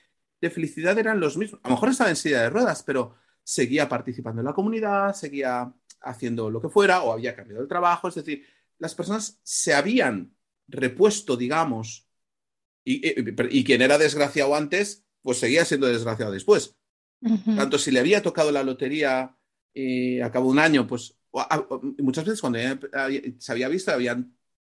de 0.40 0.50
felicidad 0.50 0.96
eran 0.98 1.20
los 1.20 1.36
mismos. 1.36 1.60
A 1.62 1.68
lo 1.68 1.74
mejor 1.74 1.90
estaba 1.90 2.10
en 2.10 2.16
silla 2.16 2.42
de 2.42 2.50
ruedas, 2.50 2.82
pero 2.84 3.16
seguía 3.42 3.88
participando 3.88 4.40
en 4.40 4.46
la 4.46 4.54
comunidad, 4.54 5.14
seguía 5.14 5.72
haciendo 6.02 6.50
lo 6.50 6.62
que 6.62 6.68
fuera 6.68 7.02
o 7.02 7.12
había 7.12 7.34
cambiado 7.34 7.62
el 7.62 7.68
trabajo. 7.68 8.08
Es 8.08 8.14
decir, 8.14 8.46
las 8.78 8.94
personas 8.94 9.40
se 9.42 9.74
habían 9.74 10.34
repuesto, 10.68 11.36
digamos, 11.36 12.08
y, 12.84 13.64
quien 13.64 13.82
era 13.82 13.98
desgraciado 13.98 14.54
antes, 14.54 15.04
pues 15.22 15.38
seguía 15.38 15.64
siendo 15.64 15.86
desgraciado 15.86 16.32
después. 16.32 16.76
Tanto 17.44 17.78
si 17.78 17.90
le 17.90 18.00
había 18.00 18.22
tocado 18.22 18.50
la 18.50 18.62
lotería 18.62 19.36
y 19.74 20.20
a 20.20 20.30
cabo 20.30 20.48
un 20.48 20.58
año, 20.58 20.86
pues 20.86 21.18
muchas 21.98 22.24
veces 22.24 22.40
cuando 22.40 22.58
se 23.38 23.52
había 23.52 23.68
visto, 23.68 23.92
habían 23.92 24.34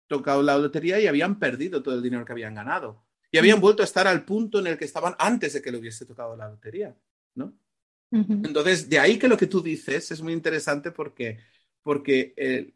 tocado 0.07 0.43
la 0.43 0.57
lotería 0.57 0.99
y 0.99 1.07
habían 1.07 1.39
perdido 1.39 1.81
todo 1.81 1.95
el 1.95 2.03
dinero 2.03 2.25
que 2.25 2.33
habían 2.33 2.55
ganado 2.55 3.05
y 3.33 3.39
habían 3.39 3.59
vuelto 3.59 3.81
a 3.81 3.85
estar 3.85 4.07
al 4.07 4.23
punto 4.23 4.59
en 4.59 4.67
el 4.67 4.77
que 4.77 4.85
estaban 4.85 5.15
antes 5.17 5.53
de 5.53 5.61
que 5.61 5.71
le 5.71 5.79
hubiese 5.79 6.05
tocado 6.05 6.37
la 6.37 6.47
lotería, 6.47 6.95
¿no? 7.33 7.57
Entonces, 8.11 8.87
de 8.87 8.99
ahí 8.99 9.17
que 9.17 9.27
lo 9.27 9.35
que 9.35 9.47
tú 9.47 9.59
dices 9.59 10.11
es 10.11 10.21
muy 10.21 10.33
interesante 10.33 10.91
porque, 10.91 11.39
porque 11.81 12.35
eh, 12.37 12.75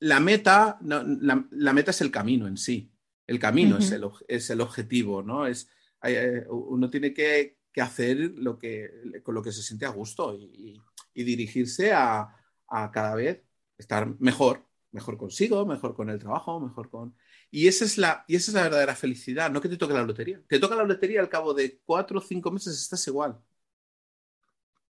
la, 0.00 0.18
meta, 0.18 0.76
la, 0.82 1.72
meta 1.72 1.92
es 1.92 2.00
el 2.00 2.10
camino 2.10 2.48
en 2.48 2.56
sí. 2.56 2.89
El 3.30 3.38
camino 3.38 3.78
es, 3.78 3.92
el, 3.92 4.10
es, 4.26 4.50
el, 4.50 4.60
objetivo, 4.60 5.22
¿no? 5.22 5.46
Es, 5.46 5.70
eh, 6.02 6.44
uno 6.48 6.90
tiene 6.90 7.14
que, 7.14 7.58
hacer 7.80 8.32
lo 8.34 8.58
que, 8.58 9.22
con 9.22 9.36
lo 9.36 9.40
que 9.40 9.52
se 9.52 9.62
siente 9.62 9.86
a 9.86 9.90
gusto 9.90 10.34
y, 10.34 10.82
dirigirse 11.14 11.92
a, 11.92 12.28
a, 12.66 12.90
cada 12.90 13.14
vez 13.14 13.44
estar 13.78 14.18
mejor, 14.18 14.66
mejor 14.90 15.16
consigo, 15.16 15.64
mejor 15.64 15.94
con 15.94 16.10
el 16.10 16.18
trabajo, 16.18 16.58
mejor 16.58 16.90
con... 16.90 17.14
Y 17.52 17.68
esa, 17.68 17.84
es 17.84 17.98
la, 17.98 18.24
y 18.26 18.34
esa 18.34 18.50
es 18.50 18.54
la 18.56 18.62
verdadera 18.64 18.96
felicidad, 18.96 19.48
no 19.48 19.60
que 19.60 19.68
te 19.68 19.76
toque 19.76 19.94
la 19.94 20.02
lotería. 20.02 20.42
Te 20.48 20.58
toca 20.58 20.74
la 20.74 20.82
lotería 20.82 21.20
al 21.20 21.28
cabo 21.28 21.54
de 21.54 21.78
cuatro 21.84 22.18
o 22.18 22.22
cinco 22.22 22.50
meses, 22.50 22.80
estás 22.80 23.06
igual. 23.06 23.38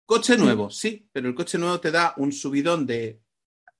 Coche 0.05 0.37
nuevo, 0.37 0.69
sí, 0.69 1.09
pero 1.11 1.27
el 1.27 1.35
coche 1.35 1.57
nuevo 1.57 1.77
te 1.81 1.91
da 1.91 2.13
un 2.15 2.31
subidón 2.31 2.85
de 2.87 3.21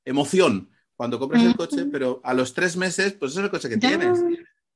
emoción 0.03 0.69
cuando 0.99 1.17
compras 1.17 1.41
el 1.43 1.55
coche, 1.55 1.85
pero 1.85 2.19
a 2.25 2.33
los 2.33 2.53
tres 2.53 2.75
meses, 2.75 3.13
pues 3.13 3.31
eso 3.31 3.39
es 3.39 3.45
el 3.45 3.51
coche 3.51 3.69
que 3.69 3.77
tienes. 3.77 4.19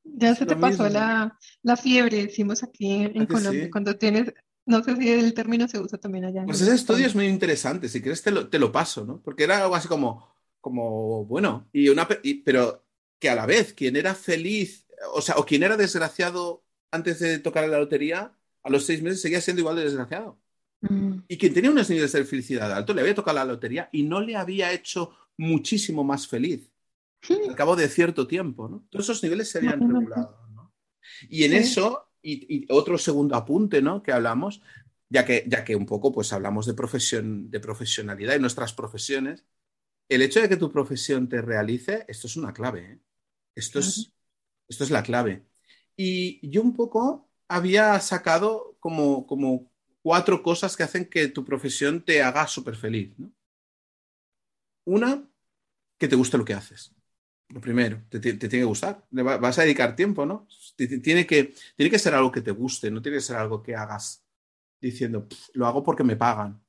Ya 0.06 0.34
se 0.34 0.46
te 0.46 0.56
pasó 0.56 0.88
la, 0.88 1.38
fiebre, 1.76 2.28
decimos 2.28 2.64
aquí 2.64 2.94
en 3.14 3.26
Colombia, 3.26 3.70
cuando 3.70 3.98
tienes, 3.98 4.34
no 4.66 4.82
sé 4.82 4.96
si 4.96 5.10
el 5.10 5.34
término 5.34 5.68
se 5.68 5.82
usa 5.82 5.98
también 5.98 6.24
allá. 6.24 6.46
Pues 6.46 6.62
ese 6.62 6.76
estudio 6.76 7.08
es 7.08 7.14
muy 7.14 7.26
interesante, 7.26 7.90
si 7.90 8.02
quieres 8.02 8.22
te 8.22 8.32
lo, 8.32 8.48
te 8.48 8.58
lo 8.58 8.72
paso, 8.72 9.04
¿no? 9.04 9.22
Porque 9.22 9.44
era 9.44 9.62
algo 9.62 9.76
así 9.76 9.90
como, 9.90 10.34
como 10.62 11.26
bueno, 11.26 11.68
y 11.74 11.90
una, 11.90 12.08
pero 12.46 12.86
que 13.20 13.30
a 13.30 13.36
la 13.36 13.46
vez 13.46 13.74
quien 13.74 13.98
era 13.98 14.16
feliz, 14.16 14.88
o 15.14 15.22
sea, 15.22 15.36
o 15.36 15.46
quien 15.46 15.64
era 15.64 15.76
desgraciado 15.76 16.64
antes 16.90 17.20
de 17.20 17.38
tocar 17.40 17.68
la 17.68 17.80
lotería, 17.80 18.32
a 18.64 18.70
los 18.70 18.86
seis 18.86 19.02
meses 19.02 19.22
seguía 19.22 19.42
siendo 19.42 19.60
igual 19.60 19.76
de 19.76 19.84
desgraciado. 19.84 20.40
Mm. 20.80 21.24
Y 21.28 21.38
quien 21.38 21.54
tenía 21.54 21.70
unos 21.70 21.90
niveles 21.90 22.14
de 22.14 22.24
felicidad 22.24 22.72
alto 22.72 22.94
le 22.94 23.02
había 23.02 23.14
tocado 23.14 23.36
la 23.36 23.44
lotería 23.44 23.90
y 23.92 24.04
no 24.04 24.22
le 24.22 24.38
había 24.38 24.72
hecho 24.72 25.12
muchísimo 25.38 26.04
más 26.04 26.28
feliz 26.28 26.74
al 27.30 27.56
cabo 27.56 27.76
de 27.76 27.88
cierto 27.88 28.28
tiempo, 28.28 28.68
¿no? 28.68 28.86
Todos 28.90 29.06
esos 29.06 29.24
niveles 29.24 29.50
se 29.50 29.60
habían 29.60 29.80
regulado, 29.80 30.48
¿no? 30.54 30.74
Y 31.30 31.44
en 31.44 31.54
eso, 31.54 32.10
y, 32.22 32.66
otro 32.72 32.98
segundo 32.98 33.36
apunte, 33.36 33.82
¿no? 33.82 34.04
Que 34.04 34.12
hablamos, 34.12 34.62
ya 35.10 35.26
que, 35.26 35.46
ya 35.48 35.64
que 35.64 35.76
un 35.76 35.86
poco 35.86 36.12
pues 36.12 36.34
hablamos 36.34 36.66
de, 36.66 36.74
profesión, 36.74 37.50
de 37.50 37.60
profesionalidad 37.60 38.36
y 38.36 38.40
nuestras 38.40 38.74
profesiones, 38.74 39.46
el 40.10 40.22
hecho 40.22 40.42
de 40.42 40.50
que 40.50 40.58
tu 40.58 40.72
profesión 40.72 41.30
te 41.30 41.42
realice, 41.42 42.06
esto 42.08 42.28
es 42.28 42.36
una 42.36 42.54
clave, 42.54 42.94
¿eh? 42.94 43.00
Esto 43.56 43.80
es, 43.80 44.12
esto 44.68 44.84
es 44.84 44.90
la 44.90 45.04
clave. 45.04 45.46
Y 45.96 46.50
yo 46.50 46.62
un 46.62 46.76
poco 46.76 47.30
había 47.48 48.00
sacado 48.00 48.78
como, 48.80 49.28
como 49.28 49.72
cuatro 50.02 50.42
cosas 50.42 50.76
que 50.76 50.84
hacen 50.84 51.06
que 51.06 51.28
tu 51.28 51.46
profesión 51.46 52.04
te 52.04 52.24
haga 52.24 52.48
súper 52.48 52.76
feliz. 52.76 53.14
Una, 54.86 55.28
que 55.98 56.08
te 56.08 56.16
guste 56.16 56.38
lo 56.38 56.46
que 56.46 56.54
haces. 56.54 56.94
Lo 57.50 57.62
primero, 57.62 58.02
te, 58.10 58.20
tiene 58.20 58.38
que 58.38 58.64
gustar. 58.64 59.06
vas 59.12 59.60
a 59.60 59.64
dedicar 59.64 59.96
tiempo, 59.96 60.26
¿no? 60.26 60.48
Tiene 60.76 61.28
que, 61.28 61.54
tiene 61.76 61.90
que 61.92 62.00
ser 62.00 62.16
algo 62.16 62.32
que 62.32 62.42
te 62.42 62.52
guste, 62.52 62.90
no 62.90 63.02
tiene 63.02 63.18
que 63.18 63.24
ser 63.24 63.36
algo 63.36 63.62
que 63.62 63.76
hagas 63.76 64.24
diciendo, 64.82 65.28
lo 65.54 65.68
hago 65.68 65.84
porque 65.84 66.04
me 66.04 66.16
pagan. 66.16 66.62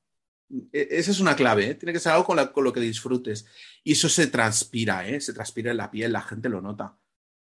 E, 0.71 0.87
esa 0.91 1.11
es 1.11 1.19
una 1.19 1.35
clave, 1.35 1.71
¿eh? 1.71 1.75
tiene 1.75 1.93
que 1.93 1.99
ser 1.99 2.11
algo 2.11 2.25
con, 2.25 2.63
lo 2.63 2.73
que 2.73 2.79
disfrutes. 2.79 3.45
Y 3.83 3.93
eso 3.93 4.09
se 4.09 4.27
transpira, 4.27 5.07
¿eh? 5.07 5.19
se 5.19 5.33
transpira 5.33 5.71
en 5.71 5.77
la 5.77 5.91
piel, 5.91 6.13
la 6.13 6.21
gente 6.21 6.49
lo 6.49 6.61
nota. 6.61 6.97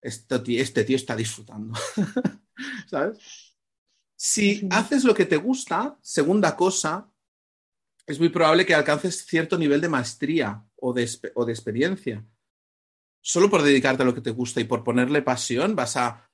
Este 0.02 0.40
tío, 0.40 0.62
este 0.62 0.84
tío 0.84 0.96
está 0.96 1.16
disfrutando. 1.16 1.78
¿Sabes? 2.88 3.56
Si 4.16 4.68
haces 4.72 5.04
lo 5.04 5.14
que 5.14 5.26
te 5.26 5.38
gusta, 5.38 5.98
segunda 6.02 6.56
cosa, 6.56 7.10
es 8.10 8.20
muy 8.20 8.30
probable 8.30 8.66
que 8.66 8.74
alcances 8.74 9.24
cierto 9.24 9.56
nivel 9.56 9.82
de 9.82 9.88
maestría 9.88 10.66
o 10.78 10.94
de, 10.94 11.04
experiencia. 11.04 12.26
Solo 13.22 13.52
por 13.52 13.62
dedicarte 13.62 14.02
a 14.02 14.06
lo 14.06 14.16
que 14.16 14.22
te 14.22 14.32
gusta 14.32 14.60
y 14.60 14.64
por 14.64 14.84
ponerle 14.84 15.22
pasión 15.22 15.76
vas 15.76 15.96
a, 15.96 16.26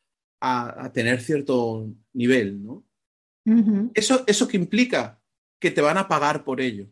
tener 0.93 1.21
cierto 1.21 1.89
nivel, 2.13 2.63
¿no? 2.63 2.85
eso, 3.93 4.23
¿Eso 4.25 4.47
que 4.47 4.57
implica? 4.57 5.19
que 5.59 5.71
te 5.71 5.81
van 5.81 5.97
a 5.97 6.07
pagar 6.07 6.43
por 6.43 6.61
ello 6.61 6.87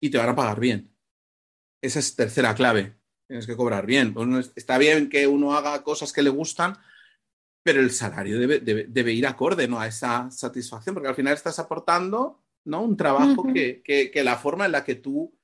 y 0.00 0.10
te 0.10 0.18
van 0.18 0.28
a 0.28 0.36
pagar 0.36 0.60
bien. 0.60 0.94
Esa 1.82 1.98
es 1.98 2.14
tercera 2.14 2.54
clave. 2.54 2.96
Tienes 3.26 3.46
que 3.46 3.56
cobrar 3.56 3.86
bien. 3.86 4.14
está 4.54 4.78
bien 4.78 5.08
que 5.08 5.26
uno 5.26 5.54
haga 5.54 5.82
cosas 5.82 6.12
que 6.12 6.22
le 6.22 6.30
gustan, 6.30 6.76
pero 7.62 7.80
el 7.80 7.90
salario 7.90 8.38
debe, 8.38 9.12
ir 9.12 9.26
acorde 9.26 9.66
¿no? 9.66 9.80
a 9.80 9.86
esa 9.86 10.30
satisfacción, 10.30 10.94
porque 10.94 11.08
al 11.08 11.14
final 11.14 11.34
estás 11.34 11.58
aportando 11.58 12.43
¿no? 12.64 12.82
un 12.82 12.96
trabajo 12.96 13.44
que, 13.52 14.12
la 14.24 14.36
forma 14.36 14.66
en 14.66 14.72
la 14.72 14.84
que 14.84 14.94
tú 14.94 15.36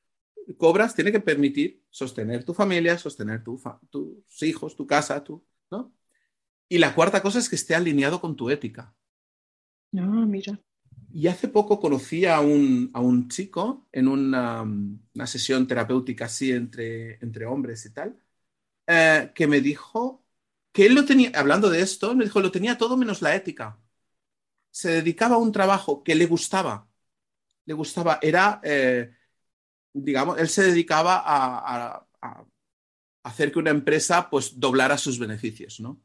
cobras 0.56 0.94
tiene 0.94 1.12
que 1.12 1.20
permitir 1.20 1.84
sostener 1.90 2.44
tu 2.44 2.54
familia, 2.54 2.98
sostener 2.98 3.42
tus 3.44 4.42
hijos, 4.42 4.76
tu 4.76 4.86
casa, 4.86 5.22
tú, 5.22 5.44
¿no? 5.70 5.92
Y 6.68 6.78
la 6.78 6.94
cuarta 6.94 7.20
cosa 7.20 7.40
es 7.40 7.48
que 7.48 7.56
esté 7.56 7.74
alineado 7.74 8.20
con 8.20 8.36
tu 8.36 8.48
ética. 8.48 8.94
No, 9.92 10.22
ah, 10.22 10.26
mira. 10.26 10.60
Y 11.12 11.26
hace 11.26 11.48
poco 11.48 11.80
conocí 11.80 12.26
a 12.26 12.40
un, 12.40 12.90
a 12.94 13.00
un 13.00 13.28
chico 13.28 13.88
en 13.90 14.06
una, 14.06 14.62
una, 14.62 15.26
sesión 15.26 15.66
terapéutica 15.66 16.26
así 16.26 16.52
entre, 16.52 17.18
entre 17.20 17.46
hombres 17.46 17.84
y 17.86 17.92
tal, 17.92 18.16
eh, 18.86 19.32
que 19.34 19.48
me 19.48 19.60
dijo 19.60 20.24
que 20.72 20.86
él 20.86 20.94
lo 20.94 21.04
tenía, 21.04 21.32
hablando 21.34 21.68
de 21.70 21.80
esto, 21.82 22.14
me 22.14 22.24
dijo, 22.24 22.40
lo 22.40 22.52
tenía 22.52 22.78
todo 22.78 22.96
menos 22.96 23.22
la 23.22 23.34
ética. 23.34 23.80
Se 24.70 24.90
dedicaba 24.90 25.36
a 25.36 25.38
un 25.38 25.52
trabajo 25.52 26.04
que 26.04 26.14
le 26.14 26.26
gustaba, 26.26 26.89
le 27.70 27.74
gustaba, 27.74 28.18
era, 28.20 28.60
eh, 28.64 29.12
digamos, 29.92 30.40
él 30.40 30.48
se 30.48 30.64
dedicaba 30.64 31.22
a, 31.24 32.04
hacer 33.22 33.52
que 33.52 33.60
una 33.60 33.70
empresa 33.70 34.28
pues 34.28 34.58
doblara 34.58 34.98
sus 34.98 35.20
beneficios, 35.20 35.78
¿no? 35.78 36.02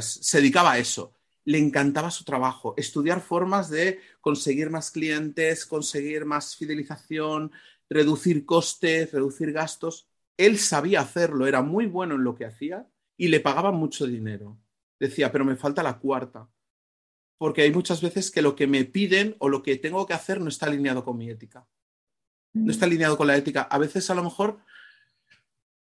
se 0.00 0.38
dedicaba 0.38 0.72
a 0.72 0.78
eso. 0.78 1.12
Le 1.44 1.58
encantaba 1.58 2.10
su 2.10 2.24
trabajo, 2.24 2.72
estudiar 2.78 3.20
formas 3.20 3.68
de 3.68 4.00
conseguir 4.22 4.70
más 4.70 4.90
clientes, 4.90 5.66
conseguir 5.66 6.24
más 6.24 6.56
fidelización, 6.56 7.52
reducir 7.90 8.46
costes, 8.46 9.12
reducir 9.12 9.52
gastos. 9.52 10.08
Él 10.38 10.58
sabía 10.58 11.02
hacerlo, 11.02 11.46
era 11.46 11.60
muy 11.60 11.84
bueno 11.84 12.14
en 12.14 12.24
lo 12.24 12.34
que 12.34 12.46
hacía 12.46 12.88
y 13.18 13.28
le 13.28 13.40
pagaban 13.40 13.74
mucho 13.74 14.06
dinero. 14.06 14.58
Decía, 14.98 15.30
pero 15.30 15.44
me 15.44 15.56
falta 15.56 15.82
la 15.82 15.98
cuarta 15.98 16.48
porque 17.38 17.62
hay 17.62 17.72
muchas 17.72 18.00
veces 18.00 18.30
que 18.30 18.42
lo 18.42 18.56
que 18.56 18.66
me 18.66 18.84
piden 18.84 19.36
o 19.38 19.48
lo 19.48 19.62
que 19.62 19.76
tengo 19.76 20.06
que 20.06 20.14
hacer 20.14 20.40
no 20.40 20.48
está 20.48 20.66
alineado 20.66 21.04
con 21.04 21.18
mi 21.18 21.28
ética. 21.28 21.66
No 22.54 22.70
está 22.70 22.86
mm. 22.86 22.88
alineado 22.88 23.16
con 23.16 23.26
la 23.26 23.36
ética. 23.36 23.62
A 23.62 23.78
veces 23.78 24.08
a 24.08 24.14
lo 24.14 24.24
mejor 24.24 24.58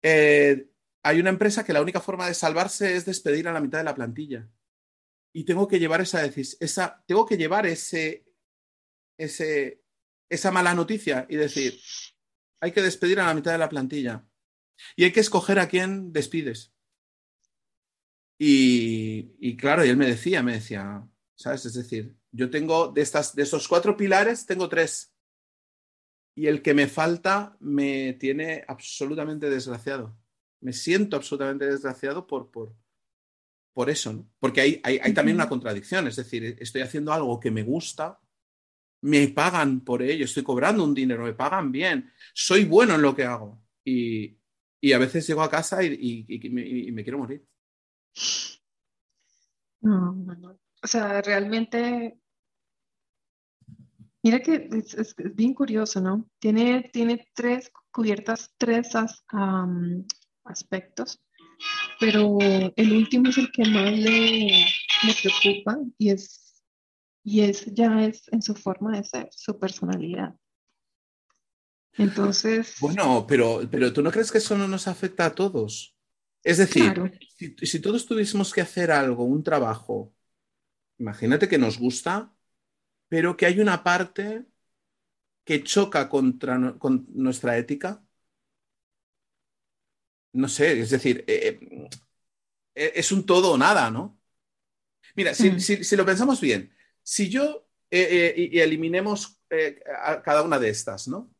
eh, 0.03 0.68
hay 1.03 1.20
una 1.20 1.30
empresa 1.30 1.64
que 1.64 1.72
la 1.72 1.82
única 1.82 2.01
forma 2.01 2.26
de 2.26 2.34
salvarse 2.34 2.95
es 2.95 3.05
despedir 3.05 3.49
a 3.49 3.53
la 3.53 3.61
mitad 3.61 3.78
de 3.78 3.84
la 3.84 3.95
plantilla. 3.95 4.49
Y 5.32 5.45
tengo 5.45 5.66
que 5.66 5.80
llevar 5.80 6.01
esa, 6.01 6.24
esa 6.24 7.03
tengo 7.07 7.26
que 7.26 7.36
llevar 7.36 7.66
ese, 7.66 8.24
ese, 9.18 9.82
esa 10.28 10.51
mala 10.53 10.74
noticia 10.74 11.26
y 11.28 11.36
decir, 11.36 11.80
hay 12.61 12.70
que 12.70 12.82
despedir 12.82 13.18
a 13.18 13.26
la 13.26 13.34
mitad 13.34 13.53
de 13.53 13.59
la 13.59 13.68
plantilla. 13.68 14.24
Y 14.95 15.05
hay 15.05 15.12
que 15.12 15.20
escoger 15.20 15.59
a 15.59 15.68
quién 15.68 16.12
despides. 16.12 16.72
Y, 18.38 19.34
y 19.40 19.57
claro, 19.57 19.84
y 19.84 19.88
él 19.88 19.97
me 19.97 20.07
decía, 20.07 20.43
me 20.43 20.55
decía, 20.55 21.09
¿sabes? 21.43 21.66
Es 21.66 21.74
decir, 21.74 22.16
yo 22.30 22.51
tengo 22.51 22.88
de, 22.88 23.03
estas, 23.03 23.34
de 23.34 23.43
esos 23.43 23.66
cuatro 23.66 23.97
pilares, 23.97 24.47
tengo 24.47 24.68
tres. 24.68 25.12
Y 26.34 26.47
el 26.47 26.62
que 26.62 26.72
me 26.72 26.86
falta 26.86 27.57
me 27.61 28.14
tiene 28.14 28.64
absolutamente 28.68 29.51
desgraciado. 29.51 30.16
Me 30.61 30.72
siento 30.72 31.16
absolutamente 31.16 31.66
desgraciado 31.66 32.26
por, 32.26 32.51
por, 32.51 32.74
por 33.74 33.90
eso, 33.90 34.12
¿no? 34.12 34.30
Porque 34.38 34.61
hay, 34.61 34.80
hay, 34.84 35.12
también 35.12 35.36
una 35.36 35.49
contradicción, 35.49 36.07
es 36.07 36.16
decir, 36.16 36.57
estoy 36.61 36.82
haciendo 36.82 37.12
algo 37.12 37.40
que 37.40 37.51
me 37.51 37.64
gusta, 37.64 38.20
me 39.03 39.26
pagan 39.28 39.80
por 39.80 40.01
ello, 40.01 40.24
estoy 40.24 40.45
cobrando 40.45 40.84
un 40.84 40.95
dinero, 40.95 41.24
me 41.24 41.34
pagan 41.34 41.72
bien, 41.72 42.12
soy 42.32 42.64
bueno 42.64 42.95
en 42.95 43.03
lo 43.03 43.16
que 43.16 43.24
hago. 43.24 43.61
Y, 43.84 44.38
a 44.95 44.99
veces 44.99 45.26
llego 45.26 45.43
a 45.43 45.51
casa 45.51 45.82
y, 45.82 46.26
y 46.28 46.51
me, 46.51 47.03
quiero 47.03 47.18
morir. 47.18 47.47
No, 49.80 50.12
no, 50.12 50.34
no. 50.34 50.61
O 50.83 50.87
sea, 50.87 51.22
realmente, 51.22 52.18
mira 54.22 54.41
que 54.41 54.68
es, 54.72 55.14
bien 55.35 55.55
curioso, 55.55 56.01
¿no? 56.01 56.28
Tiene, 56.41 56.91
tiene 56.93 57.28
tres 57.35 57.70
cubiertas, 57.93 58.53
tres 58.59 58.91
aspectos, 60.45 61.22
pero 62.01 62.39
el 62.41 62.93
último 62.93 63.28
es 63.30 63.39
el 63.39 63.53
que 63.53 63.64
más 63.64 63.93
le, 63.93 64.66
preocupa 65.22 65.78
y 65.99 66.11
es, 66.11 66.62
y 67.22 67.43
es 67.43 67.66
ya 67.66 68.05
es 68.05 68.24
en 68.33 68.43
su 68.43 68.55
forma 68.55 68.97
de 68.97 69.05
ser, 69.05 69.28
su 69.30 69.59
personalidad. 69.59 70.35
Entonces. 71.93 72.76
Bueno, 72.80 73.24
pero, 73.28 73.68
pero 73.70 73.93
¿tú 73.93 74.03
no 74.03 74.11
crees 74.11 74.33
que 74.33 74.39
eso 74.39 74.57
no 74.57 74.66
nos 74.66 74.89
afecta 74.89 75.26
a 75.26 75.35
todos? 75.35 75.95
Es 76.43 76.59
decir, 76.59 76.93
si, 77.37 77.55
si, 77.55 77.80
todos 77.80 78.05
tuviésemos 78.05 78.53
que 78.53 78.62
hacer 78.62 78.91
algo, 78.91 79.22
un 79.22 79.45
trabajo, 79.45 80.12
imagínate 80.99 81.49
que 81.49 81.59
nos 81.59 81.78
gusta, 81.78 82.34
pero 83.09 83.36
que 83.36 83.47
hay 83.47 83.61
una 83.61 83.82
parte 83.84 84.47
que 85.45 85.62
choca 85.64 86.09
contra 86.09 86.78
con 86.78 87.07
nuestra 87.11 87.59
ética. 87.59 88.03
No 90.32 90.49
sé, 90.49 90.80
es 90.80 90.90
decir, 90.90 91.24
eh, 91.26 91.59
eh, 92.74 92.93
es 92.95 93.12
un 93.12 93.26
todo 93.26 93.53
o 93.53 93.59
nada, 93.59 93.90
¿no? 93.90 94.18
Mira, 95.14 95.34
si, 95.34 95.51
mm. 95.51 95.97
lo 95.97 96.07
pensamos 96.07 96.40
bien, 96.40 96.72
si 97.03 97.28
yo 97.28 97.68
eh, 97.90 98.34
y, 98.36 98.59
eliminemos 98.59 99.38
a 100.03 100.22
cada 100.22 100.43
una 100.43 100.59
de 100.59 100.70
estas, 100.70 101.09
¿no? 101.09 101.30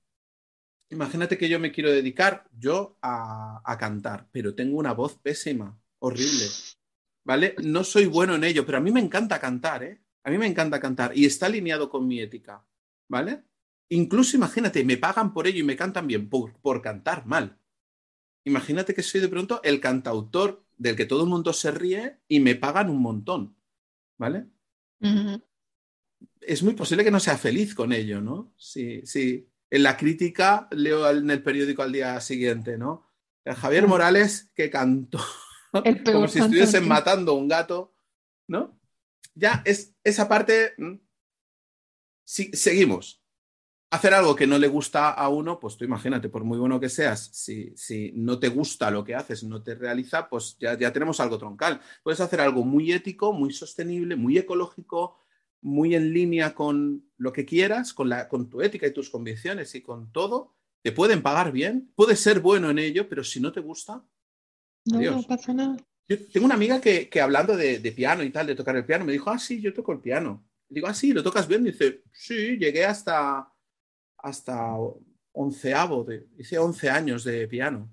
Imagínate 0.91 1.39
que 1.39 1.49
yo 1.49 1.59
me 1.59 1.73
quiero 1.73 1.91
dedicar 1.91 2.47
yo 2.59 2.99
a 3.01 3.77
cantar, 3.81 4.29
pero 4.31 4.55
tengo 4.55 4.77
una 4.77 4.93
voz 4.93 5.17
pésima, 5.17 5.81
horrible. 6.01 6.45
¿Vale? 7.25 7.55
No 7.63 7.85
soy 7.85 8.07
bueno 8.07 8.35
en 8.35 8.45
ello, 8.45 8.65
pero 8.67 8.79
a 8.79 8.81
mí 8.81 8.91
me 8.91 9.01
encanta 9.01 9.41
cantar, 9.41 9.85
¿eh? 9.85 10.03
A 10.25 10.31
mí 10.31 10.39
me 10.39 10.47
encanta 10.47 10.81
cantar 10.81 11.17
y 11.17 11.25
está 11.27 11.47
alineado 11.47 11.91
con 11.91 12.07
mi 12.07 12.21
ética, 12.21 12.65
¿vale? 13.09 13.43
Incluso 13.89 14.37
imagínate, 14.37 14.85
me 14.85 14.97
pagan 14.97 15.35
por 15.35 15.47
ello 15.47 15.59
y 15.59 15.65
me 15.65 15.77
cantan 15.77 16.07
bien, 16.07 16.29
por, 16.29 16.55
por 16.61 16.81
cantar 16.81 17.27
mal. 17.27 17.59
Imagínate 18.45 18.95
que 18.95 19.03
soy 19.03 19.21
de 19.21 19.29
pronto 19.29 19.61
el 19.63 19.81
cantautor 19.81 20.65
del 20.77 20.97
que 20.97 21.07
todo 21.07 21.25
el 21.25 21.29
mundo 21.29 21.53
se 21.53 21.71
ríe 21.71 22.19
y 22.29 22.41
me 22.41 22.55
pagan 22.55 22.89
un 22.89 23.01
montón, 23.01 23.57
¿vale? 24.19 24.47
Es 26.41 26.63
muy 26.63 26.75
posible 26.75 27.05
que 27.05 27.11
no 27.11 27.21
sea 27.21 27.37
feliz 27.37 27.75
con 27.75 27.93
ello, 27.93 28.21
¿no? 28.21 28.53
Sí, 28.57 29.03
sí. 29.05 29.49
En 29.71 29.83
la 29.83 29.97
crítica 29.97 30.69
leo 30.71 31.09
en 31.09 31.31
el 31.31 31.43
periódico 31.43 31.83
al 31.83 31.93
día 31.93 32.21
siguiente, 32.21 32.79
¿no? 32.79 33.07
El 33.45 33.55
Javier 33.55 33.87
Morales 33.87 34.51
que 34.55 34.71
cantó 34.71 35.19
como 36.13 36.29
si 36.29 36.39
estuviesen 36.39 36.87
matando 36.87 37.35
un 37.35 37.49
gato, 37.49 37.95
¿no? 38.49 38.79
Ya 39.35 39.63
es 39.65 39.95
esa 40.05 40.29
parte. 40.29 40.75
Si, 42.25 42.53
seguimos. 42.53 43.21
Hacer 43.91 44.15
algo 44.15 44.35
que 44.35 44.47
no 44.47 44.57
le 44.57 44.69
gusta 44.69 45.11
a 45.11 45.29
uno, 45.29 45.61
pues 45.61 45.77
tú 45.77 45.85
imagínate, 45.85 46.31
por 46.31 46.45
muy 46.45 46.59
bueno 46.59 46.81
que 46.81 46.89
seas, 46.89 47.29
si, 47.35 47.77
si 47.77 48.11
no 48.15 48.39
te 48.39 48.49
gusta 48.49 48.91
lo 48.91 49.05
que 49.05 49.15
haces, 49.15 49.45
no 49.45 49.63
te 49.63 49.75
realiza, 49.75 50.31
pues 50.31 50.57
ya, 50.59 50.79
ya 50.79 50.91
tenemos 50.95 51.21
algo 51.21 51.37
troncal. 51.37 51.79
Puedes 52.03 52.21
hacer 52.21 52.41
algo 52.41 52.65
muy 52.65 52.91
ético, 52.91 53.35
muy 53.35 53.53
sostenible, 53.53 54.17
muy 54.17 54.39
ecológico, 54.39 55.19
muy 55.61 55.95
en 55.95 56.11
línea 56.13 56.55
con 56.55 57.05
lo 57.19 57.35
que 57.35 57.45
quieras, 57.45 57.93
con, 57.93 58.09
la, 58.09 58.29
con 58.29 58.49
tu 58.49 58.63
ética 58.63 58.87
y 58.87 58.95
tus 58.95 59.11
convicciones 59.11 59.75
y 59.75 59.83
con 59.83 60.11
todo. 60.11 60.55
Te 60.83 60.93
pueden 60.93 61.21
pagar 61.21 61.53
bien, 61.53 61.93
puedes 61.95 62.19
ser 62.19 62.41
bueno 62.41 62.71
en 62.71 62.79
ello, 62.79 63.11
pero 63.11 63.23
si 63.23 63.41
no 63.41 63.53
te 63.53 63.61
gusta, 63.61 64.03
no, 64.85 65.01
no 65.01 65.23
pasa 65.23 65.53
nada. 65.55 65.77
Yo 66.09 66.27
tengo 66.27 66.47
una 66.47 66.57
amiga 66.57 66.81
que, 66.81 67.09
hablando 67.21 67.57
de, 67.57 67.81
piano 67.93 68.23
y 68.23 68.31
tal, 68.31 68.47
de 68.47 68.55
tocar 68.55 68.77
el 68.77 68.85
piano, 68.85 69.05
me 69.05 69.13
dijo, 69.13 69.31
ah, 69.31 69.39
sí, 69.39 69.61
yo 69.61 69.73
toco 69.73 69.93
el 69.93 70.01
piano. 70.01 70.45
digo, 70.69 70.87
ah, 70.87 70.95
sí, 70.95 71.13
¿lo 71.13 71.23
tocas 71.23 71.47
bien? 71.47 71.65
dice, 71.65 72.03
sí, 72.13 72.59
llegué 72.59 72.85
hasta, 72.85 73.51
hasta 74.19 74.77
onceavo, 75.33 76.05
de, 76.05 76.27
hice 76.39 76.59
once 76.59 76.91
años 76.91 77.25
de 77.25 77.47
piano. 77.49 77.91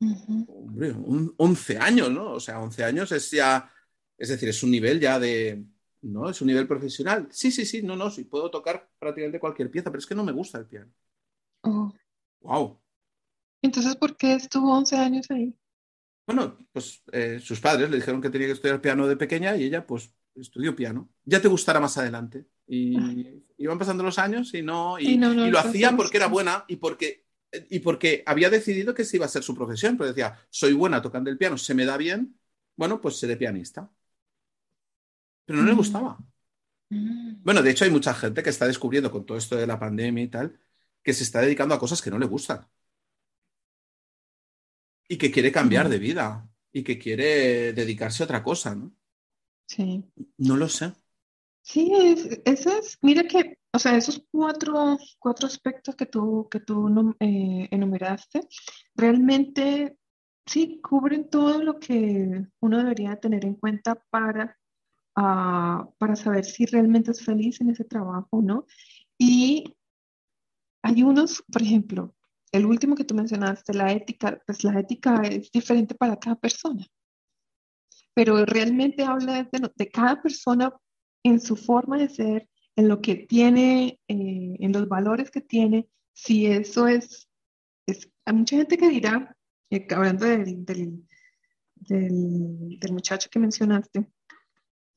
Hombre, 0.00 0.94
11 1.36 1.78
años, 1.78 2.10
¿no? 2.10 2.32
O 2.32 2.40
sea, 2.40 2.60
11 2.60 2.84
años 2.84 3.12
es 3.12 3.30
ya, 3.30 3.70
es 4.18 4.28
decir, 4.28 4.48
es 4.48 4.62
un 4.62 4.70
nivel 4.70 5.00
ya 5.00 5.18
de, 5.18 5.64
¿no? 6.02 6.28
Es 6.28 6.40
un 6.40 6.48
nivel 6.48 6.66
profesional. 6.66 7.28
Sí, 7.30 7.50
sí, 7.50 7.64
sí, 7.64 7.82
no, 7.82 7.96
no, 7.96 8.10
sí, 8.10 8.24
puedo 8.24 8.50
tocar 8.50 8.90
prácticamente 8.98 9.40
cualquier 9.40 9.70
pieza, 9.70 9.90
pero 9.90 10.00
es 10.00 10.06
que 10.06 10.14
no 10.14 10.24
me 10.24 10.32
gusta 10.32 10.58
el 10.58 10.66
piano. 10.66 10.92
Oh. 11.62 11.92
Wow. 12.40 12.80
Entonces, 13.62 13.96
¿por 13.96 14.16
qué 14.16 14.34
estuvo 14.34 14.76
11 14.76 14.96
años 14.96 15.30
ahí? 15.30 15.54
Bueno, 16.26 16.58
pues 16.72 17.02
eh, 17.12 17.38
sus 17.40 17.60
padres 17.60 17.90
le 17.90 17.96
dijeron 17.96 18.20
que 18.20 18.30
tenía 18.30 18.46
que 18.46 18.54
estudiar 18.54 18.80
piano 18.80 19.06
de 19.06 19.16
pequeña 19.16 19.56
y 19.56 19.64
ella 19.64 19.86
pues 19.86 20.10
estudió 20.34 20.74
piano. 20.74 21.10
Ya 21.24 21.40
te 21.40 21.48
gustará 21.48 21.80
más 21.80 21.98
adelante. 21.98 22.46
Y 22.66 22.96
iban 23.58 23.78
pasando 23.78 24.02
los 24.02 24.18
años 24.18 24.54
y 24.54 24.62
no, 24.62 24.98
y, 24.98 25.16
lo 25.18 25.58
hacía 25.58 25.94
porque 25.96 26.16
era 26.16 26.28
buena 26.28 26.64
y 26.66 26.76
porque, 26.76 27.26
y 27.52 27.80
porque 27.80 28.22
había 28.26 28.48
decidido 28.48 28.94
que 28.94 29.04
se 29.04 29.18
iba 29.18 29.26
a 29.26 29.28
ser 29.28 29.42
su 29.42 29.54
profesión. 29.54 29.96
Pero 29.98 30.08
decía, 30.08 30.38
soy 30.48 30.72
buena 30.72 31.02
tocando 31.02 31.30
el 31.30 31.38
piano, 31.38 31.58
se 31.58 31.74
me 31.74 31.84
da 31.84 31.96
bien, 31.96 32.38
bueno, 32.76 33.00
pues 33.00 33.16
seré 33.16 33.36
pianista. 33.36 33.90
Pero 35.44 35.58
no 35.58 35.66
le 35.66 35.74
mm. 35.74 35.76
gustaba. 35.76 36.18
Mm. 36.88 37.42
Bueno, 37.42 37.62
de 37.62 37.70
hecho 37.70 37.84
hay 37.84 37.90
mucha 37.90 38.14
gente 38.14 38.42
que 38.42 38.50
está 38.50 38.66
descubriendo 38.66 39.10
con 39.10 39.26
todo 39.26 39.36
esto 39.36 39.56
de 39.56 39.66
la 39.66 39.78
pandemia 39.78 40.24
y 40.24 40.28
tal, 40.28 40.58
que 41.02 41.12
se 41.12 41.22
está 41.22 41.42
dedicando 41.42 41.74
a 41.74 41.78
cosas 41.78 42.00
que 42.00 42.10
no 42.10 42.18
le 42.18 42.26
gustan 42.26 42.66
y 45.08 45.16
que 45.18 45.30
quiere 45.30 45.52
cambiar 45.52 45.88
de 45.88 45.98
vida 45.98 46.48
y 46.72 46.82
que 46.82 46.98
quiere 46.98 47.72
dedicarse 47.72 48.22
a 48.22 48.26
otra 48.26 48.42
cosa, 48.42 48.74
¿no? 48.74 48.92
Sí. 49.66 50.04
No 50.38 50.56
lo 50.56 50.68
sé. 50.68 50.92
Sí, 51.62 51.90
es, 52.44 52.66
es, 52.66 52.98
mira 53.00 53.22
que, 53.24 53.58
o 53.72 53.78
sea, 53.78 53.96
esos 53.96 54.22
cuatro, 54.30 54.98
cuatro 55.18 55.46
aspectos 55.46 55.96
que 55.96 56.06
tú, 56.06 56.46
que 56.50 56.60
tú 56.60 57.14
eh, 57.20 57.68
enumeraste, 57.70 58.46
realmente 58.94 59.96
sí 60.44 60.80
cubren 60.82 61.30
todo 61.30 61.62
lo 61.62 61.78
que 61.78 62.46
uno 62.60 62.78
debería 62.78 63.16
tener 63.16 63.46
en 63.46 63.54
cuenta 63.54 63.94
para, 64.10 64.58
ah, 65.16 65.88
para 65.98 66.16
saber 66.16 66.44
si 66.44 66.66
realmente 66.66 67.12
es 67.12 67.24
feliz 67.24 67.60
en 67.62 67.70
ese 67.70 67.84
trabajo, 67.84 68.42
¿no? 68.42 68.66
Y 69.16 69.74
hay 70.82 71.02
unos, 71.02 71.42
por 71.50 71.62
ejemplo, 71.62 72.14
el 72.54 72.66
último 72.66 72.94
que 72.94 73.04
tú 73.04 73.16
mencionaste, 73.16 73.74
la 73.74 73.90
ética, 73.90 74.40
pues 74.46 74.62
la 74.62 74.78
ética 74.78 75.22
es 75.22 75.50
diferente 75.50 75.96
para 75.96 76.20
cada 76.20 76.36
persona, 76.36 76.86
pero 78.14 78.46
realmente 78.46 79.02
habla 79.02 79.48
de, 79.50 79.90
cada 79.90 80.22
persona 80.22 80.72
en 81.24 81.40
su 81.40 81.56
forma 81.56 81.98
de 81.98 82.08
ser, 82.08 82.48
en 82.76 82.88
lo 82.88 83.00
que 83.00 83.16
tiene, 83.16 83.98
eh, 84.06 84.56
en 84.60 84.72
los 84.72 84.88
valores 84.88 85.32
que 85.32 85.40
tiene, 85.40 85.88
si 86.12 86.46
eso 86.46 86.86
es, 86.86 87.28
es 87.86 88.08
hay 88.24 88.34
mucha 88.34 88.56
gente 88.56 88.78
que 88.78 88.88
dirá, 88.88 89.36
eh, 89.70 89.84
hablando 89.90 90.24
del, 90.24 90.64
del, 90.64 91.08
del, 91.74 92.92
muchacho 92.92 93.28
que 93.30 93.40
mencionaste, 93.40 94.06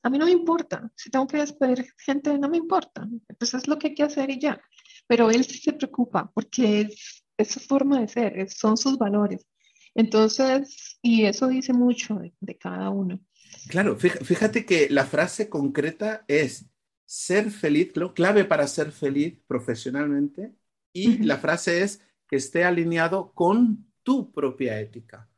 a 0.04 0.10
mí 0.10 0.16
no 0.16 0.26
me 0.26 0.30
importa, 0.30 0.92
si 0.94 1.10
tengo 1.10 1.26
que 1.26 1.38
despedir 1.38 1.92
gente, 1.98 2.38
no 2.38 2.48
me 2.48 2.56
importa, 2.56 3.08
pues 3.36 3.52
es 3.54 3.66
lo 3.66 3.80
que 3.80 3.88
hay 3.88 3.94
que 3.96 4.04
hacer 4.04 4.30
y 4.30 4.38
ya, 4.38 4.60
pero 5.08 5.28
él 5.28 5.44
sí 5.44 5.58
se 5.58 5.72
preocupa 5.72 6.30
porque 6.32 6.82
es, 6.82 7.24
es 7.38 7.48
su 7.48 7.60
forma 7.60 8.00
de 8.00 8.08
ser, 8.08 8.50
son 8.50 8.76
sus 8.76 8.98
valores. 8.98 9.46
Entonces, 9.94 10.98
y 11.00 11.24
eso 11.24 11.48
dice 11.48 11.72
mucho 11.72 12.20
de 12.40 12.58
cada 12.58 12.90
uno. 12.90 13.20
Claro, 13.68 13.96
fíjate 13.96 14.66
que 14.66 14.88
la 14.90 15.06
frase 15.06 15.48
concreta 15.48 16.24
es 16.28 16.66
ser 17.06 17.50
feliz, 17.50 17.96
lo 17.96 18.12
clave 18.12 18.44
para 18.44 18.66
ser 18.66 18.92
feliz 18.92 19.40
profesionalmente, 19.46 20.52
y 20.92 21.18
la 21.18 21.38
frase 21.38 21.82
es 21.82 22.02
que 22.28 22.36
esté 22.36 22.64
alineado 22.64 23.32
con 23.32 23.86
tu 24.02 24.32
propia 24.32 24.80
ética. 24.80 25.28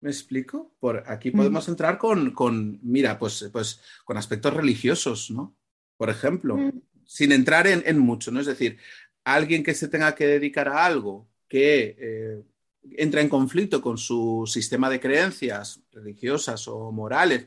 ¿Me 0.00 0.10
explico? 0.10 0.74
Por 0.78 1.04
aquí 1.06 1.30
podemos 1.30 1.68
entrar 1.68 1.98
con, 1.98 2.78
mira, 2.82 3.18
pues, 3.18 3.48
pues 3.52 3.80
con 4.04 4.16
aspectos 4.16 4.54
religiosos, 4.54 5.30
¿no? 5.30 5.56
Por 5.96 6.10
ejemplo, 6.10 6.58
sin 7.04 7.32
entrar 7.32 7.66
en, 7.66 7.98
mucho, 7.98 8.30
¿no? 8.30 8.40
Es 8.40 8.46
decir, 8.46 8.78
alguien 9.26 9.64
que 9.64 9.74
se 9.74 9.88
tenga 9.88 10.14
que 10.14 10.26
dedicar 10.26 10.68
a 10.68 10.86
algo 10.86 11.28
que 11.48 11.96
eh, 11.98 12.42
entra 12.92 13.20
en 13.20 13.28
conflicto 13.28 13.82
con 13.82 13.98
su 13.98 14.44
sistema 14.46 14.88
de 14.88 15.00
creencias 15.00 15.82
religiosas 15.90 16.68
o 16.68 16.92
morales, 16.92 17.46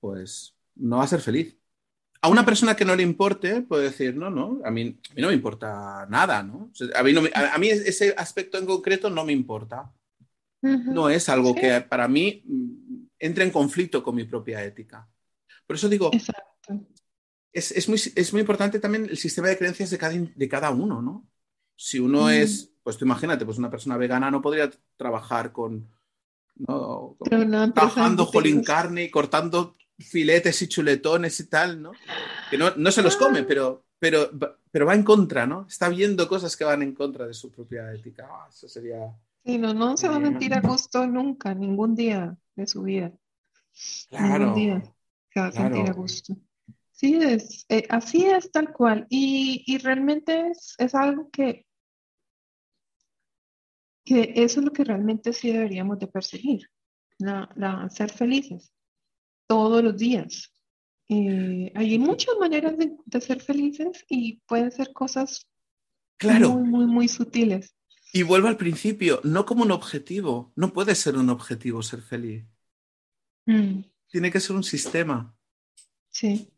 pues 0.00 0.54
no 0.74 0.98
va 0.98 1.04
a 1.04 1.08
ser 1.08 1.20
feliz. 1.20 1.56
A 2.20 2.28
una 2.28 2.44
persona 2.44 2.76
que 2.76 2.84
no 2.84 2.94
le 2.94 3.02
importe, 3.02 3.62
puede 3.62 3.84
decir, 3.84 4.14
no, 4.14 4.28
no, 4.28 4.60
a 4.62 4.70
mí, 4.70 4.98
no 5.16 5.28
me 5.28 5.34
importa 5.34 6.06
nada, 6.10 6.42
¿no? 6.42 6.70
A 6.94 7.02
mí, 7.02 7.14
a, 7.32 7.58
mí, 7.58 7.68
ese 7.70 8.14
aspecto 8.18 8.58
en 8.58 8.66
concreto 8.66 9.08
no 9.08 9.24
me 9.24 9.32
importa. 9.32 9.90
No 10.60 11.08
es 11.08 11.30
algo 11.30 11.54
que 11.54 11.80
para 11.80 12.06
mí 12.06 12.42
mm, 12.44 13.06
entre 13.18 13.44
en 13.44 13.50
conflicto 13.50 14.02
con 14.02 14.14
mi 14.14 14.24
propia 14.24 14.62
ética. 14.62 15.08
Por 15.66 15.76
eso 15.76 15.88
digo, 15.88 16.10
es, 17.52 17.88
muy, 17.88 18.00
es, 18.14 18.32
muy, 18.32 18.40
importante 18.40 18.78
también 18.78 19.04
el 19.04 19.16
sistema 19.16 19.48
de 19.48 19.58
creencias 19.58 19.90
de 19.90 19.98
cada, 19.98 20.14
de 20.14 20.48
cada 20.48 20.70
uno, 20.70 21.02
¿no? 21.02 21.28
Si 21.76 21.98
uno 21.98 22.28
es 22.28 22.70
pues 22.82 22.96
tú 22.96 23.04
imagínate, 23.04 23.44
pues 23.44 23.58
una 23.58 23.70
persona 23.70 23.96
vegana 23.96 24.30
no 24.30 24.40
podría 24.40 24.70
trabajar 24.96 25.52
con, 25.52 25.88
¿no? 26.56 27.16
trabajando 27.74 28.26
jolín 28.26 28.62
carne 28.64 29.04
y 29.04 29.10
cortando 29.10 29.76
filetes 29.98 30.62
y 30.62 30.68
chuletones 30.68 31.38
y 31.40 31.46
tal, 31.48 31.82
¿no? 31.82 31.92
Que 32.50 32.56
no, 32.56 32.90
se 32.90 33.02
los 33.02 33.16
come, 33.16 33.40
ah. 33.40 33.44
pero, 33.46 33.84
pero, 33.98 34.30
pero 34.70 34.86
va 34.86 34.94
en 34.94 35.02
contra, 35.02 35.46
¿no? 35.46 35.66
Está 35.68 35.88
viendo 35.88 36.26
cosas 36.26 36.56
que 36.56 36.64
van 36.64 36.82
en 36.82 36.94
contra 36.94 37.26
de 37.26 37.34
su 37.34 37.50
propia 37.50 37.92
ética. 37.92 38.28
Ah, 38.30 38.48
eso 38.48 38.68
sería... 38.68 39.14
Sí, 39.44 39.58
no, 39.58 39.74
no 39.74 39.96
se 39.96 40.08
va 40.08 40.16
a 40.16 40.20
sentir 40.20 40.54
a 40.54 40.60
gusto 40.60 41.06
nunca, 41.06 41.54
ningún 41.54 41.94
día 41.94 42.36
de 42.56 42.66
su 42.66 42.82
vida. 42.82 43.12
Claro. 44.08 44.38
Ningún 44.38 44.54
día 44.54 44.94
se 45.32 45.40
va 45.40 45.46
a 45.46 45.52
sentir 45.52 45.88
a 45.88 45.92
gusto. 45.92 46.36
Sí, 47.00 47.14
es, 47.14 47.64
eh, 47.70 47.86
así 47.88 48.26
es 48.26 48.52
tal 48.52 48.74
cual. 48.74 49.06
Y, 49.08 49.64
y 49.66 49.78
realmente 49.78 50.48
es, 50.50 50.74
es, 50.76 50.94
algo 50.94 51.30
que 51.30 51.64
que 54.04 54.34
eso 54.36 54.60
es 54.60 54.66
lo 54.66 54.72
que 54.72 54.84
realmente 54.84 55.32
sí 55.32 55.50
deberíamos 55.50 55.98
de 55.98 56.08
perseguir, 56.08 56.68
la, 57.18 57.88
ser 57.90 58.10
felices 58.10 58.70
todos 59.46 59.82
los 59.82 59.96
días. 59.96 60.52
Eh, 61.08 61.72
hay 61.74 61.98
muchas 61.98 62.34
maneras 62.38 62.74
de, 62.76 63.20
ser 63.22 63.40
felices 63.40 64.04
y 64.06 64.42
pueden 64.46 64.70
ser 64.70 64.92
cosas 64.92 65.46
claro. 66.18 66.50
muy, 66.50 66.68
muy, 66.68 66.86
muy 66.86 67.08
sutiles. 67.08 67.74
Y 68.12 68.24
vuelvo 68.24 68.48
al 68.48 68.58
principio, 68.58 69.22
no 69.24 69.46
como 69.46 69.62
un 69.62 69.70
objetivo, 69.70 70.52
no 70.54 70.74
puede 70.74 70.94
ser 70.94 71.16
un 71.16 71.30
objetivo 71.30 71.82
ser 71.82 72.02
feliz. 72.02 72.44
Mm. 73.46 73.84
Tiene 74.08 74.30
que 74.30 74.40
ser 74.40 74.54
un 74.54 74.64
sistema. 74.64 75.34
Sí. 76.10 76.52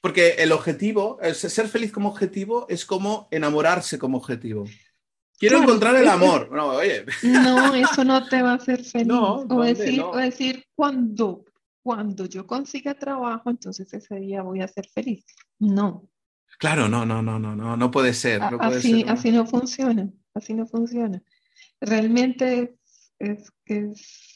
Porque 0.00 0.36
el 0.38 0.52
objetivo, 0.52 1.18
ser 1.34 1.68
feliz 1.68 1.92
como 1.92 2.08
objetivo 2.08 2.66
es 2.68 2.86
como 2.86 3.28
enamorarse 3.30 3.98
como 3.98 4.16
objetivo. 4.16 4.64
Quiero 5.38 5.62
encontrar 5.62 5.96
el 5.96 6.08
amor. 6.08 6.50
No, 6.52 6.68
oye. 6.68 7.04
No, 7.22 7.74
eso 7.74 8.04
no 8.04 8.26
te 8.26 8.42
va 8.42 8.52
a 8.52 8.54
hacer 8.54 8.84
feliz. 8.84 9.10
o, 9.10 9.62
decir, 9.62 10.02
o 10.02 10.16
decir, 10.16 10.64
cuando, 10.74 11.44
cuando 11.82 12.26
yo 12.26 12.46
consiga 12.46 12.94
trabajo, 12.94 13.48
entonces 13.48 13.92
ese 13.92 14.16
día 14.16 14.42
voy 14.42 14.60
a 14.60 14.68
ser 14.68 14.86
feliz. 14.86 15.24
No. 15.58 16.08
Claro, 16.58 16.90
no, 16.90 17.06
no, 17.06 17.22
no, 17.22 17.38
no, 17.38 17.56
no, 17.56 17.74
no 17.74 17.90
puede 17.90 18.12
ser. 18.12 18.42
así, 18.60 19.04
así 19.08 19.30
no 19.30 19.46
funciona, 19.46 20.10
así 20.34 20.52
no 20.52 20.66
funciona. 20.66 21.22
Realmente 21.80 22.76
es, 23.18 23.50
es, 23.64 24.29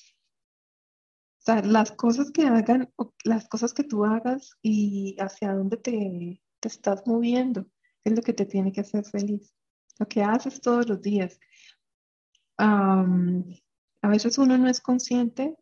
o 1.45 1.53
sea, 1.53 1.63
las 1.63 1.93
cosas 1.93 2.31
que 2.31 2.47
hagan, 2.47 2.91
las 3.25 3.49
cosas 3.49 3.75
que 3.75 3.85
tú 3.85 4.05
hagas 4.05 4.53
y 4.63 5.17
hacia 5.21 5.53
dónde 5.53 5.77
te, 5.77 6.41
te 6.61 6.69
estás 6.69 7.07
moviendo 7.07 7.67
es 8.05 8.15
lo 8.15 8.23
que 8.23 8.33
te 8.33 8.47
tiene 8.47 8.73
que 8.73 8.81
hacer 8.81 9.05
feliz 9.05 9.55
lo 9.99 10.07
que 10.07 10.23
haces 10.23 10.61
todos 10.61 10.89
los 10.89 11.01
días. 11.01 11.39
a 12.59 14.09
veces 14.09 14.39
uno 14.39 14.59
no 14.59 14.69
es 14.69 14.81
consciente, 14.81 15.57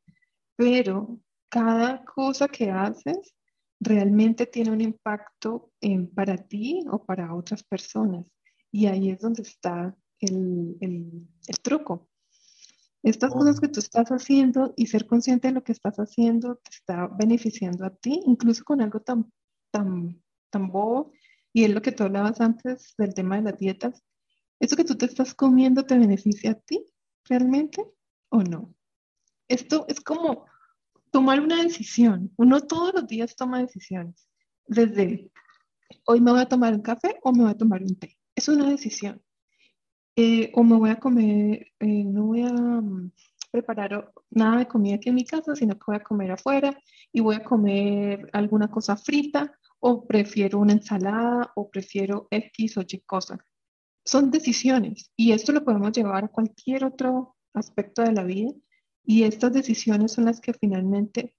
pero 0.57 1.21
cada 1.49 2.05
cosa 2.05 2.49
que 2.49 2.71
haces 2.71 3.35
realmente 3.81 4.47
tiene 4.47 4.71
un 4.71 4.81
impacto 4.81 5.73
en, 5.81 6.13
para 6.13 6.37
ti 6.37 6.85
o 6.91 7.05
para 7.05 7.35
otras 7.35 7.63
personas. 7.63 8.27
Y 8.71 8.87
ahí 8.87 9.11
es 9.11 9.21
donde 9.21 9.43
está 9.43 9.95
el, 10.21 10.77
el, 10.81 11.59
truco. 11.63 12.09
Estas 13.03 13.33
cosas 13.33 13.59
que 13.59 13.69
tú 13.69 13.81
estás 13.81 14.11
haciendo 14.11 14.75
y 14.77 14.87
ser 14.87 15.07
consciente 15.07 15.49
de 15.49 15.55
lo 15.55 15.65
que 15.65 15.73
estás 15.73 15.97
haciendo 15.97 16.57
te 16.57 16.71
está 16.71 17.09
beneficiando 17.09 17.85
a 17.85 17.91
ti, 17.91 18.21
incluso 18.27 18.63
con 18.65 18.81
algo 18.81 19.01
tan, 19.01 19.33
tan, 19.73 20.23
tan 20.51 20.69
bobo. 20.69 21.13
Y 21.53 21.65
es 21.65 21.71
lo 21.71 21.83
que 21.83 21.93
tú 21.93 22.05
hablabas 22.05 22.41
antes 22.41 22.95
del 22.97 23.13
tema 23.13 23.37
de 23.37 23.43
las 23.43 23.59
dietas. 23.59 24.03
¿Eso 24.61 24.77
que 24.77 24.85
tú 24.85 24.95
te 24.95 25.07
estás 25.07 25.35
comiendo 25.35 25.85
te 25.85 25.99
beneficia 25.99 26.53
a 26.53 26.55
ti 26.55 26.87
realmente 27.25 27.85
o 28.29 28.43
no? 28.43 28.73
Esto 29.49 29.85
es 29.89 30.01
como 30.01 30.47
tomar 31.11 31.41
una 31.41 31.63
decisión. 31.63 32.33
Uno 32.37 32.61
todos 32.61 32.95
los 32.95 33.09
días 33.09 33.35
toma 33.35 33.61
decisiones. 33.61 34.29
Desde 34.67 35.31
hoy 36.07 36.21
me 36.21 36.31
voy 36.31 36.41
a 36.41 36.49
tomar 36.49 36.73
un 36.73 36.83
café 36.83 37.19
o 37.23 37.33
me 37.33 37.43
voy 37.43 37.51
a 37.51 37.57
tomar 37.59 37.83
un 37.83 37.99
té. 37.99 38.17
Es 38.37 38.49
una 38.49 38.71
decisión. 38.71 39.21
Eh, 40.17 40.51
o 40.55 40.63
me 40.63 40.77
voy 40.77 40.91
a 40.91 41.01
comer, 41.01 41.67
eh, 41.81 42.05
no 42.05 42.27
voy 42.27 42.43
a 42.43 42.53
mm, 42.53 43.13
preparar 43.51 44.13
nada 44.31 44.59
de 44.59 44.69
comida 44.69 44.97
aquí 44.97 45.09
en 45.09 45.15
mi 45.15 45.25
casa, 45.25 45.55
sino 45.57 45.75
que 45.75 45.85
voy 45.87 45.97
a 45.97 46.03
comer 46.03 46.33
afuera 46.33 46.79
y 47.13 47.21
voy 47.21 47.37
a 47.37 47.45
comer 47.45 48.29
alguna 48.33 48.71
cosa 48.71 48.97
frita 48.97 49.53
o 49.81 50.07
prefiero 50.07 50.59
una 50.59 50.75
ensalada 50.75 51.53
o 51.57 51.71
prefiero 51.71 52.29
X 52.31 52.77
o 52.77 52.83
Y 52.83 53.01
cosa 53.07 53.39
son 54.05 54.31
decisiones 54.31 55.13
y 55.17 55.33
esto 55.33 55.53
lo 55.53 55.65
podemos 55.65 55.93
llevar 55.93 56.25
a 56.25 56.29
cualquier 56.29 56.85
otro 56.85 57.37
aspecto 57.55 58.03
de 58.03 58.13
la 58.13 58.25
vida 58.25 58.53
y 59.05 59.25
estas 59.25 59.53
decisiones 59.53 60.13
son 60.13 60.25
las 60.25 60.41
que 60.41 60.55
finalmente 60.55 61.35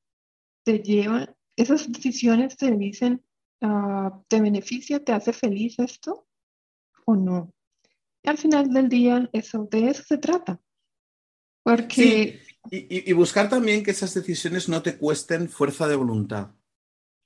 te 0.63 0.79
llevan, 0.79 1.35
esas 1.55 1.91
decisiones 1.91 2.57
te 2.57 2.71
dicen, 2.71 3.23
ah, 3.61 4.21
¿te 4.27 4.41
beneficia, 4.41 5.03
te 5.03 5.11
hace 5.11 5.33
feliz 5.33 5.79
esto 5.79 6.27
o 7.05 7.15
no? 7.15 7.52
Al 8.23 8.37
final 8.37 8.73
del 8.73 8.89
día, 8.89 9.29
eso, 9.33 9.67
de 9.69 9.89
eso 9.89 10.03
se 10.03 10.17
trata. 10.17 10.59
Porque... 11.63 12.41
Y, 12.71 13.11
buscar 13.11 13.49
también 13.49 13.83
que 13.83 13.91
esas 13.91 14.13
decisiones 14.13 14.69
no 14.69 14.81
te 14.81 14.97
cuesten 14.97 15.49
fuerza 15.49 15.87
de 15.87 15.95
voluntad. 15.95 16.51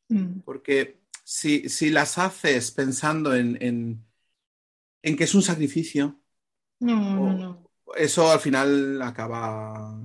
Mm. 0.10 0.40
Porque 0.40 1.02
si, 1.24 1.70
si, 1.70 1.92
las 1.92 2.18
haces 2.18 2.72
pensando 2.72 3.36
en 3.36 4.02
en 5.08 5.16
que 5.16 5.24
es 5.24 5.36
un 5.36 5.42
sacrificio. 5.42 6.20
No, 6.80 7.34
no, 7.34 7.72
Eso 7.96 8.30
al 8.30 8.40
final 8.40 9.02
acaba, 9.02 10.00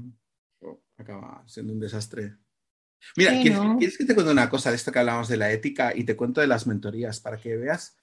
acaba 0.97 1.43
siendo 1.47 1.73
un 1.73 1.81
desastre. 1.81 2.37
Mira, 3.17 3.33
¿quieres, 3.43 3.99
que 3.99 4.05
te 4.05 4.15
cuente 4.15 4.31
una 4.31 4.49
cosa 4.49 4.71
de 4.71 4.77
esto 4.77 4.93
que 4.93 5.01
hablamos 5.01 5.29
de 5.29 5.37
la 5.37 5.51
ética 5.51 5.93
y 5.95 6.05
te 6.05 6.17
cuento 6.17 6.41
de 6.41 6.47
las 6.47 6.69
mentorías 6.69 7.19
para 7.19 7.37
que 7.37 7.57
veas? 7.57 7.97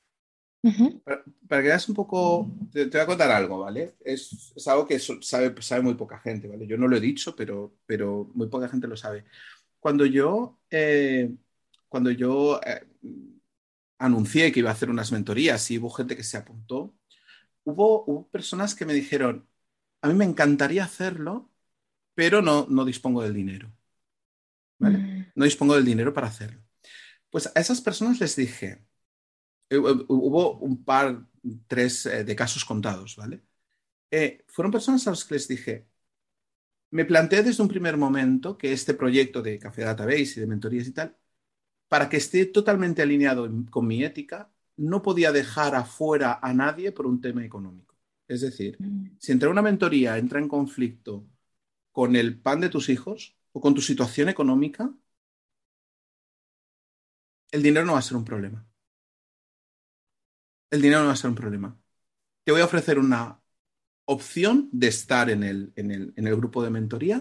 Para, 1.47 1.61
que 1.61 1.67
veas 1.67 1.87
un 1.87 1.95
poco, 1.95 2.51
te, 2.71 2.85
voy 2.85 2.99
a 2.99 3.05
contar 3.05 3.31
algo, 3.31 3.59
¿vale? 3.59 3.95
Es, 4.01 4.53
algo 4.67 4.85
que 4.85 4.99
sabe, 4.99 5.61
sabe 5.61 5.81
muy 5.81 5.95
poca 5.95 6.19
gente, 6.19 6.47
¿vale? 6.47 6.67
Yo 6.67 6.77
no 6.77 6.87
lo 6.87 6.97
he 6.97 6.99
dicho, 6.99 7.35
pero, 7.35 7.75
pero 7.85 8.29
muy 8.33 8.47
poca 8.47 8.67
gente 8.67 8.87
lo 8.87 8.97
sabe. 8.97 9.25
Cuando 9.79 10.05
yo, 10.05 10.59
eh, 10.69 11.33
cuando 11.87 12.11
yo 12.11 12.59
eh, 12.65 12.85
anuncié 13.97 14.51
que 14.51 14.59
iba 14.59 14.69
a 14.69 14.73
hacer 14.73 14.89
unas 14.89 15.11
mentorías 15.11 15.69
y 15.71 15.77
hubo 15.77 15.89
gente 15.89 16.15
que 16.15 16.23
se 16.23 16.37
apuntó, 16.37 16.95
hubo, 17.63 18.27
personas 18.29 18.75
que 18.75 18.85
me 18.85 18.93
dijeron, 18.93 19.47
a 20.01 20.09
mí 20.09 20.13
me 20.13 20.25
encantaría 20.25 20.83
hacerlo, 20.83 21.51
pero 22.15 22.41
no, 22.41 22.67
no 22.69 22.85
dispongo 22.85 23.23
del 23.23 23.33
dinero. 23.33 23.71
¿vale? 24.77 24.97
Mm. 24.97 25.31
No 25.35 25.45
dispongo 25.45 25.75
del 25.75 25.85
dinero 25.85 26.13
para 26.13 26.27
hacerlo. 26.27 26.61
Pues 27.29 27.51
a 27.55 27.59
esas 27.59 27.81
personas 27.81 28.19
les 28.19 28.35
dije, 28.35 28.83
hubo 29.77 30.57
un 30.59 30.83
par, 30.83 31.25
tres 31.67 32.05
eh, 32.05 32.23
de 32.23 32.35
casos 32.35 32.65
contados, 32.65 33.15
¿vale? 33.15 33.41
Eh, 34.11 34.43
fueron 34.47 34.71
personas 34.71 35.07
a 35.07 35.11
las 35.11 35.25
que 35.25 35.35
les 35.35 35.47
dije, 35.47 35.87
me 36.91 37.05
planteé 37.05 37.43
desde 37.43 37.61
un 37.63 37.69
primer 37.69 37.97
momento 37.97 38.57
que 38.57 38.73
este 38.73 38.93
proyecto 38.93 39.41
de 39.41 39.59
Café 39.59 39.83
Database 39.83 40.33
y 40.37 40.39
de 40.41 40.47
mentorías 40.47 40.87
y 40.87 40.91
tal, 40.93 41.15
para 41.89 42.09
que 42.09 42.17
esté 42.17 42.45
totalmente 42.47 43.01
alineado 43.01 43.49
con 43.71 43.87
mi 43.87 44.03
ética, 44.03 44.51
no 44.77 45.01
podía 45.01 45.31
dejar 45.31 45.75
afuera 45.75 46.39
a 46.41 46.53
nadie 46.53 46.91
por 46.91 47.07
un 47.07 47.21
tema 47.21 47.45
económico. 47.45 47.95
Es 48.27 48.41
decir, 48.41 48.77
mm. 48.79 49.17
si 49.19 49.31
entre 49.31 49.49
una 49.49 49.61
mentoría 49.61 50.17
entra 50.17 50.39
en 50.39 50.47
conflicto 50.47 51.27
con 51.91 52.15
el 52.15 52.39
pan 52.39 52.61
de 52.61 52.69
tus 52.69 52.89
hijos 52.89 53.37
o 53.51 53.61
con 53.61 53.73
tu 53.75 53.81
situación 53.81 54.29
económica, 54.29 54.93
el 57.51 57.61
dinero 57.63 57.85
no 57.85 57.93
va 57.93 57.99
a 57.99 58.01
ser 58.01 58.17
un 58.17 58.25
problema. 58.25 58.68
El 60.71 60.81
dinero 60.81 61.01
no 61.01 61.07
va 61.07 61.13
a 61.13 61.17
ser 61.17 61.29
un 61.29 61.35
problema. 61.35 61.77
Te 62.43 62.51
voy 62.51 62.61
a 62.61 62.65
ofrecer 62.65 62.99
una 62.99 63.39
opción 64.05 64.69
de 64.71 64.87
estar 64.87 65.29
en 65.29 65.43
el, 65.43 65.71
en 65.75 65.91
el, 66.15 66.35
grupo 66.35 66.63
de 66.63 66.71
mentoría, 66.71 67.17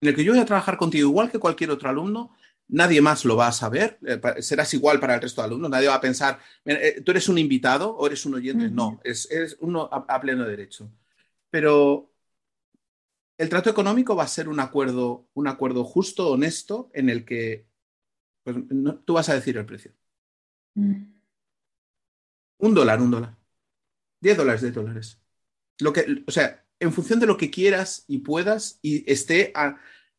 en 0.00 0.08
el 0.08 0.14
que 0.14 0.22
yo 0.22 0.32
voy 0.32 0.40
a 0.40 0.46
trabajar 0.46 0.76
contigo 0.76 1.08
igual 1.08 1.30
que 1.30 1.40
cualquier 1.40 1.70
otro 1.70 1.88
alumno, 1.88 2.32
nadie 2.68 3.00
más 3.00 3.24
lo 3.24 3.36
va 3.36 3.48
a 3.48 3.52
saber, 3.52 3.98
eh, 4.06 4.20
serás 4.40 4.72
igual 4.72 5.00
para 5.00 5.16
el 5.16 5.20
resto 5.20 5.40
de 5.40 5.46
alumnos, 5.46 5.70
nadie 5.70 5.88
va 5.88 5.96
a 5.96 6.00
pensar, 6.00 6.38
eh, 6.64 7.02
tú 7.04 7.10
eres 7.10 7.28
un 7.28 7.38
invitado 7.38 7.94
o 7.96 8.06
eres 8.06 8.24
un 8.24 8.34
oyente, 8.34 8.70
no, 8.70 9.00
es, 9.02 9.28
uno 9.60 9.88
a, 9.90 10.20
pleno 10.20 10.44
derecho. 10.44 10.90
Pero 11.50 12.12
el 13.36 13.48
trato 13.48 13.68
económico 13.68 14.14
va 14.14 14.22
a 14.22 14.28
ser 14.28 14.48
un 14.48 14.60
acuerdo, 14.60 15.26
un 15.34 15.48
acuerdo 15.48 15.82
justo, 15.84 16.30
honesto, 16.30 16.88
en 16.94 17.10
el 17.10 17.24
que 17.24 17.66
pues, 18.44 18.56
tú 19.04 19.14
vas 19.14 19.28
a 19.28 19.34
decir 19.34 19.56
el 19.56 19.66
precio. 19.66 19.92
Mm. 20.74 21.11
Un 22.62 22.74
dólar, 22.74 23.02
un 23.02 23.10
dólar. 23.10 23.36
Diez 24.20 24.36
dólares, 24.36 24.62
diez 24.62 24.72
dólares. 24.72 25.20
Lo 25.80 25.92
que, 25.92 26.22
o 26.26 26.30
sea, 26.30 26.64
en 26.78 26.92
función 26.92 27.18
de 27.18 27.26
lo 27.26 27.36
que 27.36 27.50
quieras 27.50 28.04
y 28.06 28.18
puedas 28.18 28.78
y 28.82 29.10
esté 29.10 29.52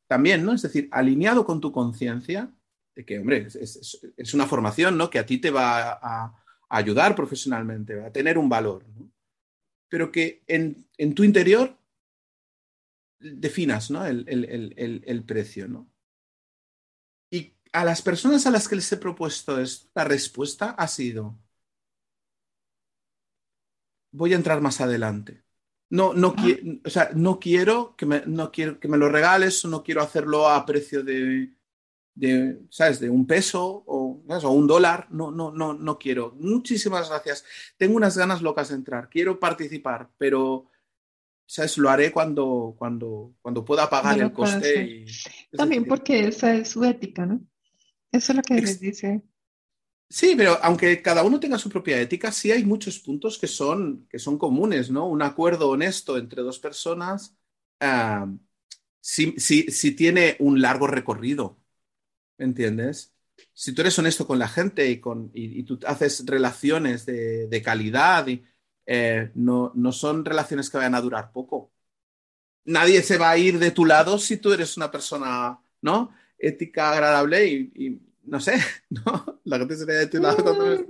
también, 0.08 0.44
¿no? 0.44 0.54
Es 0.54 0.62
decir, 0.62 0.90
alineado 0.92 1.46
con 1.46 1.62
tu 1.62 1.72
conciencia, 1.72 2.54
de 2.96 3.06
que, 3.06 3.20
hombre, 3.20 3.48
es, 3.48 4.34
una 4.34 4.46
formación, 4.46 4.98
¿no? 4.98 5.10
Que 5.10 5.20
a 5.20 5.26
ti 5.26 5.38
te 5.38 5.52
va 5.52 5.94
a, 5.94 6.44
ayudar 6.68 7.16
profesionalmente, 7.16 7.96
va 7.96 8.08
a 8.08 8.12
tener 8.12 8.38
un 8.38 8.50
valor, 8.50 8.86
¿no? 8.90 9.10
Pero 9.88 10.12
que 10.12 10.44
en, 10.48 10.86
en 10.98 11.16
tu 11.16 11.24
interior 11.24 11.78
definas, 13.20 13.90
¿no? 13.90 14.06
El, 14.06 14.26
el, 14.28 15.24
precio, 15.24 15.70
¿no? 15.70 15.90
Y 17.32 17.54
a 17.72 17.86
las 17.86 18.02
personas 18.02 18.46
a 18.46 18.52
las 18.52 18.68
que 18.68 18.76
les 18.76 18.92
he 18.92 18.98
propuesto 18.98 19.62
esto, 19.62 19.88
la 19.96 20.04
respuesta 20.04 20.72
ha 20.72 20.88
sido, 20.90 21.40
voy 24.14 24.32
a 24.32 24.38
entrar 24.38 24.62
más 24.62 24.80
adelante. 24.80 25.44
No, 25.90 26.14
no, 26.14 26.34
o 26.86 26.90
sea, 26.90 27.12
no 27.14 27.40
quiero 27.40 27.96
que 27.96 28.06
me, 28.06 28.24
no 28.26 28.52
quiero 28.52 28.80
que 28.80 28.88
me 28.88 28.98
lo 28.98 29.10
regales, 29.10 29.64
no 29.66 29.84
quiero 29.84 30.02
hacerlo 30.02 30.50
a 30.50 30.66
precio 30.66 31.04
de, 31.04 31.54
de 32.16 32.62
¿sabes? 32.70 33.00
De 33.00 33.10
un 33.10 33.28
peso 33.28 33.84
o, 33.86 34.24
o, 34.28 34.50
un 34.50 34.66
dólar. 34.66 35.08
No, 35.12 35.30
no, 35.30 35.52
no, 35.52 35.74
no 35.74 36.00
quiero. 36.00 36.36
Muchísimas 36.40 37.10
gracias. 37.10 37.46
Tengo 37.78 37.96
unas 37.96 38.18
ganas 38.18 38.42
locas 38.42 38.70
de 38.70 38.76
entrar. 38.76 39.08
Quiero 39.10 39.40
participar, 39.40 40.10
pero, 40.18 40.66
¿sabes? 41.46 41.78
Lo 41.78 41.90
haré 41.90 42.12
cuando, 42.12 42.76
cuando, 42.78 43.36
cuando 43.42 43.64
pueda 43.64 43.88
pagar 43.88 44.20
el 44.20 44.34
coste. 44.34 45.06
También 45.52 45.86
porque 45.86 46.28
esa 46.28 46.56
es 46.56 46.70
su 46.70 46.84
ética, 46.84 47.26
¿no? 47.26 47.42
Eso 48.12 48.32
es 48.32 48.36
lo 48.36 48.42
que 48.42 48.56
les 48.56 48.80
dice. 48.80 49.22
Sí, 50.14 50.36
pero 50.38 50.60
aunque 50.62 51.02
cada 51.02 51.24
uno 51.24 51.40
tenga 51.40 51.58
su 51.58 51.70
propia 51.70 52.00
ética, 52.00 52.32
sí 52.32 52.52
hay 52.52 52.64
muchos 52.64 53.00
puntos 53.00 53.40
que 53.40 53.48
son, 53.48 54.08
que 54.08 54.20
son 54.20 54.38
comunes, 54.38 54.92
¿no? 54.92 55.08
Un 55.08 55.24
acuerdo 55.24 55.70
honesto 55.70 56.18
entre 56.20 56.44
dos 56.44 56.60
personas 56.60 57.36
ah, 57.80 58.28
si, 59.02 59.34
tiene 59.96 60.38
un 60.40 60.62
largo 60.62 60.88
recorrido, 60.88 61.60
¿entiendes? 62.38 63.16
Si 63.54 63.74
tú 63.74 63.82
eres 63.82 64.00
honesto 64.00 64.28
con 64.28 64.40
la 64.40 64.48
gente 64.50 64.90
y, 64.90 65.00
con, 65.02 65.32
y, 65.34 65.64
tú 65.64 65.80
haces 65.88 66.26
relaciones 66.28 67.06
de, 67.08 67.62
calidad, 67.66 68.28
y, 68.28 68.46
eh, 68.86 69.32
no, 69.36 69.72
no 69.76 69.92
son 69.92 70.26
relaciones 70.26 70.70
que 70.70 70.78
vayan 70.78 70.96
a 70.96 71.02
durar 71.02 71.32
poco. 71.32 71.74
Nadie 72.66 73.02
se 73.04 73.18
va 73.18 73.32
a 73.32 73.38
ir 73.38 73.60
de 73.60 73.72
tu 73.72 73.86
lado 73.86 74.18
si 74.20 74.38
tú 74.38 74.54
eres 74.54 74.78
una 74.78 74.92
persona, 74.92 75.60
¿no? 75.82 76.12
Ética, 76.38 76.92
agradable 76.92 77.48
y 77.48 78.13
no 78.24 78.40
sé, 78.40 78.56
¿no? 78.90 79.42
La 79.44 79.58
gente 79.60 79.76
se 79.76 79.86
de 79.86 80.08
tu 80.08 80.20
lado 80.20 80.44
cuando... 80.44 80.86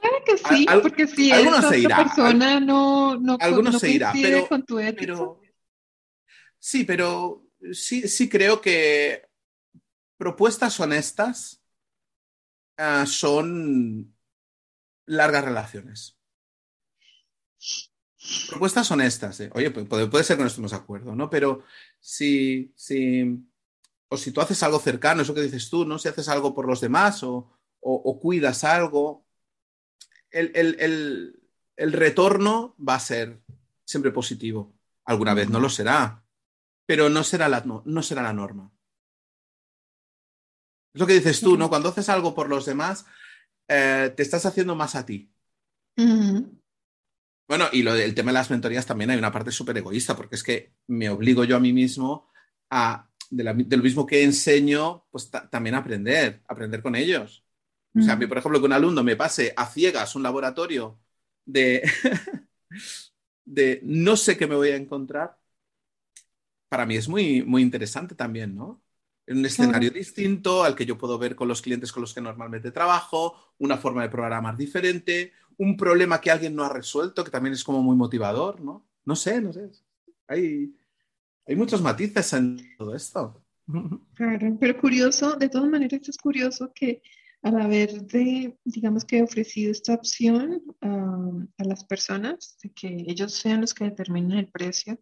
Claro 0.00 0.22
que 0.24 0.38
sí, 0.38 0.66
porque 0.80 1.06
si 1.08 1.32
esa 1.32 1.96
persona 1.96 2.60
no, 2.60 3.16
no, 3.16 3.36
algunos 3.40 3.80
se 3.80 3.90
irá, 3.90 4.12
pero, 4.12 4.46
con 4.46 4.64
tu 4.64 4.78
ética. 4.78 5.16
sí, 6.58 6.84
pero 6.84 7.44
sí, 7.72 8.06
sí 8.06 8.28
creo 8.28 8.60
que 8.60 9.28
propuestas 10.16 10.78
honestas 10.78 11.62
uh, 12.78 13.06
son 13.06 14.14
largas 15.06 15.44
relaciones. 15.44 16.16
Propuestas 18.50 18.90
honestas, 18.90 19.40
¿eh? 19.40 19.50
oye, 19.54 19.70
puede, 19.70 20.06
puede, 20.06 20.24
ser 20.24 20.36
que 20.36 20.42
no 20.42 20.48
estemos 20.48 20.72
de 20.72 20.76
acuerdo, 20.76 21.14
¿no? 21.14 21.30
Pero 21.30 21.64
si, 22.00 22.72
si, 22.76 23.47
o 24.08 24.16
si 24.16 24.32
tú 24.32 24.40
haces 24.40 24.62
algo 24.62 24.78
cercano, 24.78 25.22
eso 25.22 25.34
que 25.34 25.42
dices 25.42 25.68
tú, 25.68 25.84
¿no? 25.84 25.98
Si 25.98 26.08
haces 26.08 26.28
algo 26.28 26.54
por 26.54 26.66
los 26.66 26.80
demás 26.80 27.22
o, 27.22 27.54
cuidas 28.20 28.64
algo, 28.64 29.26
el, 30.30 31.34
retorno 31.76 32.74
va 32.76 32.94
a 32.94 33.00
ser 33.00 33.40
siempre 33.84 34.10
positivo. 34.10 34.74
Alguna 35.04 35.34
vez 35.34 35.48
no 35.48 35.60
lo 35.60 35.68
será, 35.68 36.24
pero 36.86 37.08
no 37.08 37.22
será 37.22 37.48
la, 37.48 37.62
no, 37.84 38.02
será 38.02 38.22
la 38.22 38.32
norma. 38.32 38.72
Es 40.94 41.00
lo 41.00 41.06
que 41.06 41.14
dices 41.14 41.40
tú, 41.40 41.56
¿no? 41.56 41.68
Cuando 41.68 41.90
haces 41.90 42.08
algo 42.08 42.34
por 42.34 42.48
los 42.48 42.64
demás, 42.64 43.04
eh, 43.68 44.12
te 44.16 44.22
estás 44.22 44.46
haciendo 44.46 44.74
más 44.74 44.94
a 44.94 45.04
ti. 45.04 45.30
Bueno, 47.46 47.66
y 47.72 47.82
lo 47.82 47.94
del 47.94 48.14
tema 48.14 48.30
de 48.30 48.34
las 48.34 48.50
mentorías 48.50 48.86
también 48.86 49.10
hay 49.10 49.18
una 49.18 49.32
parte 49.32 49.52
súper 49.52 49.76
egoísta, 49.78 50.16
porque 50.16 50.36
es 50.36 50.42
que 50.42 50.74
me 50.86 51.10
obligo 51.10 51.44
yo 51.44 51.56
a 51.56 51.60
mí 51.60 51.72
mismo 51.72 52.30
a 52.70 53.07
de, 53.30 53.44
lo 53.44 53.82
mismo 53.82 54.06
que 54.06 54.22
enseño, 54.22 55.06
pues 55.10 55.30
también 55.50 55.74
aprender, 55.74 56.42
aprender 56.48 56.82
con 56.82 56.94
ellos. 56.96 57.44
O 57.94 58.02
sea, 58.02 58.14
a 58.14 58.16
mí, 58.16 58.26
por 58.26 58.38
ejemplo, 58.38 58.60
que 58.60 58.66
un 58.66 58.72
alumno 58.72 59.02
me 59.02 59.16
pase 59.16 59.52
a 59.56 59.66
ciegas 59.66 60.14
un 60.14 60.22
laboratorio 60.22 61.00
de, 61.44 61.82
de 63.44 63.80
no 63.82 64.16
sé 64.16 64.36
qué 64.36 64.46
me 64.46 64.54
voy 64.54 64.70
a 64.70 64.76
encontrar, 64.76 65.36
para 66.68 66.86
mí 66.86 66.96
es 66.96 67.08
muy, 67.08 67.42
muy 67.42 67.62
interesante 67.62 68.14
también, 68.14 68.54
¿no? 68.54 68.82
En 69.26 69.38
un 69.38 69.46
escenario 69.46 69.90
distinto 69.90 70.64
al 70.64 70.74
que 70.74 70.86
yo 70.86 70.96
puedo 70.96 71.18
ver 71.18 71.34
con 71.34 71.48
los 71.48 71.60
clientes 71.60 71.92
con 71.92 72.00
los 72.00 72.14
que 72.14 72.20
normalmente 72.20 72.70
trabajo, 72.70 73.54
una 73.58 73.76
forma 73.76 74.02
de 74.02 74.08
programar 74.08 74.56
diferente, 74.56 75.32
un 75.58 75.76
problema 75.76 76.20
que 76.20 76.30
alguien 76.30 76.54
no 76.54 76.64
ha 76.64 76.72
resuelto, 76.72 77.24
que 77.24 77.30
también 77.30 77.52
es 77.52 77.64
como 77.64 77.82
muy 77.82 77.96
motivador, 77.96 78.60
¿no? 78.60 78.86
No 79.04 79.16
sé, 79.16 79.40
no 79.40 79.52
sé. 79.52 79.70
Hay, 80.28 80.74
hay 81.48 81.56
muchos 81.56 81.80
matices 81.80 82.32
en 82.34 82.76
todo 82.76 82.94
esto. 82.94 83.42
Claro, 84.14 84.56
pero 84.60 84.80
curioso, 84.80 85.36
de 85.36 85.48
todas 85.48 85.68
maneras 85.68 86.08
es 86.08 86.16
curioso 86.16 86.72
que 86.74 87.02
al 87.42 87.60
haber 87.60 88.02
de, 88.06 88.58
digamos 88.64 89.04
que 89.04 89.22
ofrecido 89.22 89.72
esta 89.72 89.94
opción 89.94 90.62
a 90.80 91.64
las 91.64 91.84
personas, 91.84 92.56
de 92.62 92.70
que 92.72 93.04
ellos 93.06 93.32
sean 93.32 93.60
los 93.60 93.74
que 93.74 93.84
determinen 93.84 94.38
el 94.38 94.48
precio 94.48 95.00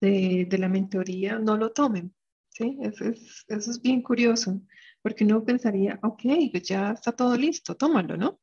de, 0.00 0.48
la 0.58 0.68
mentoría, 0.68 1.38
no 1.38 1.56
lo 1.56 1.70
tomen. 1.72 2.14
¿sí? 2.50 2.78
Eso 2.82 3.04
es, 3.04 3.44
eso 3.48 3.70
es 3.70 3.80
bien 3.80 4.02
curioso, 4.02 4.60
porque 5.02 5.24
uno 5.24 5.44
pensaría, 5.44 5.98
ok, 6.02 6.22
pues 6.50 6.64
ya 6.64 6.92
está 6.92 7.12
todo 7.12 7.36
listo, 7.36 7.76
tómalo, 7.76 8.16
¿no? 8.16 8.40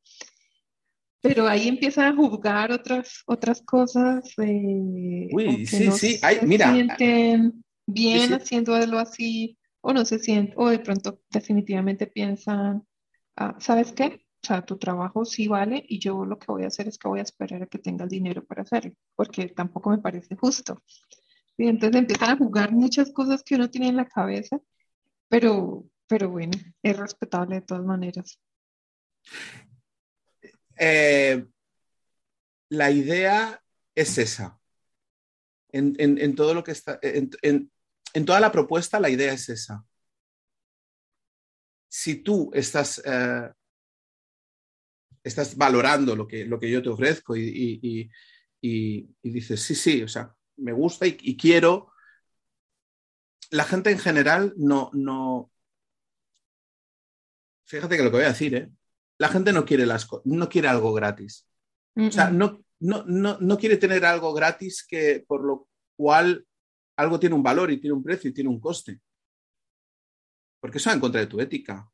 Pero 1.26 1.48
ahí 1.48 1.68
empiezan 1.68 2.06
a 2.06 2.16
juzgar 2.16 2.72
otras, 2.72 3.22
otras 3.26 3.62
cosas. 3.62 4.32
Eh, 4.38 5.28
Uy, 5.32 5.66
sí, 5.66 5.90
sí, 5.92 6.20
mira. 6.42 6.66
Se 6.66 6.74
sienten 6.74 7.64
bien 7.86 8.34
haciéndolo 8.34 8.98
así, 8.98 9.58
o 9.80 9.92
no 9.92 10.04
se 10.04 10.18
sienten, 10.18 10.54
o 10.56 10.68
de 10.68 10.78
pronto 10.78 11.20
definitivamente 11.30 12.06
piensan, 12.06 12.84
ah, 13.36 13.56
¿sabes 13.58 13.92
qué? 13.92 14.20
O 14.42 14.46
sea, 14.46 14.64
tu 14.64 14.78
trabajo 14.78 15.24
sí 15.24 15.48
vale 15.48 15.84
y 15.88 15.98
yo 15.98 16.24
lo 16.24 16.38
que 16.38 16.46
voy 16.46 16.64
a 16.64 16.68
hacer 16.68 16.86
es 16.88 16.98
que 16.98 17.08
voy 17.08 17.20
a 17.20 17.24
esperar 17.24 17.62
a 17.62 17.66
que 17.66 17.78
tenga 17.78 18.04
el 18.04 18.10
dinero 18.10 18.44
para 18.44 18.62
hacerlo, 18.62 18.92
porque 19.14 19.48
tampoco 19.48 19.90
me 19.90 19.98
parece 19.98 20.36
justo. 20.36 20.82
Y 21.56 21.68
entonces 21.68 22.00
empiezan 22.00 22.30
a 22.30 22.36
jugar 22.36 22.72
muchas 22.72 23.10
cosas 23.12 23.42
que 23.42 23.54
uno 23.54 23.70
tiene 23.70 23.88
en 23.88 23.96
la 23.96 24.04
cabeza, 24.06 24.60
pero, 25.28 25.84
pero 26.06 26.30
bueno, 26.30 26.52
es 26.82 26.96
respetable 26.96 27.56
de 27.56 27.62
todas 27.62 27.84
maneras. 27.84 28.38
Eh, 30.78 31.46
la 32.68 32.90
idea 32.90 33.62
es 33.94 34.18
esa. 34.18 34.60
En, 35.72 36.34
todo 36.34 36.54
lo 36.54 36.64
que 36.64 36.72
está, 36.72 36.98
en, 37.02 37.70
toda 38.24 38.40
la 38.40 38.50
propuesta, 38.50 39.00
la 39.00 39.10
idea 39.10 39.32
es 39.32 39.48
esa. 39.48 39.84
Si 41.88 42.16
tú 42.22 42.50
estás, 42.54 43.02
eh, 43.04 43.50
estás 45.22 45.56
valorando 45.56 46.16
lo 46.16 46.26
que, 46.26 46.44
lo 46.44 46.58
que 46.58 46.70
yo 46.70 46.82
te 46.82 46.88
ofrezco 46.88 47.36
y, 47.36 48.10
dices, 49.22 49.62
sí, 49.62 49.74
sí, 49.74 50.02
o 50.02 50.08
sea, 50.08 50.34
me 50.56 50.72
gusta 50.72 51.06
y, 51.06 51.36
quiero. 51.36 51.92
La 53.50 53.64
gente 53.64 53.90
en 53.90 53.98
general 53.98 54.54
no, 54.56 54.90
no. 54.92 55.52
Fíjate 57.64 57.96
que 57.96 58.02
lo 58.02 58.10
que 58.10 58.16
voy 58.16 58.24
a 58.24 58.28
decir, 58.28 58.54
¿eh? 58.54 58.70
La 59.18 59.28
gente 59.28 59.52
no 59.52 59.64
quiere, 59.64 59.86
las, 59.86 60.08
no 60.24 60.48
quiere 60.48 60.68
algo 60.68 60.92
gratis. 60.92 61.46
O 61.96 62.10
sea, 62.10 62.30
no, 62.30 62.62
no, 62.80 63.04
no, 63.06 63.38
no 63.40 63.58
quiere 63.58 63.78
tener 63.78 64.04
algo 64.04 64.34
gratis 64.34 64.84
que 64.86 65.24
por 65.26 65.42
lo 65.42 65.68
cual 65.96 66.46
algo 66.96 67.18
tiene 67.18 67.34
un 67.34 67.42
valor 67.42 67.70
y 67.70 67.78
tiene 67.78 67.94
un 67.94 68.02
precio 68.02 68.30
y 68.30 68.34
tiene 68.34 68.50
un 68.50 68.60
coste. 68.60 69.00
Porque 70.60 70.78
eso 70.78 70.90
va 70.90 70.94
en 70.94 71.00
contra 71.00 71.20
de 71.20 71.26
tu 71.26 71.40
ética. 71.40 71.88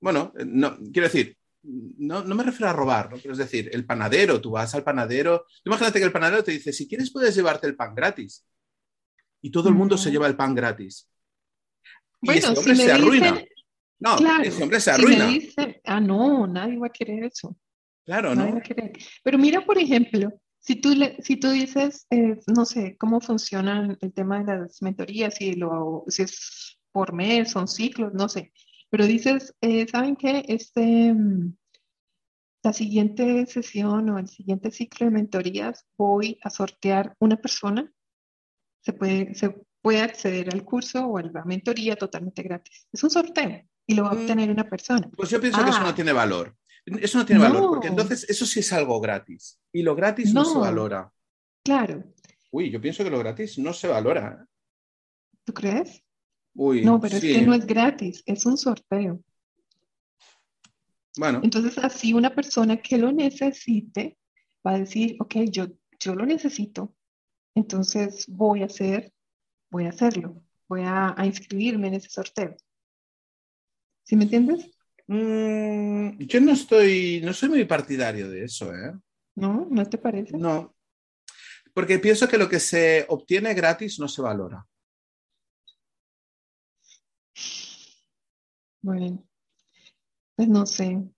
Bueno, 0.00 0.32
eh, 0.38 0.44
no, 0.46 0.78
quiero 0.92 1.08
decir, 1.08 1.36
no, 1.62 2.24
me 2.24 2.42
refiero 2.42 2.70
a 2.70 2.72
robar, 2.72 3.10
¿no? 3.10 3.32
es 3.32 3.38
decir, 3.38 3.68
el 3.72 3.84
panadero, 3.84 4.40
tú 4.40 4.52
vas 4.52 4.74
al 4.74 4.82
panadero, 4.82 5.44
imagínate 5.64 5.98
que 5.98 6.04
el 6.06 6.12
panadero 6.12 6.42
te 6.42 6.52
dice, 6.52 6.72
si 6.72 6.88
quieres 6.88 7.12
puedes 7.12 7.34
llevarte 7.34 7.66
el 7.66 7.76
pan 7.76 7.94
gratis. 7.94 8.46
Y 9.42 9.50
todo 9.50 9.68
el 9.68 9.74
mundo 9.74 9.96
se 9.96 10.10
lleva 10.10 10.26
el 10.26 10.36
pan 10.36 10.54
gratis. 10.54 11.08
Y 12.22 12.30
ese 12.32 12.48
hombre 12.48 12.76
se 12.76 12.92
arruina. 12.92 13.42
No, 14.00 14.16
ese 14.42 14.62
hombre 14.62 14.80
se 14.80 14.90
arruina. 14.90 15.28
ah, 15.84 16.00
no, 16.00 16.46
nadie 16.46 16.78
va 16.78 16.86
a 16.88 16.90
querer 16.90 17.24
eso. 17.24 17.56
Claro, 18.04 18.34
¿no? 18.34 18.60
Pero 19.22 19.38
mira, 19.38 19.64
por 19.64 19.78
ejemplo, 19.78 20.32
si 20.58 20.76
tú, 20.76 20.94
si 21.20 21.36
tú 21.36 21.50
dices, 21.50 22.06
eh, 22.10 22.38
no 22.46 22.64
sé, 22.64 22.96
cómo 22.98 23.20
funciona 23.20 23.96
el 24.00 24.12
tema 24.12 24.42
de 24.42 24.58
las 24.58 24.82
mentorías, 24.82 25.34
si, 25.34 25.54
lo, 25.54 26.04
si 26.08 26.22
es 26.22 26.78
por 26.92 27.12
mes, 27.12 27.50
son 27.50 27.68
ciclos, 27.68 28.12
no 28.14 28.28
sé. 28.28 28.52
Pero 28.90 29.06
dices, 29.06 29.54
eh, 29.60 29.86
¿saben 29.86 30.16
qué? 30.16 30.44
Este, 30.48 31.14
mm, 31.14 31.56
la 32.62 32.72
siguiente 32.72 33.46
sesión 33.46 34.10
o 34.10 34.18
el 34.18 34.28
siguiente 34.28 34.70
ciclo 34.70 35.06
de 35.06 35.12
mentorías 35.12 35.86
voy 35.96 36.38
a 36.42 36.50
sortear 36.50 37.14
una 37.20 37.36
persona. 37.36 37.90
Se 38.82 38.92
puede, 38.92 39.34
se 39.34 39.54
puede 39.82 40.00
acceder 40.02 40.52
al 40.52 40.64
curso 40.64 41.06
o 41.06 41.18
a 41.18 41.22
la 41.22 41.44
mentoría 41.44 41.96
totalmente 41.96 42.42
gratis. 42.42 42.86
Es 42.92 43.02
un 43.04 43.10
sorteo 43.10 43.62
y 43.90 43.94
lo 43.94 44.04
va 44.04 44.10
a 44.10 44.14
mm. 44.14 44.18
obtener 44.18 44.50
una 44.50 44.68
persona. 44.68 45.10
Pues 45.16 45.30
yo 45.30 45.40
pienso 45.40 45.64
que 45.64 45.70
eso 45.70 45.80
no 45.80 45.88
ah. 45.88 45.94
tiene 45.94 46.12
valor. 46.12 46.56
Eso 46.86 47.18
no 47.18 47.26
tiene 47.26 47.42
valor, 47.42 47.68
porque 47.68 47.88
entonces 47.88 48.24
eso 48.28 48.46
sí 48.46 48.60
es 48.60 48.72
algo 48.72 49.00
gratis. 49.00 49.60
Y 49.72 49.82
lo 49.82 49.96
gratis 49.96 50.32
no, 50.32 50.44
se 50.44 50.58
valora. 50.58 51.12
Claro. 51.64 52.04
Uy, 52.52 52.70
yo 52.70 52.80
pienso 52.80 53.02
que 53.02 53.10
lo 53.10 53.18
gratis 53.18 53.58
no 53.58 53.72
se 53.72 53.88
valora. 53.88 54.46
¿Tú 55.44 55.52
crees? 55.52 56.04
no, 56.54 57.00
pero 57.00 57.16
es 57.16 57.20
que 57.20 57.42
no 57.42 57.54
es 57.54 57.66
gratis, 57.66 58.22
es 58.26 58.46
un 58.46 58.56
sorteo. 58.56 59.20
Bueno. 61.16 61.40
Entonces, 61.42 61.76
así 61.78 62.14
una 62.14 62.32
persona 62.32 62.76
que 62.76 62.96
lo 62.96 63.10
necesite 63.10 64.16
va 64.64 64.72
a 64.74 64.78
decir, 64.78 65.16
ok, 65.18 65.34
yo, 65.50 65.66
yo 65.98 66.14
lo 66.14 66.24
necesito, 66.26 66.94
entonces 67.56 68.26
voy 68.28 68.62
a 68.62 68.66
hacer, 68.66 69.12
voy 69.70 69.86
a 69.86 69.90
hacerlo, 69.90 70.42
voy 70.68 70.82
a, 70.84 71.14
inscribirme 71.24 71.88
en 71.88 71.94
ese 71.94 72.08
sorteo. 72.08 72.56
¿Sí 74.10 74.16
me 74.16 74.24
entiendes? 74.24 74.68
Mm, 75.06 76.18
yo 76.18 76.40
no 76.40 76.50
estoy, 76.50 77.20
no 77.22 77.32
soy 77.32 77.48
muy 77.48 77.64
partidario 77.64 78.28
de 78.28 78.42
eso, 78.42 78.74
¿eh? 78.74 78.92
¿No? 79.36 79.68
¿No 79.70 79.88
te 79.88 79.98
parece? 79.98 80.36
No. 80.36 80.74
Porque 81.72 82.00
pienso 82.00 82.26
que 82.26 82.36
lo 82.36 82.48
que 82.48 82.58
se 82.58 83.06
obtiene 83.08 83.54
gratis 83.54 84.00
no 84.00 84.08
se 84.08 84.20
valora. 84.20 84.66
Bueno, 88.82 89.24
pues 90.34 90.48
no 90.48 90.66
sé. 90.66 91.08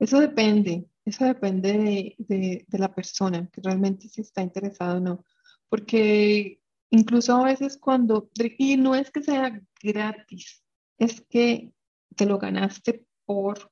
Eso 0.00 0.18
depende, 0.18 0.88
eso 1.04 1.24
depende 1.24 2.16
de, 2.18 2.66
la 2.70 2.92
persona, 2.92 3.48
que 3.52 3.60
realmente 3.62 4.08
si 4.08 4.22
está 4.22 4.42
interesado 4.42 4.96
o 4.96 5.00
no. 5.00 5.24
Porque 5.68 6.60
incluso 6.90 7.36
a 7.36 7.44
veces 7.44 7.78
cuando, 7.78 8.28
y 8.58 8.76
no 8.76 8.96
es 8.96 9.12
que 9.12 9.22
sea 9.22 9.62
gratis, 9.80 10.62
es 11.04 11.20
que 11.28 11.72
te 12.16 12.26
lo 12.26 12.38
ganaste 12.38 13.04
por... 13.24 13.70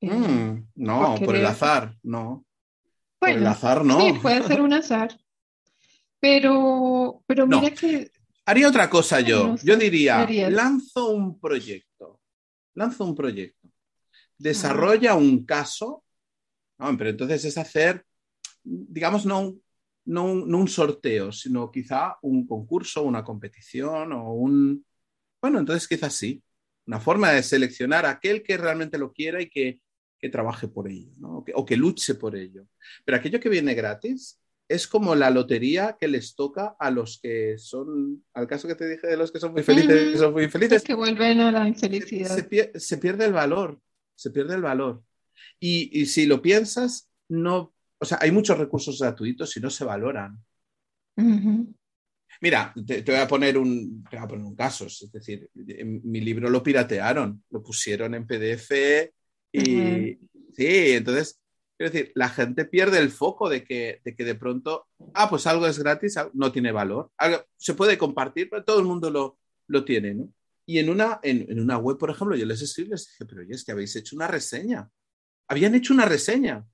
Eh, 0.00 0.10
mm, 0.10 0.68
no, 0.76 1.14
por, 1.24 1.36
el 1.36 1.46
azar, 1.46 1.96
no. 2.02 2.44
por 3.18 3.30
el 3.30 3.46
azar, 3.46 3.84
no. 3.84 4.00
Sí, 4.00 4.12
puede 4.20 4.42
ser 4.42 4.60
un 4.60 4.72
azar. 4.72 5.18
Pero, 6.20 7.22
pero 7.26 7.46
mira 7.46 7.70
que 7.70 8.10
Haría 8.46 8.68
otra 8.68 8.90
cosa 8.90 9.20
yo. 9.20 9.56
Yo 9.62 9.76
diría, 9.76 10.26
lanzo 10.50 11.10
un 11.10 11.40
proyecto. 11.40 12.20
Lanzo 12.74 13.04
un 13.04 13.14
proyecto. 13.14 13.68
Desarrolla 14.36 15.14
un 15.14 15.46
caso. 15.46 16.04
pero 16.76 17.10
entonces 17.10 17.44
es 17.46 17.56
hacer, 17.56 18.04
digamos, 18.62 19.24
no 19.24 19.40
un, 19.40 19.62
no, 20.04 20.24
un, 20.24 20.68
sorteo, 20.68 21.32
sino 21.32 21.70
quizá 21.70 22.18
un 22.22 22.46
concurso, 22.46 23.02
una 23.02 23.24
competición 23.24 24.12
o 24.12 24.34
un... 24.34 24.84
Bueno, 25.40 25.60
entonces 25.60 25.88
quizás 25.88 26.12
sí. 26.12 26.42
Una 26.86 27.00
forma 27.00 27.30
de 27.30 27.42
seleccionar 27.42 28.06
a 28.06 28.10
aquel 28.10 28.42
que 28.42 28.56
realmente 28.56 28.98
lo 28.98 29.12
quiera 29.12 29.40
y 29.40 29.48
que, 29.48 29.80
trabaje 30.32 30.68
por 30.68 30.88
ello, 30.88 31.10
o, 31.20 31.44
que, 31.44 31.52
o 31.54 31.66
que 31.66 31.76
luche 31.76 32.14
por 32.14 32.34
ello. 32.34 32.66
Pero 33.04 33.18
aquello 33.18 33.38
que 33.38 33.50
viene 33.50 33.74
gratis, 33.74 34.40
es 34.68 34.88
como 34.88 35.14
la 35.14 35.30
lotería 35.30 35.96
que 35.98 36.08
les 36.08 36.34
toca 36.34 36.76
a 36.78 36.90
los 36.90 37.20
que 37.20 37.58
son, 37.58 38.24
al 38.32 38.46
caso 38.46 38.66
que 38.66 38.74
te 38.74 38.88
dije 38.88 39.06
de 39.06 39.16
los 39.16 39.30
que 39.30 39.38
son 39.38 39.52
muy 39.52 39.62
felices, 39.62 40.18
son 40.18 40.32
muy 40.32 40.48
felices. 40.48 40.82
que 40.82 40.94
vuelven 40.94 41.40
a 41.40 41.52
la 41.52 41.68
infelicidad. 41.68 42.34
Se, 42.74 42.96
pierde 42.98 43.26
el 43.26 43.32
valor, 43.32 43.78
se 44.14 44.30
pierde 44.30 44.54
el 44.54 44.62
valor. 44.62 45.02
Y, 45.60 46.06
si 46.06 46.26
lo 46.26 46.40
piensas, 46.40 47.10
no, 47.28 47.74
o 47.98 48.04
sea, 48.04 48.18
hay 48.20 48.30
muchos 48.30 48.58
recursos 48.58 48.98
gratuitos 48.98 49.56
y 49.56 49.60
no 49.60 49.70
se 49.70 49.84
valoran. 49.84 50.38
Mira, 52.44 52.74
te, 52.86 53.00
voy 53.00 53.14
a 53.16 53.26
poner 53.26 53.56
un, 53.56 54.04
te 54.04 54.16
voy 54.16 54.24
a 54.24 54.28
poner 54.28 54.44
un 54.44 54.54
caso, 54.54 54.84
es 54.84 55.10
decir, 55.10 55.48
mi 55.54 56.20
libro 56.20 56.50
lo 56.50 56.62
piratearon, 56.62 57.42
lo 57.50 57.62
pusieron 57.62 58.14
en 58.14 58.26
PDF 58.26 58.70
y 59.50 60.18
sí, 60.52 60.92
entonces 60.92 61.40
Quiero 61.76 61.90
decir, 61.90 62.12
la 62.14 62.28
gente 62.28 62.66
pierde 62.66 62.98
el 62.98 63.10
foco 63.10 63.48
de 63.48 63.64
que, 63.64 64.00
de 64.04 64.14
que 64.14 64.24
de 64.24 64.36
pronto, 64.36 64.86
ah, 65.12 65.28
pues 65.28 65.46
algo 65.46 65.66
es 65.66 65.78
gratis, 65.78 66.14
no 66.32 66.52
tiene 66.52 66.70
valor. 66.70 67.10
se 67.56 67.74
puede 67.74 67.98
compartir, 67.98 68.48
pero 68.48 68.64
todo 68.64 68.78
el 68.78 68.86
mundo 68.86 69.10
lo, 69.10 69.38
lo 69.66 69.84
tiene, 69.84 70.14
¿no? 70.14 70.32
Y 70.66 70.78
en 70.78 70.88
una, 70.88 71.18
en, 71.22 71.58
una 71.58 71.76
web, 71.78 71.98
por 71.98 72.10
ejemplo, 72.10 72.36
yo 72.36 72.46
les 72.46 72.62
escribí, 72.62 72.90
les 72.90 73.06
dije, 73.06 73.24
pero 73.26 73.40
oye, 73.42 73.54
es 73.54 73.64
que 73.64 73.72
habéis 73.72 73.94
hecho 73.96 74.14
una 74.14 74.28
reseña. 74.28 74.88
Habían 75.48 75.74
hecho 75.74 75.92
una 75.92 76.06
reseña. 76.06 76.64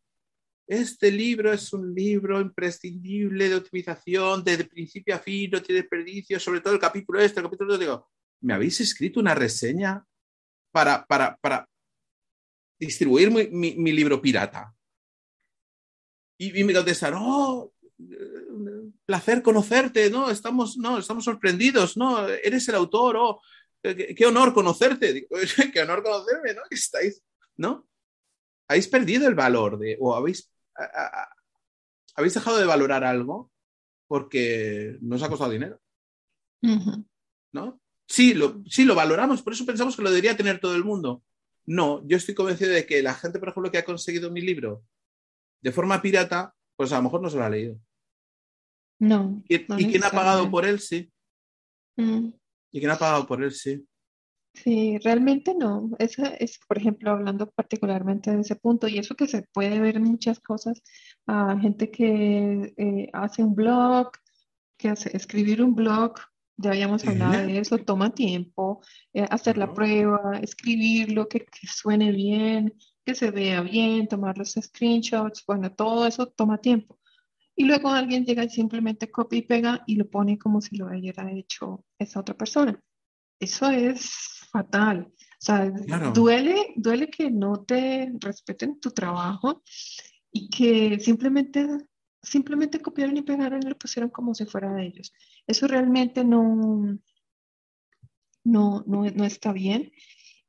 Este 0.70 1.10
libro 1.10 1.52
es 1.52 1.72
un 1.72 1.92
libro 1.92 2.40
imprescindible 2.40 3.48
de 3.48 3.56
optimización, 3.56 4.44
de, 4.44 4.64
principio 4.64 5.16
a 5.16 5.18
fin, 5.18 5.50
no 5.50 5.60
tiene 5.60 5.80
desperdicio, 5.80 6.38
sobre 6.38 6.60
todo 6.60 6.74
el 6.74 6.80
capítulo 6.80 7.20
este, 7.20 7.40
el 7.40 7.46
capítulo 7.46 7.74
otro. 7.74 7.84
Digo, 7.84 8.08
¿me 8.42 8.54
habéis 8.54 8.80
escrito 8.80 9.18
una 9.18 9.34
reseña 9.34 10.04
para, 10.70 11.04
para, 11.06 11.36
para 11.38 11.68
distribuir 12.78 13.30
mi 13.32 13.92
libro 13.92 14.22
pirata? 14.22 14.72
Y, 16.42 16.64
me 16.64 16.72
contestaron, 16.72 17.20
oh, 17.22 17.74
placer 19.04 19.42
conocerte, 19.42 20.08
no, 20.08 20.30
estamos, 20.30 20.78
no, 20.78 20.96
estamos 20.96 21.22
sorprendidos, 21.22 21.98
no, 21.98 22.26
eres 22.28 22.66
el 22.66 22.76
autor, 22.76 23.16
oh, 23.18 23.42
qué, 23.82 24.24
honor 24.24 24.54
conocerte, 24.54 25.28
qué 25.74 25.80
honor 25.82 26.02
conocerme, 26.02 26.54
¿no? 26.54 26.62
Estáis, 26.70 27.22
¿no? 27.58 27.86
Habéis 28.68 28.88
perdido 28.88 29.28
el 29.28 29.34
valor 29.34 29.78
de, 29.78 29.98
o 30.00 30.14
habéis, 30.14 30.50
habéis 32.14 32.35
dejado 32.35 32.59
de 32.59 32.66
valorar 32.66 33.05
algo 33.05 33.51
porque 34.07 34.99
nos 35.01 35.22
ha 35.22 35.28
costado 35.28 35.51
dinero, 35.51 35.81
¿no? 37.53 37.81
Sí 38.07 38.35
lo, 38.35 38.62
sí, 38.66 38.85
lo 38.85 38.95
valoramos, 38.95 39.43
por 39.43 39.53
eso 39.53 39.64
pensamos 39.64 39.95
que 39.95 40.03
lo 40.03 40.11
debería 40.11 40.37
tener 40.37 40.59
todo 40.59 40.74
el 40.74 40.85
mundo. 40.85 41.22
No, 41.66 42.05
yo 42.09 42.16
estoy 42.16 42.35
convencido 42.35 42.72
de 42.72 42.85
que 42.85 43.03
la 43.03 43.14
gente, 43.14 43.39
por 43.39 43.49
ejemplo, 43.49 43.70
que 43.70 43.78
ha 43.78 43.85
conseguido 43.85 44.31
mi 44.31 44.41
libro 44.41 44.83
de 45.62 45.72
forma 45.72 46.03
pirata, 46.03 46.55
pues 46.76 46.93
a 46.93 46.97
lo 46.97 47.05
mejor 47.05 47.22
no 47.22 47.31
se 47.31 47.37
lo 47.37 47.45
ha 47.45 47.51
leído. 47.51 47.78
No. 48.99 49.43
¿Y, 49.49 49.66
quién 49.66 50.05
ha 50.05 50.11
pagado 50.11 50.51
por 50.51 50.66
él? 50.66 50.81
Sí. 50.81 51.11
Mm. 51.97 52.31
¿Y 52.72 52.81
quién 52.81 52.91
ha 52.91 52.99
pagado 52.99 53.26
por 53.26 53.43
él? 53.43 53.53
Sí. 53.53 53.87
Sí, 54.53 54.98
realmente 54.98 55.55
no. 55.55 55.90
Esa 55.98 56.28
es, 56.34 56.59
por 56.66 56.78
ejemplo, 56.78 57.11
hablando 57.12 57.51
particularmente 57.51 58.30
de 58.30 58.40
ese 58.40 58.57
punto, 58.57 58.88
y 58.88 58.98
eso 58.98 59.14
que 59.14 59.26
se 59.28 59.42
puede 59.53 59.80
ver 59.80 60.01
muchas 60.01 60.40
cosas, 60.40 60.82
a 61.26 61.59
gente 61.59 61.90
que 61.90 62.74
eh, 62.76 63.09
hace 63.12 63.42
un 63.42 63.55
blog, 63.55 64.11
que 64.76 64.88
hace 64.88 65.16
escribir 65.16 65.62
un 65.62 65.74
blog, 65.74 66.14
ya 66.57 66.70
habíamos 66.70 67.07
hablado 67.07 67.46
de 67.46 67.59
eso, 67.59 67.78
toma 67.78 68.14
tiempo, 68.14 68.82
eh, 69.14 69.26
hacer 69.30 69.57
la 69.57 69.72
prueba, 69.72 70.38
escribirlo, 70.42 71.28
que, 71.28 71.40
que 71.40 71.66
suene 71.66 72.12
bien, 72.12 72.74
que 73.05 73.14
se 73.14 73.30
vea 73.30 73.62
bien, 73.62 74.09
tomar 74.09 74.36
los 74.36 74.53
screenshots, 74.61 75.44
bueno, 75.46 75.72
todo 75.72 76.07
eso 76.07 76.26
toma 76.26 76.59
tiempo. 76.59 76.98
Y 77.57 77.64
luego 77.64 77.90
alguien 77.90 78.24
llega 78.24 78.44
y 78.44 78.51
simplemente 78.51 79.11
copia 79.11 79.38
y 79.38 79.42
pega 79.42 79.84
y 79.86 79.96
lo 79.96 80.09
pone 80.09 80.38
como 80.38 80.61
si 80.61 80.76
lo 80.76 80.86
hubiera 80.86 81.30
hecho 81.32 81.84
esa 81.98 82.20
otra 82.20 82.36
persona. 82.36 82.78
Eso 83.38 83.70
es 83.70 84.39
fatal. 84.51 85.12
sea, 85.38 85.70
duele, 86.14 86.74
duele 86.76 87.09
que 87.09 87.30
no 87.30 87.64
te 87.64 88.12
respeten 88.20 88.80
tu 88.80 88.90
trabajo 88.90 89.62
y 90.32 90.48
que 90.51 90.98
simplemente, 91.01 91.66
simplemente 92.22 92.80
copiaron 92.80 93.16
y 93.16 93.22
pegaron 93.22 93.62
y 93.62 93.68
lo 93.68 93.78
pusieron 93.78 94.11
como 94.11 94.34
si 94.34 94.44
fuera 94.44 94.72
de 94.74 94.86
ellos. 94.86 95.12
Eso 95.46 95.66
realmente 95.66 96.24
no, 96.24 96.98
no, 98.44 98.84
no, 98.86 99.24
está 99.24 99.53
bien. 99.53 99.92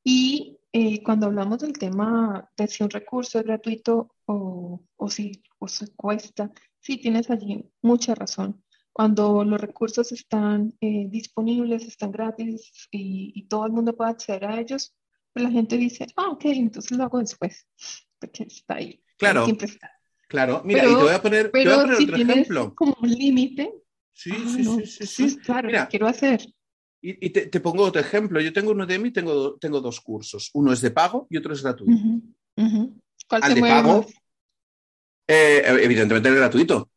Y 0.03 0.59
eh, 0.73 1.03
cuando 1.03 1.27
hablamos 1.27 1.59
del 1.59 1.73
tema 1.73 2.49
de 2.57 2.67
si 2.67 2.83
un 2.83 2.89
recurso 2.89 3.39
es 3.39 3.45
gratuito 3.45 4.15
o, 4.25 4.83
o 4.97 5.09
si 5.09 5.43
o 5.59 5.67
se 5.67 5.93
cuesta, 5.95 6.51
sí 6.79 6.97
tienes 6.97 7.29
allí 7.29 7.69
mucha 7.81 8.15
razón. 8.15 8.63
Cuando 8.93 9.43
los 9.43 9.59
recursos 9.59 10.11
están 10.11 10.73
eh, 10.81 11.07
disponibles, 11.09 11.85
están 11.85 12.11
gratis 12.11 12.89
y, 12.91 13.47
todo 13.47 13.65
el 13.65 13.71
mundo 13.71 13.95
puede 13.95 14.11
acceder 14.11 14.45
a 14.45 14.59
ellos, 14.59 14.93
pues 15.33 15.43
la 15.43 15.51
gente 15.51 15.77
dice, 15.77 16.07
ah, 16.17 16.29
ok, 16.31 16.45
entonces 16.45 16.97
lo 16.97 17.05
hago 17.05 17.19
después, 17.19 17.67
porque 18.19 18.43
está 18.43 18.75
ahí. 18.75 19.01
Claro. 19.17 19.45
Siempre 19.45 19.67
está. 19.67 19.91
Claro, 20.27 20.61
mira, 20.63 20.85
y 20.85 20.89
te 20.89 20.95
voy 20.95 21.13
a 21.13 21.21
poner, 21.21 21.51
te 21.51 21.65
voy 21.65 21.73
a 21.73 21.81
poner 21.81 21.97
si 21.97 22.03
otro 22.03 22.15
tienes 22.15 22.35
ejemplo. 22.37 22.75
Como 22.75 22.95
un 23.01 23.09
límite. 23.09 23.73
Sí, 24.13 24.31
sí, 24.31 24.63
sí, 24.63 24.85
sí, 24.85 25.29
sí, 25.29 25.37
Claro, 25.39 25.69
quiero 25.89 26.07
hacer. 26.07 26.41
Y, 27.01 27.31
te, 27.31 27.59
pongo 27.59 27.83
otro 27.83 27.99
ejemplo. 27.99 28.39
Yo 28.39 28.53
tengo 28.53 28.71
uno 28.71 28.85
de 28.85 28.99
mí, 28.99 29.11
tengo, 29.11 29.57
tengo 29.57 29.81
dos 29.81 29.99
cursos. 29.99 30.51
Uno 30.53 30.71
es 30.71 30.81
de 30.81 30.91
pago 30.91 31.27
y 31.29 31.37
otro 31.37 31.51
es 31.51 31.63
gratuito. 31.63 31.99
¿Cuál 33.27 33.43
Al 33.43 33.55
de 33.55 33.61
pago, 33.61 34.05
eh, 35.27 35.63
evidentemente 35.81 36.29
el 36.29 36.35
gratuito. 36.35 36.90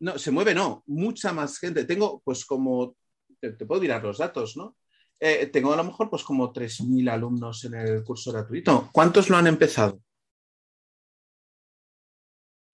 No, 0.00 0.18
se 0.18 0.30
mueve, 0.30 0.54
no. 0.54 0.82
Mucha 0.86 1.32
más 1.32 1.58
gente. 1.58 1.84
Tengo, 1.84 2.20
pues, 2.24 2.44
como. 2.44 2.96
Te, 3.38 3.52
puedo 3.52 3.80
mirar 3.80 4.02
los 4.02 4.18
datos, 4.18 4.56
¿no? 4.56 4.76
Eh, 5.18 5.46
tengo 5.46 5.72
a 5.72 5.76
lo 5.76 5.84
mejor, 5.84 6.08
pues, 6.08 6.24
como 6.24 6.52
3.000 6.52 7.10
alumnos 7.10 7.64
en 7.64 7.74
el 7.74 8.02
curso 8.02 8.32
gratuito. 8.32 8.88
¿Cuántos 8.92 9.28
lo 9.28 9.36
han 9.36 9.46
empezado? 9.46 10.00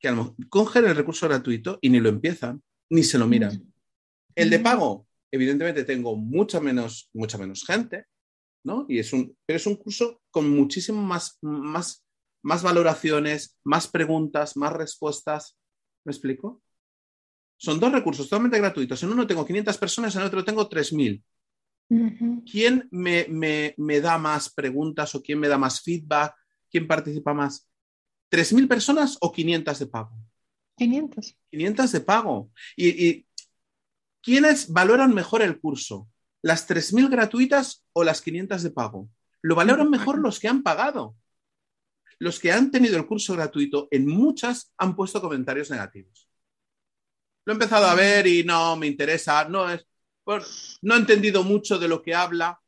Que 0.01 0.09
a 0.09 0.12
lo 0.12 0.16
mejor 0.18 0.49
cogen 0.49 0.85
el 0.87 0.97
recurso 0.97 1.29
gratuito 1.29 1.79
y 1.81 1.91
ni 1.91 2.01
lo 2.01 2.09
empiezan, 2.09 2.62
ni 2.91 3.03
se 3.03 3.18
lo 3.18 3.27
miran. 3.27 3.72
El 4.35 4.51
de 4.51 4.61
pago, 4.61 5.07
evidentemente, 5.31 5.83
tengo 5.85 6.14
mucha 6.14 6.61
menos, 6.61 7.11
mucha 7.14 7.39
menos 7.39 7.64
gente, 7.64 8.05
¿no? 8.64 8.87
Y 8.89 8.99
es 8.99 9.12
un, 9.12 9.37
pero 9.47 9.57
es 9.57 9.66
un 9.66 9.77
curso 9.77 10.20
con 10.31 10.49
muchísimo 10.51 11.03
más, 11.03 11.39
más, 11.41 12.05
más 12.43 12.62
valoraciones, 12.62 13.57
más 13.64 13.89
preguntas, 13.89 14.57
más 14.57 14.72
respuestas. 14.72 15.57
¿Me 16.05 16.12
explico? 16.12 16.62
Son 17.57 17.80
dos 17.80 17.92
recursos 17.92 18.28
totalmente 18.28 18.59
gratuitos. 18.59 19.02
En 19.02 19.11
uno 19.11 19.26
tengo 19.26 19.46
500 19.46 19.78
personas, 19.78 20.14
en 20.14 20.22
el 20.22 20.26
otro 20.28 20.44
tengo 20.44 20.68
3.000. 20.68 21.22
¿Quién 22.50 22.88
me, 22.90 24.00
da 24.00 24.18
más 24.18 24.50
preguntas 24.52 25.14
o 25.14 25.22
quién 25.22 25.38
me 25.38 25.48
da 25.48 25.57
más 25.57 25.80
feedback? 25.80 26.34
¿Quién 26.70 26.86
participa 26.86 27.32
más? 27.32 27.68
¿3.000 28.30 28.68
personas 28.68 29.16
o 29.20 29.32
500 29.32 29.78
de 29.78 29.86
pago? 29.86 30.12
500. 30.76 31.36
500 31.50 31.92
de 31.92 32.00
pago. 32.00 32.50
Y, 32.76 33.26
¿quiénes 34.20 34.72
valoran 34.72 35.14
mejor 35.14 35.42
el 35.42 35.59
curso? 35.61 36.09
¿Las 36.42 36.68
3.000 36.68 37.09
gratuitas 37.09 37.84
o 37.92 38.04
las 38.04 38.20
500 38.20 38.62
de 38.62 38.70
pago? 38.70 39.09
Lo 39.40 39.54
valoran 39.54 39.88
mejor 39.88 40.18
los 40.18 40.40
que 40.40 40.48
han 40.48 40.62
pagado. 40.62 41.16
Los 42.18 42.40
que 42.40 42.50
han 42.50 42.70
tenido 42.70 42.96
el 42.96 43.07
curso 43.07 43.34
gratuito, 43.34 43.88
en 43.90 44.07
muchas 44.07 44.72
han 44.76 44.96
puesto 44.96 45.20
comentarios 45.20 45.70
negativos. 45.70 46.26
Lo 47.47 47.53
he 47.53 47.55
empezado 47.55 47.86
a 47.86 47.94
ver 47.94 48.26
y 48.26 48.42
no 48.42 48.76
me 48.76 48.88
interesa, 48.88 49.49
no 49.49 49.70
es, 49.70 49.86
no 50.82 50.94
he 50.94 50.99
entendido 50.99 51.44
mucho 51.44 51.78
de 51.78 51.86
lo 51.86 52.03
que 52.03 52.12
habla 52.12 52.61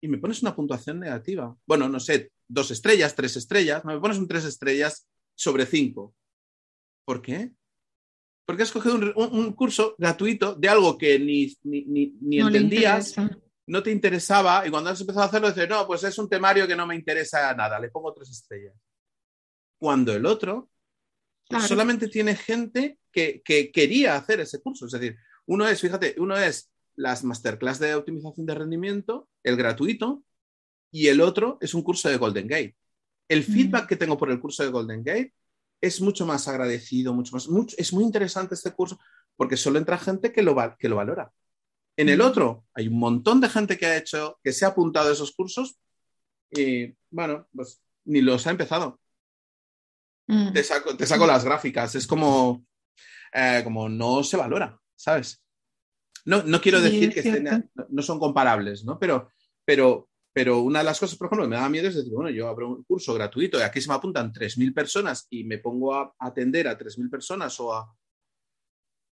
y 0.00 0.08
me 0.08 0.16
pones 0.16 0.40
una 0.40 0.56
puntuación 0.56 0.98
negativa. 0.98 1.54
Bueno, 1.66 1.86
no 1.88 2.00
sé, 2.00 2.32
dos 2.48 2.70
estrellas, 2.70 3.14
tres 3.14 3.36
estrellas, 3.36 3.84
me 3.84 4.00
pones 4.00 4.16
un 4.16 4.26
tres 4.26 4.46
estrellas 4.46 5.06
sobre 5.34 5.66
cinco. 5.66 6.14
¿Por 7.04 7.20
qué? 7.20 7.52
Porque 8.46 8.62
has 8.62 8.72
cogido 8.72 8.96
un, 9.16 9.52
curso 9.52 9.94
gratuito 9.98 10.54
de 10.54 10.68
algo 10.68 10.96
que 10.96 11.18
ni, 11.18 11.54
ni, 11.62 12.40
entendías, 12.40 13.14
no 13.66 13.82
te 13.82 13.90
interesaba, 13.90 14.66
y 14.66 14.70
cuando 14.70 14.90
has 14.90 15.00
empezado 15.00 15.24
a 15.24 15.28
hacerlo, 15.28 15.48
dices, 15.48 15.68
no, 15.68 15.86
pues 15.86 16.04
es 16.04 16.18
un 16.18 16.28
temario 16.28 16.66
que 16.66 16.76
no 16.76 16.86
me 16.86 16.94
interesa 16.94 17.54
nada, 17.54 17.78
le 17.78 17.90
pongo 17.90 18.14
tres 18.14 18.30
estrellas. 18.30 18.74
Cuando 19.78 20.14
el 20.14 20.24
otro 20.24 20.70
solamente 21.66 22.08
tiene 22.08 22.34
gente 22.36 22.98
que, 23.12 23.42
quería 23.72 24.16
hacer 24.16 24.40
ese 24.40 24.60
curso. 24.60 24.86
Es 24.86 24.92
decir, 24.92 25.16
uno 25.46 25.68
es, 25.68 25.80
fíjate, 25.80 26.14
uno 26.18 26.36
es 26.36 26.70
las 26.96 27.24
masterclass 27.24 27.78
de 27.78 27.94
optimización 27.94 28.46
de 28.46 28.54
rendimiento, 28.54 29.28
el 29.42 29.56
gratuito, 29.56 30.22
y 30.90 31.08
el 31.08 31.20
otro 31.20 31.58
es 31.60 31.74
un 31.74 31.82
curso 31.82 32.08
de 32.08 32.16
Golden 32.16 32.46
Gate. 32.46 32.76
El 33.28 33.42
feedback 33.42 33.88
que 33.88 33.96
tengo 33.96 34.16
por 34.16 34.30
el 34.30 34.40
curso 34.40 34.62
de 34.62 34.70
Golden 34.70 35.02
Gate 35.02 35.34
es 35.80 36.00
mucho 36.00 36.24
más 36.24 36.46
agradecido, 36.46 37.12
mucho 37.12 37.34
más, 37.34 37.48
es 37.76 37.92
muy 37.92 38.04
interesante 38.04 38.54
este 38.54 38.72
curso 38.72 38.98
porque 39.36 39.56
solo 39.56 39.78
entra 39.78 39.98
gente 39.98 40.32
que 40.32 40.42
lo, 40.42 40.56
que 40.78 40.88
lo 40.88 40.96
valora. 40.96 41.32
En 41.96 42.08
el 42.08 42.20
otro 42.20 42.64
hay 42.74 42.88
un 42.88 42.98
montón 42.98 43.40
de 43.40 43.48
gente 43.48 43.76
que 43.78 43.86
ha 43.86 43.96
hecho, 43.96 44.38
que 44.42 44.52
se 44.52 44.64
ha 44.64 44.68
apuntado 44.68 45.10
a 45.10 45.12
esos 45.12 45.32
cursos 45.32 45.78
y 46.50 46.94
bueno, 47.10 47.48
pues 47.54 47.80
ni 48.04 48.20
los 48.20 48.46
ha 48.46 48.50
empezado. 48.50 49.00
Mm. 50.26 50.52
Te, 50.52 50.64
saco, 50.64 50.96
te 50.96 51.06
saco 51.06 51.26
las 51.26 51.44
gráficas. 51.44 51.94
Es 51.94 52.06
como, 52.06 52.64
eh, 53.32 53.60
como 53.64 53.88
no 53.88 54.22
se 54.22 54.36
valora, 54.36 54.78
¿sabes? 54.96 55.42
No, 56.24 56.42
no 56.42 56.60
quiero 56.60 56.80
decir 56.80 57.12
que 57.12 57.44
no, 57.90 58.02
son 58.02 58.18
comparables, 58.18 58.84
¿no? 58.84 58.98
Pero, 58.98 59.28
pero, 59.64 60.08
pero 60.32 60.62
una 60.62 60.78
de 60.78 60.86
las 60.86 60.98
cosas, 60.98 61.18
por 61.18 61.26
ejemplo, 61.26 61.44
que 61.44 61.50
me 61.50 61.56
da 61.56 61.68
miedo 61.68 61.88
es 61.88 61.96
decir, 61.96 62.12
bueno, 62.12 62.30
yo 62.30 62.48
abro 62.48 62.70
un 62.70 62.84
curso 62.84 63.12
gratuito 63.12 63.58
y 63.58 63.62
aquí 63.62 63.80
se 63.80 63.88
me 63.88 63.94
apuntan 63.94 64.32
3.000 64.32 64.72
personas 64.72 65.26
y 65.28 65.44
me 65.44 65.58
pongo 65.58 65.94
a 65.94 66.14
atender 66.18 66.66
a 66.68 66.78
3.000 66.78 67.10
personas 67.10 67.58
o 67.60 67.74
a... 67.74 67.94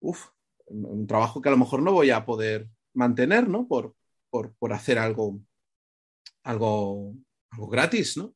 Uf, 0.01 0.29
un 0.67 1.07
trabajo 1.07 1.43
que 1.43 1.49
a 1.51 1.53
lo 1.53 1.59
mejor 1.59 1.83
no 1.83 1.93
voy 1.93 2.11
a 2.11 2.25
poder 2.25 2.69
mantener, 2.95 3.47
¿no? 3.49 3.69
Por, 3.69 3.95
por, 4.31 4.73
hacer 4.73 4.99
algo, 4.99 5.39
algo, 6.45 7.15
algo 7.51 7.69
gratis, 7.69 8.17
¿no? 8.17 8.35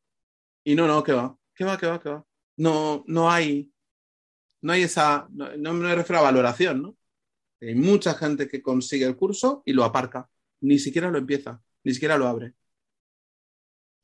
Y 0.64 0.74
no, 0.74 0.86
no, 0.86 1.02
que 1.02 1.12
va, 1.12 1.36
que 1.54 1.64
va, 1.64 1.78
que 1.78 1.86
va, 1.86 2.00
que 2.00 2.10
va 2.10 2.26
no, 2.56 3.04
no 3.06 3.30
hay, 3.30 3.72
no 4.62 4.72
hay 4.72 4.82
esa, 4.82 5.28
no, 5.30 5.74
me 5.74 5.94
refiero 5.94 6.20
a 6.20 6.24
valoración, 6.24 6.82
¿no? 6.82 6.96
Hay 7.60 7.74
mucha 7.74 8.14
gente 8.14 8.48
que 8.48 8.62
consigue 8.62 9.06
el 9.06 9.16
curso 9.16 9.62
y 9.64 9.72
lo 9.72 9.84
aparca, 9.84 10.28
ni 10.60 10.78
siquiera 10.78 11.10
lo 11.10 11.18
empieza, 11.18 11.62
ni 11.84 11.94
siquiera 11.94 12.18
lo 12.18 12.26
abre. 12.26 12.54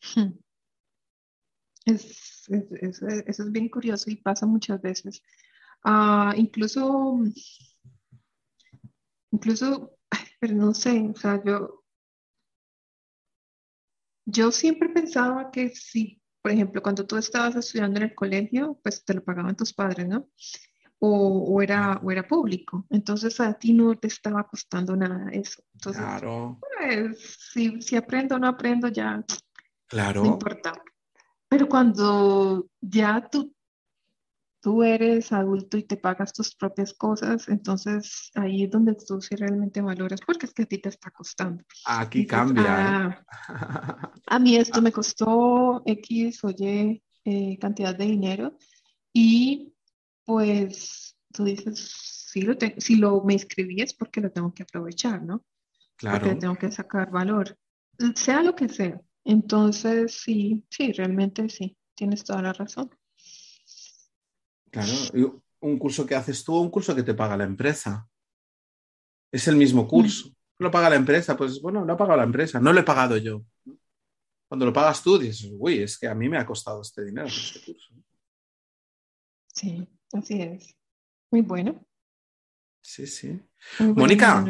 Es, 1.84 2.44
eso 2.48 3.42
es 3.42 3.50
bien 3.50 3.68
curioso 3.68 4.08
y 4.08 4.14
pasa 4.14 4.46
muchas 4.46 4.80
veces. 4.80 5.20
Ah, 5.82 6.32
incluso, 6.36 7.18
incluso, 9.32 9.98
pero 10.38 10.54
no 10.54 10.74
sé, 10.74 11.00
o 11.12 11.16
sea, 11.16 11.42
yo, 11.44 11.82
yo 14.26 14.52
siempre 14.52 14.90
pensaba 14.90 15.50
que 15.50 15.70
sí, 15.70 16.21
por 16.42 16.50
ejemplo, 16.50 16.82
cuando 16.82 17.06
tú 17.06 17.16
estabas 17.16 17.54
estudiando 17.54 17.98
en 17.98 18.04
el 18.04 18.14
colegio, 18.14 18.78
pues 18.82 19.04
te 19.04 19.14
lo 19.14 19.22
pagaban 19.22 19.56
tus 19.56 19.72
padres, 19.72 20.08
¿no? 20.08 20.28
O, 20.98 21.60
era, 21.62 22.00
o 22.02 22.10
era 22.10 22.26
público. 22.26 22.86
Entonces 22.90 23.40
a 23.40 23.54
ti 23.54 23.72
no 23.72 23.96
te 23.96 24.08
estaba 24.08 24.46
costando 24.46 24.94
nada 24.94 25.30
eso. 25.32 25.62
Entonces, 25.72 26.02
claro. 26.02 26.58
Pues, 26.60 27.38
si, 27.52 27.80
si 27.80 27.96
aprendo 27.96 28.36
o 28.36 28.38
no 28.38 28.48
aprendo, 28.48 28.88
ya 28.88 29.24
claro. 29.86 30.22
no 30.22 30.30
importa. 30.30 30.72
Pero 31.48 31.68
cuando 31.68 32.68
ya 32.80 33.28
tú 33.30 33.54
tú 34.62 34.84
eres 34.84 35.32
adulto 35.32 35.76
y 35.76 35.82
te 35.82 35.96
pagas 35.96 36.32
tus 36.32 36.54
propias 36.54 36.94
cosas, 36.94 37.48
entonces 37.48 38.30
ahí 38.34 38.62
es 38.62 38.70
donde 38.70 38.94
tú 38.94 39.20
sí 39.20 39.34
realmente 39.34 39.82
valoras, 39.82 40.20
porque 40.24 40.46
es 40.46 40.54
que 40.54 40.62
a 40.62 40.66
ti 40.66 40.78
te 40.78 40.88
está 40.88 41.10
costando. 41.10 41.64
Aquí 41.84 42.24
cambia. 42.24 42.62
¿eh? 42.62 42.66
Ah, 42.68 44.12
a 44.28 44.38
mí 44.38 44.56
esto 44.56 44.80
me 44.80 44.92
costó 44.92 45.82
X 45.84 46.44
o 46.44 46.50
Y 46.50 47.02
eh, 47.24 47.58
cantidad 47.60 47.94
de 47.94 48.06
dinero 48.06 48.56
y 49.12 49.74
pues 50.24 51.16
tú 51.32 51.44
dices, 51.44 51.90
si 52.30 52.42
lo, 52.42 52.54
si 52.78 52.94
lo 52.96 53.20
me 53.24 53.32
inscribí 53.34 53.82
es 53.82 53.92
porque 53.92 54.20
lo 54.20 54.30
tengo 54.30 54.54
que 54.54 54.62
aprovechar, 54.62 55.22
¿no? 55.22 55.44
Claro. 55.96 56.20
Porque 56.20 56.36
tengo 56.36 56.54
que 56.54 56.70
sacar 56.70 57.10
valor, 57.10 57.58
sea 58.14 58.42
lo 58.42 58.54
que 58.54 58.68
sea. 58.68 59.00
Entonces, 59.24 60.20
sí, 60.20 60.64
sí, 60.70 60.92
realmente 60.92 61.48
sí, 61.48 61.76
tienes 61.94 62.22
toda 62.22 62.42
la 62.42 62.52
razón. 62.52 62.90
Claro, 64.72 65.42
un 65.60 65.78
curso 65.78 66.06
que 66.06 66.14
haces 66.14 66.42
tú 66.42 66.54
o 66.54 66.60
un 66.60 66.70
curso 66.70 66.94
que 66.94 67.02
te 67.02 67.14
paga 67.14 67.36
la 67.36 67.44
empresa. 67.44 68.08
Es 69.30 69.46
el 69.46 69.56
mismo 69.56 69.86
curso. 69.86 70.34
Lo 70.58 70.70
paga 70.70 70.90
la 70.90 70.96
empresa, 70.96 71.36
pues 71.36 71.60
bueno, 71.60 71.84
lo 71.84 71.92
ha 71.92 71.96
pagado 71.96 72.16
la 72.18 72.24
empresa, 72.24 72.58
no 72.58 72.72
lo 72.72 72.80
he 72.80 72.84
pagado 72.84 73.16
yo. 73.16 73.44
Cuando 74.48 74.66
lo 74.66 74.72
pagas 74.72 75.02
tú, 75.02 75.18
dices, 75.18 75.50
uy, 75.52 75.82
es 75.82 75.98
que 75.98 76.06
a 76.06 76.14
mí 76.14 76.28
me 76.28 76.38
ha 76.38 76.46
costado 76.46 76.82
este 76.82 77.04
dinero 77.04 77.26
este 77.26 77.60
curso. 77.64 77.94
Sí, 79.46 79.86
así 80.12 80.40
es. 80.40 80.74
Muy 81.30 81.42
bueno. 81.42 81.86
Sí, 82.80 83.06
sí. 83.06 83.40
Mónica, 83.78 84.44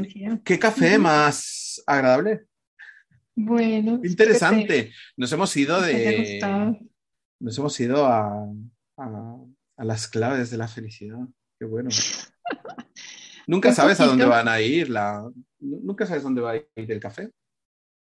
¿qué 0.45 0.59
café 0.59 0.99
más 0.99 1.83
agradable? 1.87 2.47
Bueno, 3.35 4.01
interesante. 4.05 4.93
Nos 5.17 5.33
hemos 5.33 5.57
ido 5.57 5.81
de. 5.81 6.41
Nos 7.41 7.59
hemos 7.59 7.81
ido 7.81 8.07
a, 8.07 8.47
a, 8.97 9.37
las 9.85 10.09
claves 10.09 10.51
de 10.51 10.59
la 10.59 10.69
felicidad. 10.69 11.27
Qué 11.59 11.67
bueno. 11.67 11.91
Nunca 13.47 13.73
sabes 13.73 14.01
a 14.01 14.07
dónde 14.07 14.25
van 14.25 14.49
a 14.49 14.61
ir, 14.61 14.89
la... 14.89 15.29
nunca 15.59 16.07
sabes 16.07 16.23
dónde 16.23 16.41
va 16.41 16.53
a 16.53 16.57
ir 16.57 16.69
el 16.77 17.01
café. 17.01 17.33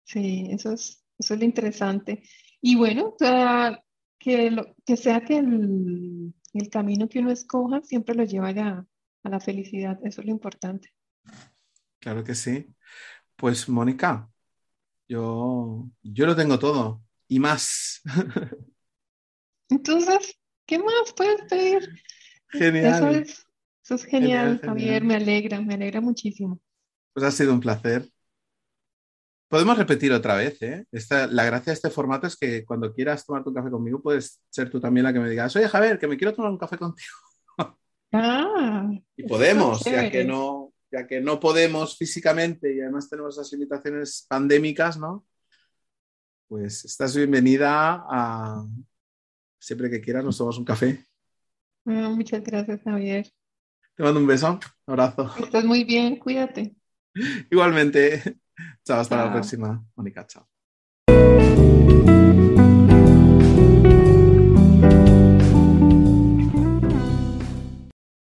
Sí, 0.03 0.47
eso 0.49 0.73
es, 0.73 1.05
eso 1.19 1.33
es 1.33 1.39
lo 1.39 1.45
interesante. 1.45 2.23
Y 2.59 2.75
bueno, 2.75 3.15
que, 4.17 4.51
lo, 4.51 4.75
que 4.83 4.97
sea 4.97 5.21
que 5.21 5.37
el, 5.37 6.33
el, 6.53 6.69
camino 6.69 7.07
que 7.07 7.19
uno 7.19 7.31
escoja 7.31 7.81
siempre 7.83 8.15
lo 8.15 8.23
lleva 8.23 8.49
a, 8.49 8.85
a 9.23 9.29
la 9.29 9.39
felicidad, 9.39 9.99
eso 10.03 10.21
es 10.21 10.27
lo 10.27 10.31
importante. 10.31 10.91
Claro 11.99 12.23
que 12.23 12.33
sí. 12.33 12.73
Pues 13.35 13.69
Mónica, 13.69 14.29
yo, 15.07 15.87
yo 16.01 16.25
lo 16.25 16.35
tengo 16.35 16.57
todo 16.57 17.03
y 17.27 17.39
más. 17.39 18.01
Entonces, 19.69 20.39
¿qué 20.67 20.77
más 20.77 21.13
puedes 21.15 21.41
pedir? 21.49 21.89
Genial. 22.49 23.25
Eso 23.83 23.95
es, 23.95 24.05
genial, 24.05 24.59
Javier, 24.63 25.03
me 25.03 25.15
alegra, 25.15 25.59
me 25.61 25.73
alegra 25.73 26.01
muchísimo. 26.01 26.59
Pues 27.13 27.25
ha 27.25 27.31
sido 27.31 27.53
un 27.53 27.59
placer. 27.59 28.07
Podemos 29.47 29.77
repetir 29.77 30.11
otra 30.11 30.35
vez, 30.35 30.61
¿eh? 30.61 30.85
la 31.31 31.45
gracia 31.45 31.71
de 31.71 31.75
este 31.75 31.89
formato 31.89 32.27
es 32.27 32.35
que 32.35 32.65
cuando 32.65 32.93
quieras 32.93 33.25
tomarte 33.25 33.47
un 33.47 33.55
café 33.55 33.71
conmigo, 33.71 34.01
puedes 34.01 34.41
ser 34.49 34.69
tú 34.69 34.81
también 34.81 35.05
la 35.05 35.13
que 35.13 35.21
me 35.21 35.29
digas, 35.29 35.55
oye, 35.55 35.69
Javier, 35.69 35.97
que 35.97 36.07
me 36.07 36.17
quiero 36.17 36.33
tomar 36.33 36.51
un 36.51 36.57
café 36.57 36.77
contigo. 36.77 37.15
Ah, 38.13 38.89
y 39.17 39.23
podemos, 39.23 39.83
ya 39.83 40.09
que 40.09 40.23
no, 40.23 40.73
ya 40.89 41.05
que 41.05 41.19
no 41.19 41.41
podemos 41.41 41.97
físicamente 41.97 42.73
y 42.73 42.79
además 42.79 43.09
tenemos 43.09 43.37
esas 43.37 43.51
limitaciones 43.51 44.25
pandémicas, 44.29 44.97
¿no? 44.97 45.25
Pues 46.47 46.85
estás 46.85 47.13
bienvenida 47.17 48.05
a 48.09 48.65
siempre 49.59 49.89
que 49.89 50.01
quieras 50.01 50.23
nos 50.23 50.37
tomamos 50.37 50.57
un 50.57 50.65
café. 50.65 51.05
Ah, 51.85 52.09
muchas 52.09 52.43
gracias, 52.43 52.81
Javier. 52.83 53.27
Te 53.95 54.03
mando 54.03 54.19
un 54.19 54.27
beso, 54.27 54.59
un 54.85 54.91
abrazo. 54.91 55.31
Estás 55.39 55.65
muy 55.65 55.83
bien, 55.83 56.17
cuídate. 56.17 56.75
Igualmente. 57.51 58.39
Chao, 58.83 58.99
hasta 58.99 59.25
la 59.25 59.31
próxima. 59.31 59.83
Mónica, 59.95 60.25
chao. 60.27 60.47